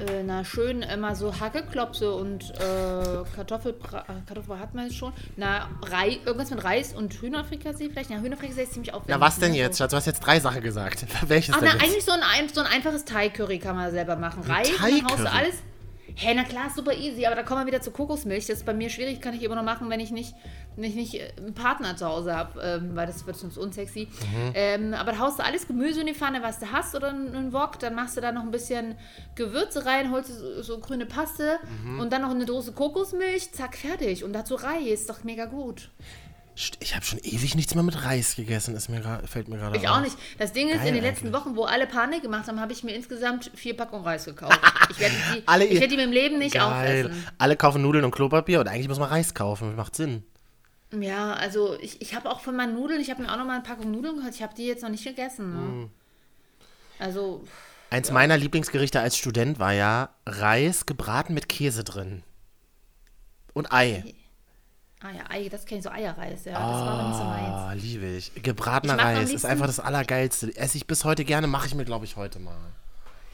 Äh, 0.00 0.22
na, 0.24 0.44
schön 0.44 0.82
immer 0.82 1.14
so 1.14 1.38
Hackeklopse 1.38 2.12
und 2.12 2.50
äh, 2.54 3.22
Kartoffelbra 3.36 4.00
äh, 4.08 4.26
Kartoffel 4.26 4.58
hat 4.58 4.74
man 4.74 4.86
jetzt 4.86 4.96
schon. 4.96 5.12
Na, 5.36 5.68
Rei 5.82 6.18
irgendwas 6.24 6.50
mit 6.50 6.64
Reis 6.64 6.94
und 6.94 7.12
Hühnerfrikassee 7.20 7.90
vielleicht. 7.90 8.10
Ja, 8.10 8.18
Hühnerfrikassee 8.18 8.62
ist 8.62 8.72
ziemlich 8.72 8.94
aufwendig. 8.94 9.14
Ja, 9.14 9.20
was 9.20 9.38
denn 9.38 9.52
jetzt? 9.52 9.78
Schatz? 9.78 9.90
Du 9.90 9.96
hast 9.96 10.06
jetzt 10.06 10.20
drei 10.20 10.40
Sachen 10.40 10.62
gesagt. 10.62 11.04
Welches 11.28 11.54
Ach, 11.54 11.60
denn 11.60 11.68
na, 11.68 11.74
jetzt? 11.74 11.84
eigentlich 11.84 12.04
so 12.04 12.12
ein, 12.12 12.48
so 12.52 12.60
ein 12.62 12.66
einfaches 12.66 13.04
Thai-Curry 13.04 13.58
kann 13.58 13.76
man 13.76 13.90
selber 13.90 14.16
machen. 14.16 14.42
Reis, 14.42 14.70
haust 14.70 14.80
Thai-Curry? 14.80 15.22
du 15.22 15.30
alles. 15.30 15.54
Hä, 16.22 16.34
na 16.34 16.44
klar, 16.44 16.68
super 16.68 16.92
easy, 16.92 17.24
aber 17.24 17.34
da 17.34 17.42
kommen 17.42 17.62
wir 17.62 17.66
wieder 17.72 17.80
zu 17.80 17.90
Kokosmilch. 17.92 18.46
Das 18.46 18.58
ist 18.58 18.66
bei 18.66 18.74
mir 18.74 18.90
schwierig, 18.90 19.22
kann 19.22 19.32
ich 19.32 19.42
immer 19.42 19.54
noch 19.54 19.62
machen, 19.62 19.88
wenn 19.88 20.00
ich 20.00 20.10
nicht, 20.10 20.34
wenn 20.76 20.84
ich 20.84 20.94
nicht 20.94 21.14
äh, 21.14 21.32
einen 21.38 21.54
Partner 21.54 21.96
zu 21.96 22.04
Hause 22.06 22.36
habe, 22.36 22.60
ähm, 22.60 22.90
weil 22.94 23.06
das 23.06 23.26
wird 23.26 23.36
sonst 23.38 23.56
unsexy. 23.56 24.06
Mhm. 24.20 24.52
Ähm, 24.52 24.92
aber 24.94 25.12
da 25.12 25.18
haust 25.18 25.38
du 25.38 25.44
alles 25.44 25.66
Gemüse 25.66 26.00
in 26.02 26.06
die 26.08 26.14
Pfanne, 26.14 26.42
was 26.42 26.58
du 26.58 26.70
hast, 26.70 26.94
oder 26.94 27.08
einen 27.08 27.54
Wok, 27.54 27.78
dann 27.78 27.94
machst 27.94 28.18
du 28.18 28.20
da 28.20 28.32
noch 28.32 28.42
ein 28.42 28.50
bisschen 28.50 28.96
Gewürze 29.34 29.86
rein, 29.86 30.10
holst 30.12 30.28
du 30.28 30.34
so, 30.34 30.62
so 30.62 30.78
grüne 30.78 31.06
Paste 31.06 31.58
Mhm. 31.84 32.00
und 32.00 32.12
dann 32.12 32.20
noch 32.20 32.30
eine 32.32 32.44
Dose 32.44 32.72
Kokosmilch, 32.72 33.52
zack, 33.52 33.74
fertig. 33.78 34.22
Und 34.22 34.34
dazu 34.34 34.56
Reis, 34.56 35.06
doch 35.06 35.24
mega 35.24 35.46
gut. 35.46 35.88
Ich 36.80 36.94
habe 36.94 37.04
schon 37.04 37.18
ewig 37.20 37.54
nichts 37.54 37.74
mehr 37.74 37.82
mit 37.84 38.04
Reis 38.04 38.36
gegessen, 38.36 38.74
ist 38.76 38.88
mir 38.88 39.02
fällt 39.26 39.48
mir 39.48 39.56
gerade 39.58 39.76
Ich 39.78 39.88
auf. 39.88 39.96
auch 39.96 40.00
nicht. 40.00 40.16
Das 40.38 40.52
Ding 40.52 40.68
ist, 40.68 40.78
Geil 40.78 40.88
in 40.88 40.94
den 40.94 41.02
letzten 41.02 41.28
eigentlich. 41.28 41.40
Wochen, 41.40 41.56
wo 41.56 41.64
alle 41.64 41.86
Panik 41.86 42.22
gemacht 42.22 42.48
haben, 42.48 42.60
habe 42.60 42.72
ich 42.72 42.84
mir 42.84 42.94
insgesamt 42.94 43.50
vier 43.54 43.76
Packungen 43.76 44.04
Reis 44.04 44.24
gekauft. 44.26 44.58
Ich 44.90 44.98
werde 45.00 45.14
die, 45.34 45.42
Alle 45.46 45.64
ich 45.64 45.74
werde 45.80 45.88
die 45.88 45.96
mit 45.96 46.06
dem 46.06 46.12
Leben 46.12 46.38
nicht 46.38 46.54
Geil. 46.54 47.06
aufessen. 47.06 47.26
Alle 47.38 47.56
kaufen 47.56 47.82
Nudeln 47.82 48.04
und 48.04 48.10
Klopapier 48.10 48.60
und 48.60 48.68
eigentlich 48.68 48.88
muss 48.88 48.98
man 48.98 49.08
Reis 49.08 49.32
kaufen. 49.34 49.74
Macht 49.76 49.96
Sinn. 49.96 50.22
Ja, 50.92 51.32
also 51.34 51.78
ich, 51.80 52.02
ich 52.02 52.14
habe 52.14 52.28
auch 52.28 52.40
von 52.40 52.56
meinen 52.56 52.74
Nudeln, 52.74 53.00
ich 53.00 53.10
habe 53.10 53.22
mir 53.22 53.32
auch 53.32 53.36
noch 53.36 53.44
mal 53.46 53.54
eine 53.54 53.62
Packung 53.62 53.90
Nudeln 53.90 54.16
geholt. 54.16 54.34
Ich 54.34 54.42
habe 54.42 54.54
die 54.54 54.66
jetzt 54.66 54.82
noch 54.82 54.90
nicht 54.90 55.04
gegessen. 55.04 55.52
Ne? 55.52 55.60
Mhm. 55.60 55.90
Also, 56.98 57.44
Eins 57.90 58.10
meiner 58.10 58.36
Lieblingsgerichte 58.36 59.00
als 59.00 59.16
Student 59.16 59.58
war 59.58 59.72
ja 59.72 60.10
Reis 60.26 60.86
gebraten 60.86 61.32
mit 61.34 61.48
Käse 61.48 61.84
drin. 61.84 62.22
Und 63.54 63.72
Ei. 63.72 64.04
Ah 65.02 65.10
ja, 65.10 65.22
Ei, 65.28 65.48
das 65.48 65.64
kenne 65.64 65.78
ich 65.78 65.84
so 65.84 65.90
Eierreis. 65.90 66.44
Ja, 66.44 66.52
das 66.52 66.60
war 66.86 67.08
nicht 67.08 67.16
so 67.18 67.24
meins. 67.24 67.46
Ah, 67.48 67.72
liebe 67.72 68.06
ich. 68.06 68.32
Gebratener 68.42 68.96
Ich 68.96 69.02
Reis 69.02 69.30
ist 69.32 69.44
einfach 69.46 69.66
das 69.66 69.80
Allergeilste. 69.80 70.54
Esse 70.56 70.76
ich 70.76 70.86
bis 70.86 71.04
heute 71.04 71.24
gerne, 71.24 71.46
mache 71.46 71.66
ich 71.66 71.74
mir, 71.74 71.84
glaube 71.84 72.04
ich, 72.04 72.16
heute 72.16 72.38
mal. 72.38 72.56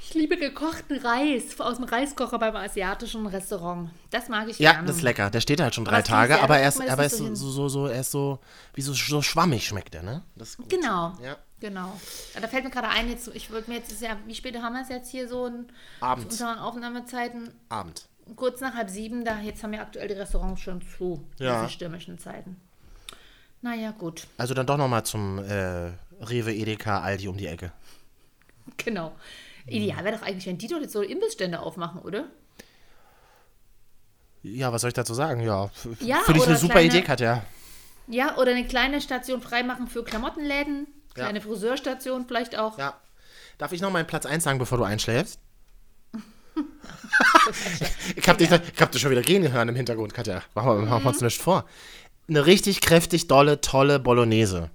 Ich 0.00 0.14
liebe 0.14 0.36
gekochten 0.36 0.98
Reis 0.98 1.58
aus 1.58 1.76
dem 1.78 1.84
Reiskocher 1.84 2.38
beim 2.38 2.54
asiatischen 2.54 3.26
Restaurant. 3.26 3.90
Das 4.10 4.28
mag 4.28 4.48
ich 4.48 4.56
Ja, 4.60 4.72
gerne. 4.74 4.86
das 4.86 4.96
ist 4.98 5.02
lecker. 5.02 5.30
Der 5.30 5.40
steht 5.40 5.60
halt 5.60 5.74
schon 5.74 5.84
drei 5.84 6.00
Tage, 6.02 6.40
aber 6.40 6.58
er 6.58 6.68
ist, 6.68 6.80
aber 6.80 7.02
er 7.02 7.06
ist 7.06 7.16
so, 7.16 7.34
so 7.34 7.50
so, 7.50 7.68
so, 7.68 7.86
er 7.88 8.00
ist 8.02 8.12
so, 8.12 8.38
wie 8.74 8.82
so, 8.82 8.92
so 8.92 9.20
schwammig 9.20 9.66
schmeckt 9.66 9.96
er, 9.96 10.04
ne? 10.04 10.22
Genau. 10.68 11.12
Ja. 11.20 11.36
Genau. 11.58 11.98
Ja, 12.34 12.40
Da 12.40 12.46
fällt 12.48 12.62
mir 12.64 12.70
gerade 12.70 12.88
ein, 12.88 13.08
jetzt, 13.08 13.28
ich 13.34 13.50
wollte 13.50 13.68
mir 13.70 13.78
jetzt, 13.78 14.00
ja, 14.00 14.16
wie 14.26 14.34
spät 14.34 14.56
haben 14.62 14.74
wir 14.74 14.82
es 14.82 14.90
jetzt 14.90 15.10
hier 15.10 15.26
so 15.28 15.46
in 15.46 15.66
Abends. 16.00 16.26
unseren 16.34 16.58
Aufnahmezeiten? 16.58 17.50
Abend. 17.68 18.06
Kurz 18.34 18.60
nach 18.60 18.74
halb 18.74 18.90
sieben, 18.90 19.24
da 19.24 19.40
jetzt 19.40 19.62
haben 19.62 19.72
ja 19.72 19.82
aktuell 19.82 20.08
die 20.08 20.14
Restaurants 20.14 20.60
schon 20.60 20.82
zu. 20.82 21.24
Ja. 21.38 21.60
Diese 21.62 21.72
stürmischen 21.74 22.18
Zeiten. 22.18 22.56
Naja, 23.62 23.92
gut. 23.92 24.26
Also 24.38 24.54
dann 24.54 24.66
doch 24.66 24.76
nochmal 24.76 25.04
zum 25.04 25.38
äh, 25.38 25.92
Rewe, 26.20 26.52
Edeka, 26.54 27.00
Aldi 27.00 27.28
um 27.28 27.36
die 27.36 27.46
Ecke. 27.46 27.72
Genau. 28.78 29.12
Ideal 29.66 30.04
wäre 30.04 30.16
doch 30.16 30.22
eigentlich, 30.26 30.46
wenn 30.46 30.58
die 30.58 30.68
doch 30.68 30.80
jetzt 30.80 30.92
so 30.92 31.02
Imbissstände 31.02 31.58
aufmachen, 31.60 32.00
oder? 32.02 32.26
Ja, 34.42 34.72
was 34.72 34.82
soll 34.82 34.88
ich 34.88 34.94
dazu 34.94 35.14
sagen? 35.14 35.40
Ja, 35.40 35.70
Ja, 36.00 36.18
finde 36.24 36.40
ich 36.40 36.46
eine 36.46 36.56
super 36.56 36.74
kleine- 36.74 36.88
Idee, 36.88 37.02
Katja. 37.02 37.42
Ja, 38.06 38.36
oder 38.36 38.52
eine 38.52 38.64
kleine 38.66 39.00
Station 39.00 39.40
freimachen 39.42 39.88
für 39.88 40.04
Klamottenläden. 40.04 40.86
Kleine 41.14 41.40
Friseurstation 41.40 42.26
vielleicht 42.28 42.56
auch. 42.58 42.78
Ja. 42.78 43.00
Darf 43.58 43.72
ich 43.72 43.80
noch 43.80 43.90
meinen 43.90 44.06
Platz 44.06 44.26
1 44.26 44.44
sagen, 44.44 44.58
bevor 44.58 44.78
du 44.78 44.84
einschläfst? 44.84 45.40
Ich 48.16 48.28
hab 48.28 48.38
dich, 48.38 48.50
ich 48.50 48.80
hab 48.80 48.92
dich 48.92 49.00
schon 49.00 49.10
wieder 49.10 49.22
gehen 49.22 49.50
hören 49.52 49.68
im 49.68 49.74
Hintergrund, 49.76 50.14
Katja. 50.14 50.42
Machen 50.54 50.68
wir, 50.68 50.86
machen 50.86 51.04
wir 51.04 51.08
uns 51.10 51.20
nicht 51.20 51.40
vor. 51.40 51.64
Eine 52.28 52.46
richtig 52.46 52.80
kräftig, 52.80 53.28
dolle, 53.28 53.60
tolle 53.60 53.98
Bolognese. 54.00 54.70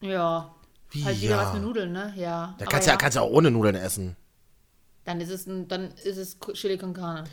Ja. 0.00 0.54
Wie, 0.90 1.04
Halt 1.04 1.20
wieder 1.20 1.36
ja? 1.36 1.46
was 1.46 1.52
mit 1.54 1.62
Nudeln, 1.62 1.92
ne? 1.92 2.12
Ja. 2.16 2.54
Da 2.58 2.66
kannst 2.66 2.86
du 2.86 2.90
ja. 2.90 2.96
kannst 2.96 3.16
du 3.16 3.20
auch 3.20 3.30
ohne 3.30 3.50
Nudeln 3.50 3.74
essen. 3.76 4.16
Dann 5.04 5.20
ist 5.20 5.30
es, 5.30 5.46
ein, 5.46 5.68
dann 5.68 5.92
ist 6.04 6.16
es 6.16 6.38
Chili 6.54 6.78
con 6.78 6.94
Carne. 6.94 7.24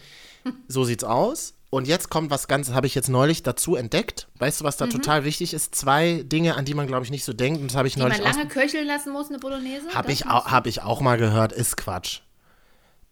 So 0.70 0.84
sieht's 0.86 1.04
aus. 1.04 1.56
Und 1.70 1.88
jetzt 1.90 2.10
kommt 2.10 2.32
was 2.32 2.48
ganz, 2.48 2.72
habe 2.72 2.88
ich 2.88 2.96
jetzt 2.96 3.10
neulich 3.10 3.44
dazu 3.44 3.76
entdeckt. 3.76 4.30
Weißt 4.36 4.62
du, 4.62 4.64
was 4.64 4.78
da 4.78 4.86
Mhm. 4.86 4.92
total 4.92 5.26
wichtig 5.26 5.54
ist? 5.54 5.76
Zwei 5.76 6.24
Dinge, 6.24 6.56
an 6.56 6.64
die 6.64 6.74
man, 6.74 6.88
glaube 6.88 7.04
ich, 7.04 7.12
nicht 7.12 7.26
so 7.26 7.34
denkt. 7.34 7.60
Und 7.60 7.72
das 7.72 7.76
habe 7.76 7.90
ich 7.90 7.96
Die 7.96 8.00
man 8.00 8.10
neulich 8.10 8.26
aus, 8.26 8.36
lange 8.38 8.48
köcheln 8.48 8.88
lassen 8.88 9.12
muss, 9.12 9.28
eine 9.28 9.40
Bolognese? 9.40 9.90
Habe 9.94 10.14
ich, 10.14 10.26
au- 10.26 10.46
hab 10.46 10.66
ich 10.68 10.82
auch 10.84 11.02
mal 11.02 11.18
gehört, 11.18 11.52
ist 11.52 11.76
Quatsch. 11.76 12.22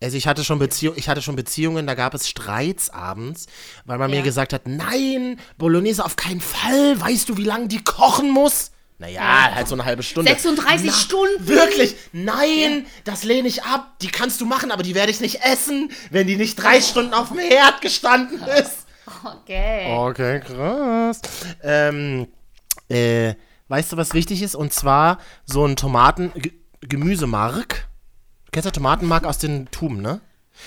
Also 0.04 0.18
ich 0.18 0.28
hatte 0.28 0.44
schon 0.44 0.60
Beziehung, 0.60 0.96
ich 0.98 1.08
hatte 1.10 1.22
schon 1.22 1.36
Beziehungen, 1.36 1.88
da 1.88 1.96
gab 1.96 2.14
es 2.14 2.28
Streits 2.28 2.90
abends, 2.90 3.48
weil 3.86 3.98
man 3.98 4.12
Ja. 4.12 4.18
mir 4.18 4.24
gesagt 4.24 4.54
hat, 4.54 4.68
nein, 4.68 5.40
Bolognese 5.58 6.04
auf 6.06 6.16
keinen 6.16 6.42
Fall, 6.42 7.00
weißt 7.00 7.30
du, 7.30 7.38
wie 7.38 7.44
lange 7.46 7.68
die 7.68 7.84
kochen 7.84 8.30
muss? 8.30 8.72
Naja, 8.98 9.54
halt 9.56 9.68
so 9.68 9.76
eine 9.76 9.84
halbe 9.84 10.04
Stunde. 10.04 10.32
36 10.32 10.94
Stunden? 10.94 11.48
Wirklich? 11.48 11.96
Nein, 12.14 12.86
das 13.04 13.24
lehne 13.24 13.48
ich 13.48 13.64
ab. 13.64 14.00
Die 14.02 14.08
kannst 14.08 14.40
du 14.40 14.46
machen, 14.46 14.72
aber 14.72 14.84
die 14.84 14.96
werde 14.96 15.12
ich 15.12 15.20
nicht 15.20 15.42
essen, 15.44 15.92
wenn 16.12 16.28
die 16.28 16.38
nicht 16.38 16.56
drei 16.56 16.80
Stunden 16.80 17.14
auf 17.14 17.28
dem 17.30 17.40
Herd 17.40 17.82
gestanden 17.82 18.42
ist. 18.44 18.86
Okay. 19.24 19.94
Okay, 19.98 20.40
krass. 20.40 21.20
Ähm, 21.62 22.28
äh, 22.90 23.34
weißt 23.68 23.92
du, 23.92 23.98
was 23.98 24.14
wichtig 24.14 24.42
ist? 24.42 24.56
Und 24.56 24.72
zwar 24.72 25.20
so 25.46 25.66
ein 25.66 25.76
Tomaten, 25.76 26.32
Du 28.56 28.62
kennst 28.62 28.68
ja 28.68 28.72
Tomatenmark 28.72 29.26
aus 29.26 29.38
den 29.38 29.70
Tuben, 29.70 30.02
ne? 30.02 30.22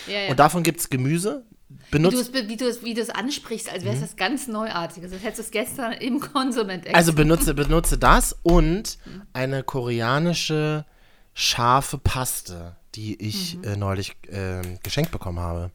Ja, 0.06 0.20
ja. 0.20 0.30
Und 0.30 0.38
davon 0.38 0.62
gibt 0.62 0.78
es 0.78 0.90
Gemüse. 0.90 1.46
Wie 1.70 1.74
du, 1.76 1.90
Benutzt, 1.90 2.34
wie, 2.34 2.56
du 2.58 2.66
es, 2.66 2.84
wie 2.84 2.92
du 2.92 3.00
es 3.00 3.08
ansprichst, 3.08 3.72
als 3.72 3.82
wäre 3.82 3.94
es 3.94 4.02
das 4.02 4.16
ganz 4.16 4.46
Neuartiges. 4.46 5.10
Als 5.10 5.22
hättest 5.22 5.38
du 5.38 5.42
es 5.44 5.50
gestern 5.50 5.92
im 5.92 6.20
Konsum 6.20 6.68
entdeckt. 6.68 6.94
also 6.94 7.14
benutze, 7.14 7.54
benutze 7.54 7.96
das 7.96 8.36
und 8.42 8.98
eine 9.32 9.62
koreanische 9.62 10.84
scharfe 11.32 11.96
Paste, 11.96 12.76
die 12.94 13.26
ich 13.26 13.56
äh, 13.64 13.76
neulich 13.76 14.16
ähm, 14.28 14.78
geschenkt 14.82 15.10
bekommen 15.10 15.38
habe. 15.38 15.70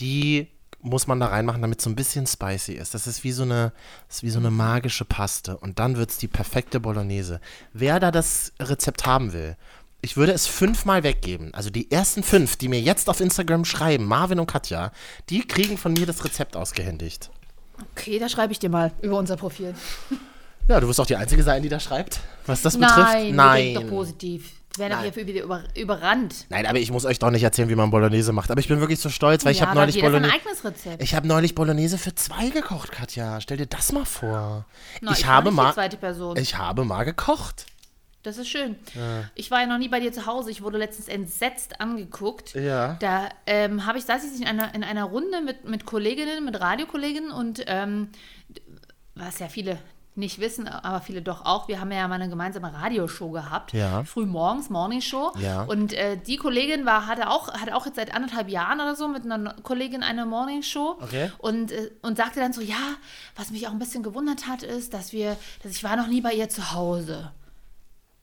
Die 0.00 0.48
muss 0.80 1.06
man 1.06 1.20
da 1.20 1.26
reinmachen, 1.26 1.62
damit 1.62 1.78
es 1.78 1.84
so 1.84 1.90
ein 1.90 1.94
bisschen 1.94 2.26
spicy 2.26 2.72
ist. 2.72 2.94
Das 2.94 3.06
ist 3.06 3.22
wie 3.22 3.32
so 3.32 3.44
eine, 3.44 3.72
das 4.08 4.16
ist 4.16 4.22
wie 4.24 4.30
so 4.30 4.40
eine 4.40 4.50
magische 4.50 5.04
Paste. 5.04 5.56
Und 5.56 5.78
dann 5.78 5.96
wird 5.98 6.10
es 6.10 6.18
die 6.18 6.26
perfekte 6.26 6.80
Bolognese. 6.80 7.40
Wer 7.72 8.00
da 8.00 8.10
das 8.10 8.52
Rezept 8.60 9.06
haben 9.06 9.32
will, 9.32 9.56
ich 10.04 10.16
würde 10.18 10.32
es 10.32 10.46
fünfmal 10.46 11.02
weggeben. 11.02 11.52
Also 11.54 11.70
die 11.70 11.90
ersten 11.90 12.22
fünf, 12.22 12.56
die 12.56 12.68
mir 12.68 12.80
jetzt 12.80 13.08
auf 13.08 13.20
Instagram 13.20 13.64
schreiben, 13.64 14.04
Marvin 14.04 14.38
und 14.38 14.46
Katja, 14.46 14.92
die 15.30 15.46
kriegen 15.46 15.78
von 15.78 15.94
mir 15.94 16.04
das 16.04 16.24
Rezept 16.24 16.56
ausgehändigt. 16.56 17.30
Okay, 17.92 18.18
da 18.18 18.28
schreibe 18.28 18.52
ich 18.52 18.58
dir 18.58 18.68
mal 18.68 18.92
über 19.02 19.18
unser 19.18 19.36
Profil. 19.36 19.74
Ja, 20.66 20.80
du 20.80 20.88
wirst 20.88 20.98
auch 20.98 21.04
die 21.04 21.16
Einzige 21.16 21.42
sein, 21.42 21.62
die 21.62 21.68
das 21.68 21.82
schreibt, 21.82 22.20
was 22.46 22.62
das 22.62 22.78
betrifft. 22.78 22.96
Nein, 22.96 23.34
Nein. 23.34 23.64
wir 23.74 23.80
doch 23.80 23.88
positiv. 23.90 24.50
Wir 24.76 24.78
werden 24.78 24.92
Nein. 24.98 25.08
doch 25.08 25.14
hier 25.14 25.26
wieder 25.26 25.42
über, 25.42 25.62
überrannt. 25.76 26.46
Nein, 26.48 26.64
aber 26.64 26.78
ich 26.78 26.90
muss 26.90 27.04
euch 27.04 27.18
doch 27.18 27.30
nicht 27.30 27.42
erzählen, 27.42 27.68
wie 27.68 27.74
man 27.74 27.90
Bolognese 27.90 28.32
macht. 28.32 28.50
Aber 28.50 28.60
ich 28.60 28.68
bin 28.68 28.80
wirklich 28.80 28.98
so 28.98 29.10
stolz, 29.10 29.44
weil 29.44 29.52
ich 29.52 29.58
ja, 29.58 29.66
habe 29.66 29.74
da 29.74 29.82
hat 29.82 29.88
neulich 29.88 30.02
Bolognese. 30.02 30.32
eigenes 30.32 30.64
Rezept. 30.64 31.02
Ich 31.02 31.14
habe 31.14 31.28
neulich 31.28 31.54
Bolognese 31.54 31.98
für 31.98 32.14
zwei 32.14 32.48
gekocht, 32.48 32.92
Katja. 32.92 33.42
Stell 33.42 33.58
dir 33.58 33.66
das 33.66 33.92
mal 33.92 34.06
vor. 34.06 34.64
Na, 35.02 35.12
ich, 35.12 35.18
ich 35.18 35.26
habe 35.26 35.50
mal, 35.50 35.74
ich 36.36 36.56
habe 36.56 36.84
mal 36.86 37.04
gekocht. 37.04 37.66
Das 38.24 38.38
ist 38.38 38.48
schön. 38.48 38.74
Ich 39.34 39.50
war 39.50 39.60
ja 39.60 39.66
noch 39.66 39.78
nie 39.78 39.88
bei 39.88 40.00
dir 40.00 40.10
zu 40.10 40.24
Hause. 40.24 40.50
Ich 40.50 40.62
wurde 40.62 40.78
letztens 40.78 41.08
entsetzt 41.08 41.80
angeguckt. 41.80 42.54
Ja. 42.54 42.94
Da 42.94 43.28
ähm, 43.46 43.84
habe 43.84 43.98
ich, 43.98 44.04
saß 44.06 44.24
ich 44.24 44.40
in 44.40 44.48
einer, 44.48 44.74
in 44.74 44.82
einer 44.82 45.04
Runde 45.04 45.42
mit, 45.42 45.68
mit 45.68 45.84
Kolleginnen, 45.84 46.42
mit 46.42 46.58
Radiokolleginnen 46.58 47.30
und 47.30 47.62
ähm, 47.66 48.08
was 49.14 49.38
ja 49.40 49.48
viele 49.48 49.78
nicht 50.16 50.38
wissen, 50.38 50.68
aber 50.68 51.00
viele 51.00 51.20
doch 51.20 51.44
auch. 51.44 51.68
Wir 51.68 51.80
haben 51.80 51.90
ja 51.90 52.06
mal 52.08 52.14
eine 52.14 52.28
gemeinsame 52.28 52.72
Radioshow 52.72 53.30
gehabt. 53.30 53.72
Ja. 53.72 54.04
Früh 54.04 54.24
morgens, 54.24 54.70
Morning 54.70 55.00
Show. 55.00 55.32
Ja. 55.38 55.64
Und 55.64 55.92
äh, 55.92 56.16
die 56.16 56.36
Kollegin 56.36 56.86
war, 56.86 57.06
hatte 57.06 57.28
auch, 57.28 57.52
hatte 57.52 57.76
auch 57.76 57.84
jetzt 57.84 57.96
seit 57.96 58.14
anderthalb 58.14 58.48
Jahren 58.48 58.80
oder 58.80 58.94
so 58.94 59.08
mit 59.08 59.24
einer 59.24 59.54
Kollegin 59.62 60.02
eine 60.02 60.24
Morning 60.24 60.62
Show. 60.62 60.96
Okay. 61.00 61.30
Und, 61.38 61.72
äh, 61.72 61.90
und 62.02 62.16
sagte 62.16 62.40
dann 62.40 62.52
so, 62.52 62.60
ja, 62.60 62.94
was 63.36 63.50
mich 63.50 63.66
auch 63.66 63.72
ein 63.72 63.78
bisschen 63.78 64.02
gewundert 64.02 64.46
hat, 64.46 64.62
ist, 64.62 64.94
dass 64.94 65.12
wir, 65.12 65.36
dass 65.62 65.72
ich 65.72 65.84
war 65.84 65.96
noch 65.96 66.06
nie 66.06 66.20
bei 66.20 66.32
ihr 66.32 66.48
zu 66.48 66.72
Hause. 66.72 67.32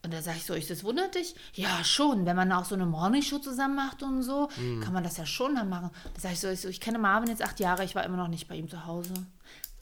Und 0.04 0.12
da 0.12 0.20
sage 0.20 0.36
ich 0.38 0.44
so, 0.46 0.54
ist 0.54 0.68
das 0.68 0.82
wundert 0.82 1.14
dich? 1.14 1.36
Ja, 1.54 1.84
schon. 1.84 2.26
Wenn 2.26 2.34
man 2.34 2.50
auch 2.50 2.64
so 2.64 2.74
eine 2.74 2.86
Morningshow 2.86 3.38
zusammen 3.38 3.76
macht 3.76 4.02
und 4.02 4.22
so, 4.24 4.48
Mhm. 4.56 4.80
kann 4.82 4.92
man 4.92 5.04
das 5.04 5.16
ja 5.16 5.24
schon 5.24 5.54
dann 5.54 5.68
machen. 5.68 5.90
Da 6.14 6.20
sage 6.20 6.34
ich 6.34 6.40
so, 6.40 6.48
ich 6.48 6.60
so, 6.60 6.68
ich 6.68 6.80
kenne 6.80 6.98
Marvin 6.98 7.28
jetzt 7.28 7.40
acht 7.42 7.60
Jahre, 7.60 7.84
ich 7.84 7.94
war 7.94 8.02
immer 8.04 8.16
noch 8.16 8.26
nicht 8.26 8.48
bei 8.48 8.56
ihm 8.56 8.68
zu 8.68 8.84
Hause. 8.84 9.12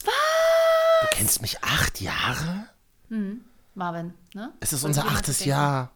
Du 0.03 1.07
kennst 1.11 1.41
mich 1.41 1.63
acht 1.63 2.01
Jahre? 2.01 2.65
Marvin, 3.73 4.13
ne? 4.33 4.51
Es 4.59 4.73
ist 4.73 4.83
unser 4.83 5.05
achtes. 5.05 5.43
Jahr. 5.43 5.91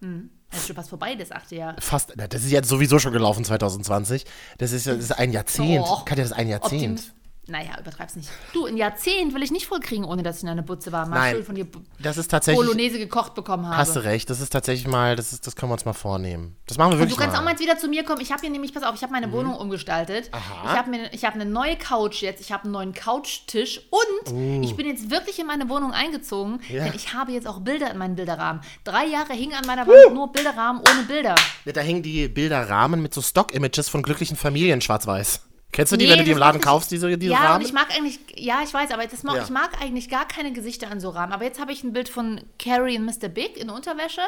Das 0.00 0.58
ist 0.60 0.66
schon 0.66 0.76
fast 0.76 0.88
vorbei, 0.90 1.14
das 1.14 1.30
achte 1.30 1.54
Jahr. 1.54 1.76
Fast. 1.80 2.12
Das 2.16 2.42
ist 2.44 2.50
jetzt 2.50 2.68
sowieso 2.68 2.98
schon 2.98 3.12
gelaufen 3.12 3.44
2020. 3.44 4.26
Das 4.58 4.72
ist, 4.72 4.86
ja- 4.86 4.94
das 4.96 5.04
ist 5.04 5.12
ein 5.12 5.30
Jahrzehnt. 5.32 5.84
Och, 5.84 6.04
Katja, 6.04 6.24
das 6.24 6.32
ist 6.32 6.36
ein 6.36 6.48
Jahrzehnt. 6.48 7.00
Optimis- 7.00 7.12
Naja, 7.48 7.70
übertreib's 7.80 8.14
nicht. 8.14 8.28
Du, 8.52 8.66
ein 8.66 8.76
Jahrzehnt 8.76 9.34
will 9.34 9.42
ich 9.42 9.50
nicht 9.50 9.66
vollkriegen, 9.66 10.04
ohne 10.04 10.22
dass 10.22 10.36
ich 10.36 10.42
in 10.44 10.48
einer 10.48 10.62
Butze 10.62 10.92
war. 10.92 11.06
Mal 11.06 11.32
Nein, 11.34 11.42
von 11.44 11.56
dir 11.56 11.66
Das 11.98 12.16
ist 12.16 12.28
tatsächlich. 12.28 12.64
Bolognese 12.64 12.98
gekocht 13.00 13.34
bekommen 13.34 13.66
habe. 13.66 13.76
Hast 13.76 13.96
du 13.96 14.00
recht. 14.04 14.30
Das 14.30 14.40
ist 14.40 14.50
tatsächlich 14.50 14.86
mal. 14.86 15.16
Das, 15.16 15.32
ist, 15.32 15.44
das 15.44 15.56
können 15.56 15.70
wir 15.70 15.74
uns 15.74 15.84
mal 15.84 15.92
vornehmen. 15.92 16.54
Das 16.66 16.78
machen 16.78 16.90
wir 16.90 16.94
Und 16.94 16.98
wirklich 17.00 17.16
du 17.16 17.20
kannst 17.20 17.34
mal. 17.34 17.40
auch 17.40 17.44
mal 17.44 17.50
jetzt 17.50 17.60
wieder 17.60 17.76
zu 17.76 17.88
mir 17.88 18.04
kommen. 18.04 18.20
Ich 18.20 18.30
habe 18.30 18.40
hier 18.42 18.50
nämlich, 18.50 18.72
pass 18.72 18.84
auf, 18.84 18.94
ich 18.94 19.02
habe 19.02 19.12
meine 19.12 19.32
Wohnung 19.32 19.56
umgestaltet. 19.56 20.30
Ich 20.32 20.70
habe 20.70 20.88
mir, 20.90 21.12
ich 21.12 21.24
habe 21.24 21.34
eine 21.34 21.44
neue 21.44 21.76
Couch 21.76 22.22
jetzt. 22.22 22.40
Ich 22.40 22.52
habe 22.52 22.62
einen 22.64 22.72
neuen 22.74 22.94
Couchtisch 22.94 23.80
und 23.90 24.62
ich 24.64 24.76
bin 24.76 24.86
jetzt 24.86 25.10
wirklich 25.10 25.40
in 25.40 25.46
meine 25.48 25.68
Wohnung 25.68 25.90
eingezogen, 25.90 26.60
Ja. 26.68 26.84
denn 26.84 26.92
ich 26.94 27.12
habe 27.12 27.32
jetzt 27.32 27.48
auch 27.48 27.58
Bilder 27.58 27.90
in 27.90 27.98
meinen 27.98 28.14
Bilderrahmen. 28.14 28.62
Drei 28.84 29.06
Jahre 29.06 29.32
hingen 29.32 29.54
an 29.54 29.66
meiner 29.66 29.84
Wand 29.88 30.14
nur 30.14 30.30
Bilderrahmen 30.30 30.80
ohne 30.80 31.02
Bilder. 31.08 31.34
Ja, 31.64 31.72
Da 31.72 31.80
hängen 31.80 32.04
die 32.04 32.28
Bilderrahmen 32.28 33.02
mit 33.02 33.12
so 33.12 33.20
Stock-Images 33.20 33.88
von 33.88 34.02
glücklichen 34.02 34.36
Familien 34.36 34.80
schwarz-weiß. 34.80 35.40
Kennst 35.72 35.90
du 35.90 35.96
die, 35.96 36.04
Nee, 36.04 36.10
wenn 36.12 36.18
du 36.18 36.24
die 36.24 36.30
im 36.32 36.38
Laden 36.38 36.56
wirklich- 36.56 36.68
kaufst, 36.70 36.90
diese, 36.90 37.16
diese 37.16 37.32
ja, 37.32 37.38
Rahmen? 37.40 37.64
ich 37.64 37.72
mag 37.72 37.86
eigentlich, 37.96 38.20
ja, 38.36 38.60
ich 38.62 38.72
weiß, 38.74 38.90
aber 38.90 39.06
das 39.06 39.22
mag, 39.22 39.36
Ja. 39.36 39.42
ich 39.42 39.48
mag 39.50 39.80
eigentlich 39.80 40.10
gar 40.10 40.28
keine 40.28 40.52
Gesichter 40.52 40.90
an 40.90 41.00
so 41.00 41.08
Rahmen. 41.08 41.32
Aber 41.32 41.44
jetzt 41.44 41.58
habe 41.58 41.72
ich 41.72 41.82
ein 41.82 41.94
Bild 41.94 42.10
von 42.10 42.42
Carrie 42.58 42.98
und 42.98 43.06
Mr. 43.06 43.28
Big 43.28 43.56
in 43.56 43.70
Unterwäsche 43.70 44.20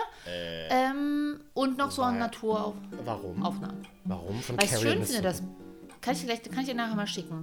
ähm, 0.71 1.41
und 1.53 1.77
noch 1.77 1.91
so 1.91 2.01
eine 2.03 2.19
Naturaufnahme. 2.19 3.03
Warum? 3.05 3.43
Warum? 4.05 4.41
Von 4.43 4.57
Weil 4.57 4.65
ich 4.65 4.71
Carrie 4.71 4.83
schön 4.85 4.99
und 4.99 5.05
finde, 5.07 5.21
Mr. 5.21 5.23
das. 5.23 5.43
Kann 6.01 6.15
ich, 6.15 6.21
dir 6.21 6.27
gleich, 6.27 6.43
kann 6.43 6.61
ich 6.61 6.67
dir 6.67 6.75
nachher 6.75 6.97
mal 6.97 7.07
schicken. 7.07 7.43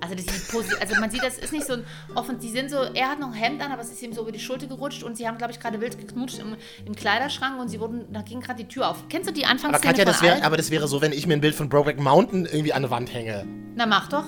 Also, 0.00 0.14
das 0.14 0.24
sieht 0.24 0.44
posi- 0.54 0.76
also 0.80 0.94
man 1.00 1.10
sieht, 1.10 1.22
das 1.22 1.38
ist 1.38 1.52
nicht 1.52 1.66
so 1.66 1.74
ein 1.74 1.84
offen. 2.14 2.38
Die 2.38 2.48
sind 2.50 2.70
so, 2.70 2.76
er 2.94 3.08
hat 3.10 3.20
noch 3.20 3.28
ein 3.28 3.32
Hemd 3.34 3.62
an, 3.62 3.72
aber 3.72 3.82
es 3.82 3.90
ist 3.90 4.02
ihm 4.02 4.12
so 4.12 4.22
über 4.22 4.32
die 4.32 4.38
Schulter 4.40 4.66
gerutscht 4.66 5.02
und 5.02 5.16
sie 5.16 5.26
haben, 5.26 5.38
glaube 5.38 5.52
ich, 5.52 5.60
gerade 5.60 5.80
wild 5.80 5.98
geknutscht 5.98 6.38
im, 6.38 6.56
im 6.86 6.94
Kleiderschrank 6.94 7.60
und 7.60 7.68
sie 7.68 7.80
wurden, 7.80 8.12
da 8.12 8.22
ging 8.22 8.40
gerade 8.40 8.62
die 8.62 8.68
Tür 8.68 8.88
auf. 8.88 9.08
Kennst 9.08 9.28
du 9.28 9.32
die 9.32 9.44
Aber 9.44 9.52
Anfangsszene 9.52 9.92
Katja, 9.92 10.04
von 10.04 10.12
das 10.12 10.22
wäre, 10.22 10.42
aber 10.44 10.56
das 10.56 10.70
wäre 10.70 10.88
so, 10.88 11.00
wenn 11.00 11.12
ich 11.12 11.26
mir 11.26 11.34
ein 11.34 11.40
Bild 11.40 11.54
von 11.54 11.68
Brokeback 11.68 12.00
Mountain 12.00 12.46
irgendwie 12.46 12.72
an 12.72 12.78
eine 12.84 12.90
Wand 12.90 13.12
hänge. 13.12 13.46
Na, 13.74 13.86
mach 13.86 14.08
doch. 14.08 14.24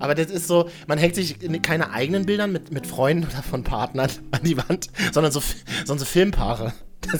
Aber 0.00 0.14
das 0.14 0.26
ist 0.26 0.48
so, 0.48 0.68
man 0.88 0.98
hängt 0.98 1.14
sich 1.14 1.36
keine 1.62 1.90
eigenen 1.92 2.26
Bildern 2.26 2.50
mit, 2.52 2.72
mit 2.72 2.86
Freunden 2.86 3.24
oder 3.28 3.42
von 3.42 3.62
Partnern 3.62 4.10
an 4.32 4.40
die 4.42 4.56
Wand, 4.56 4.88
sondern 5.12 5.30
so, 5.32 5.40
sondern 5.84 6.00
so 6.00 6.04
Filmpaare. 6.04 6.72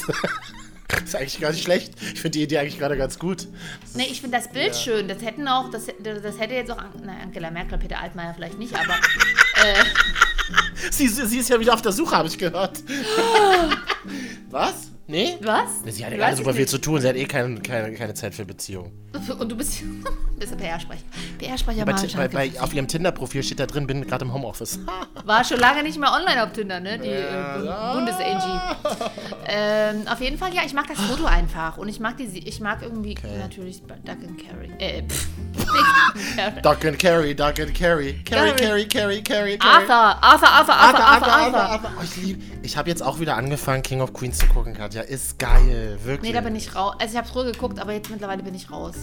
Das 0.95 1.03
ist 1.05 1.17
eigentlich 1.17 1.41
gar 1.41 1.51
nicht 1.51 1.65
schlecht. 1.65 1.95
Ich 2.01 2.21
finde 2.21 2.39
die 2.39 2.43
Idee 2.43 2.59
eigentlich 2.59 2.79
gerade 2.79 2.97
ganz 2.97 3.19
gut. 3.19 3.49
Nee, 3.95 4.09
ich 4.11 4.21
finde 4.21 4.39
das 4.39 4.49
Bild 4.49 4.75
schön. 4.77 5.09
Das 5.09 5.23
hätten 5.23 5.47
auch, 5.49 5.71
das, 5.71 5.87
das 6.03 6.39
hätte 6.39 6.55
jetzt 6.55 6.71
auch, 6.71 6.83
na, 7.05 7.17
Angela 7.23 7.51
Merkel, 7.51 7.79
Peter 7.79 8.01
Altmaier 8.01 8.35
vielleicht 8.35 8.59
nicht, 8.59 8.75
aber 8.75 8.95
Sie, 10.91 11.09
sie 11.09 11.39
ist 11.39 11.49
ja 11.49 11.59
wieder 11.59 11.75
auf 11.75 11.83
der 11.83 11.93
Suche, 11.93 12.17
habe 12.17 12.29
ich 12.29 12.37
gehört. 12.37 12.83
Was? 14.51 14.91
Nee? 15.07 15.37
was? 15.43 15.83
Sie 15.85 16.05
hat 16.05 16.13
ja 16.13 16.19
gerade 16.19 16.37
super 16.37 16.53
viel 16.53 16.63
nicht. 16.63 16.71
zu 16.71 16.79
tun. 16.79 17.01
Sie 17.01 17.09
hat 17.09 17.17
eh 17.17 17.27
keine, 17.27 17.61
keine, 17.61 17.95
keine 17.95 18.15
Zeit 18.15 18.35
für 18.35 18.45
Beziehungen. 18.47 18.91
Und 19.39 19.53
du 19.53 19.57
bist, 19.57 19.83
bist 20.39 20.53
ein 20.53 20.59
PR-Sprecher. 20.59 21.03
PR-Sprecher 21.39 21.85
Bei, 21.85 22.29
bei, 22.29 22.29
bei, 22.29 22.61
auf 22.61 22.73
ihrem 22.73 22.89
Tinder-Profil 22.89 23.43
steht 23.43 23.61
da 23.61 23.67
drin, 23.67 23.87
bin 23.87 24.07
gerade 24.07 24.25
im 24.25 24.33
Homeoffice. 24.33 24.81
War 25.25 25.45
schon 25.45 25.59
lange 25.61 25.83
nicht 25.83 25.99
mehr 25.99 26.11
online 26.13 26.43
auf 26.43 26.53
Tinder, 26.53 26.81
ne? 26.81 26.99
Die 26.99 27.09
äh, 27.09 27.95
Bundes-Angie. 27.95 29.11
Ähm, 29.47 30.09
auf 30.09 30.21
jeden 30.21 30.39
Fall, 30.39 30.55
ja, 30.55 30.63
ich 30.65 30.73
mag 30.73 30.87
das 30.89 30.99
Foto 30.99 31.27
einfach. 31.27 31.77
Und 31.77 31.89
ich 31.89 32.01
mag 32.01 32.17
die, 32.17 32.25
ich 32.49 32.61
mag 32.61 32.83
irgendwie 32.83 33.15
natürlich 33.39 33.83
Duck 33.83 34.09
and 34.09 34.43
Carry. 34.49 34.71
Äh, 34.79 35.03
pff. 35.07 35.29
Duck 36.63 36.85
and 36.85 36.99
Carry, 36.99 37.35
Duck 37.35 37.59
and 37.61 37.75
Carry. 37.75 38.15
Carry, 38.25 38.53
Carry. 38.53 38.57
Carry, 38.57 38.87
Carry, 38.87 39.23
Carry, 39.23 39.59
Carry. 39.59 39.59
Arthur, 39.61 40.23
Arthur, 40.23 40.49
Arthur, 40.49 40.75
Arthur, 40.75 41.05
Arthur, 41.05 41.33
Arthur. 41.33 41.61
Arthur. 41.61 41.91
Oh, 41.99 42.03
ich 42.03 42.17
lieb. 42.17 42.43
Ich 42.63 42.77
habe 42.77 42.89
jetzt 42.89 43.03
auch 43.03 43.21
wieder 43.21 43.37
angefangen, 43.37 43.83
King 43.83 44.01
of 44.01 44.13
Queens 44.13 44.39
zu 44.39 44.47
gucken, 44.47 44.75
Katja. 44.75 45.03
Ist 45.03 45.39
geil, 45.39 45.99
wirklich. 46.05 46.31
Nee, 46.31 46.35
da 46.35 46.41
bin 46.41 46.57
ich 46.57 46.75
raus. 46.75 46.95
Also 46.99 47.13
ich 47.13 47.19
habe 47.19 47.29
früher 47.29 47.45
geguckt, 47.53 47.79
aber 47.79 47.93
jetzt 47.93 48.11
mittlerweile 48.11 48.43
bin 48.43 48.55
ich 48.55 48.71
raus. 48.71 48.97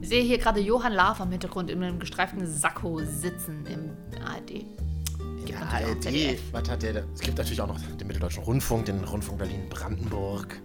Ich 0.00 0.08
sehe 0.08 0.22
hier 0.22 0.38
gerade 0.38 0.60
Johann 0.60 0.92
Lafer 0.92 1.24
im 1.24 1.30
Hintergrund 1.30 1.70
in 1.70 1.82
einem 1.82 1.98
gestreiften 1.98 2.46
Sakko 2.46 3.00
sitzen 3.04 3.64
im 3.66 3.90
ARD. 4.22 4.66
Ja, 5.46 5.60
ARD. 5.60 6.38
Was 6.52 6.68
hat 6.68 6.82
der 6.82 6.92
da? 6.94 7.00
Es 7.14 7.20
gibt 7.20 7.38
natürlich 7.38 7.60
auch 7.60 7.66
noch 7.66 7.78
den 7.80 8.06
Mitteldeutschen 8.06 8.42
Rundfunk, 8.42 8.86
den 8.86 9.02
Rundfunk 9.04 9.38
Berlin-Brandenburg. 9.38 10.60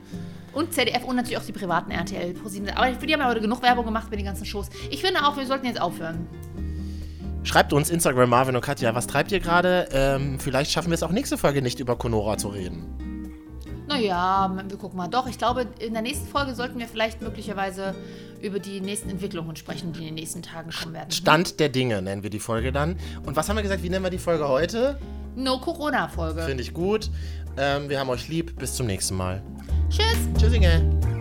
Und 0.54 0.74
ZDF 0.74 1.04
und 1.04 1.16
natürlich 1.16 1.38
auch 1.38 1.46
die 1.46 1.52
privaten 1.52 1.92
RTL 1.92 2.34
ProSieben. 2.34 2.70
Aber 2.70 2.94
für 2.94 3.06
die 3.06 3.14
haben 3.14 3.22
ja 3.22 3.28
heute 3.28 3.42
genug 3.42 3.62
Werbung 3.62 3.86
gemacht 3.86 4.08
bei 4.10 4.16
den 4.16 4.26
ganzen 4.26 4.46
Shows. 4.46 4.70
Ich 4.90 5.02
finde 5.02 5.26
auch, 5.26 5.38
wir 5.38 5.46
sollten 5.46 5.66
jetzt 5.66 5.82
aufhören. 5.82 6.28
Schreibt 7.44 7.74
uns 7.74 7.90
Instagram, 7.90 8.30
Marvin 8.30 8.56
und 8.56 8.62
Katja, 8.62 8.94
was 8.94 9.08
treibt 9.08 9.32
ihr 9.32 9.40
gerade? 9.40 9.88
Ähm, 9.92 10.40
vielleicht 10.40 10.72
schaffen 10.72 10.90
wir 10.90 10.96
es 10.96 11.04
auch 11.04 11.12
nächste 11.12 11.38
Folge 11.38 11.62
nicht 11.62 11.80
über 11.80 11.96
Conora 11.96 12.38
zu 12.38 12.50
reden. 12.50 12.86
Naja, 13.88 14.56
wir 14.68 14.78
gucken 14.78 14.98
mal. 14.98 15.08
Doch, 15.08 15.26
ich 15.26 15.40
glaube, 15.40 15.66
in 15.80 15.94
der 15.94 16.04
nächsten 16.04 16.28
Folge 16.28 16.54
sollten 16.54 16.78
wir 16.78 16.88
vielleicht 16.88 17.24
möglicherweise 17.24 17.96
über 18.40 18.60
die 18.60 18.82
nächsten 18.82 19.10
Entwicklungen 19.10 19.56
sprechen, 19.56 19.94
die 19.94 20.02
in 20.02 20.06
den 20.08 20.16
nächsten 20.16 20.44
Tagen 20.44 20.70
kommen 20.70 20.94
werden. 20.94 21.12
Stand 21.12 21.60
der 21.60 21.70
Dinge 21.70 22.02
nennen 22.02 22.22
wir 22.22 22.30
die 22.30 22.40
Folge 22.40 22.72
dann. 22.72 22.98
Und 23.26 23.36
was 23.36 23.50
haben 23.50 23.56
wir 23.56 23.64
gesagt, 23.64 23.82
wie 23.82 23.90
nennen 23.90 24.06
wir 24.06 24.12
die 24.12 24.20
Folge 24.20 24.48
heute? 24.48 25.00
No-Corona-Folge. 25.36 26.44
Finde 26.44 26.62
ich 26.62 26.74
gut. 26.74 27.10
Ähm, 27.58 27.90
wir 27.90 28.00
haben 28.00 28.10
euch 28.10 28.28
lieb. 28.28 28.58
Bis 28.58 28.76
zum 28.76 28.86
nächsten 28.88 29.16
Mal. 29.16 29.42
Tschüss. 29.90 30.18
Tschüss, 30.38 30.54
Inge. 30.54 31.19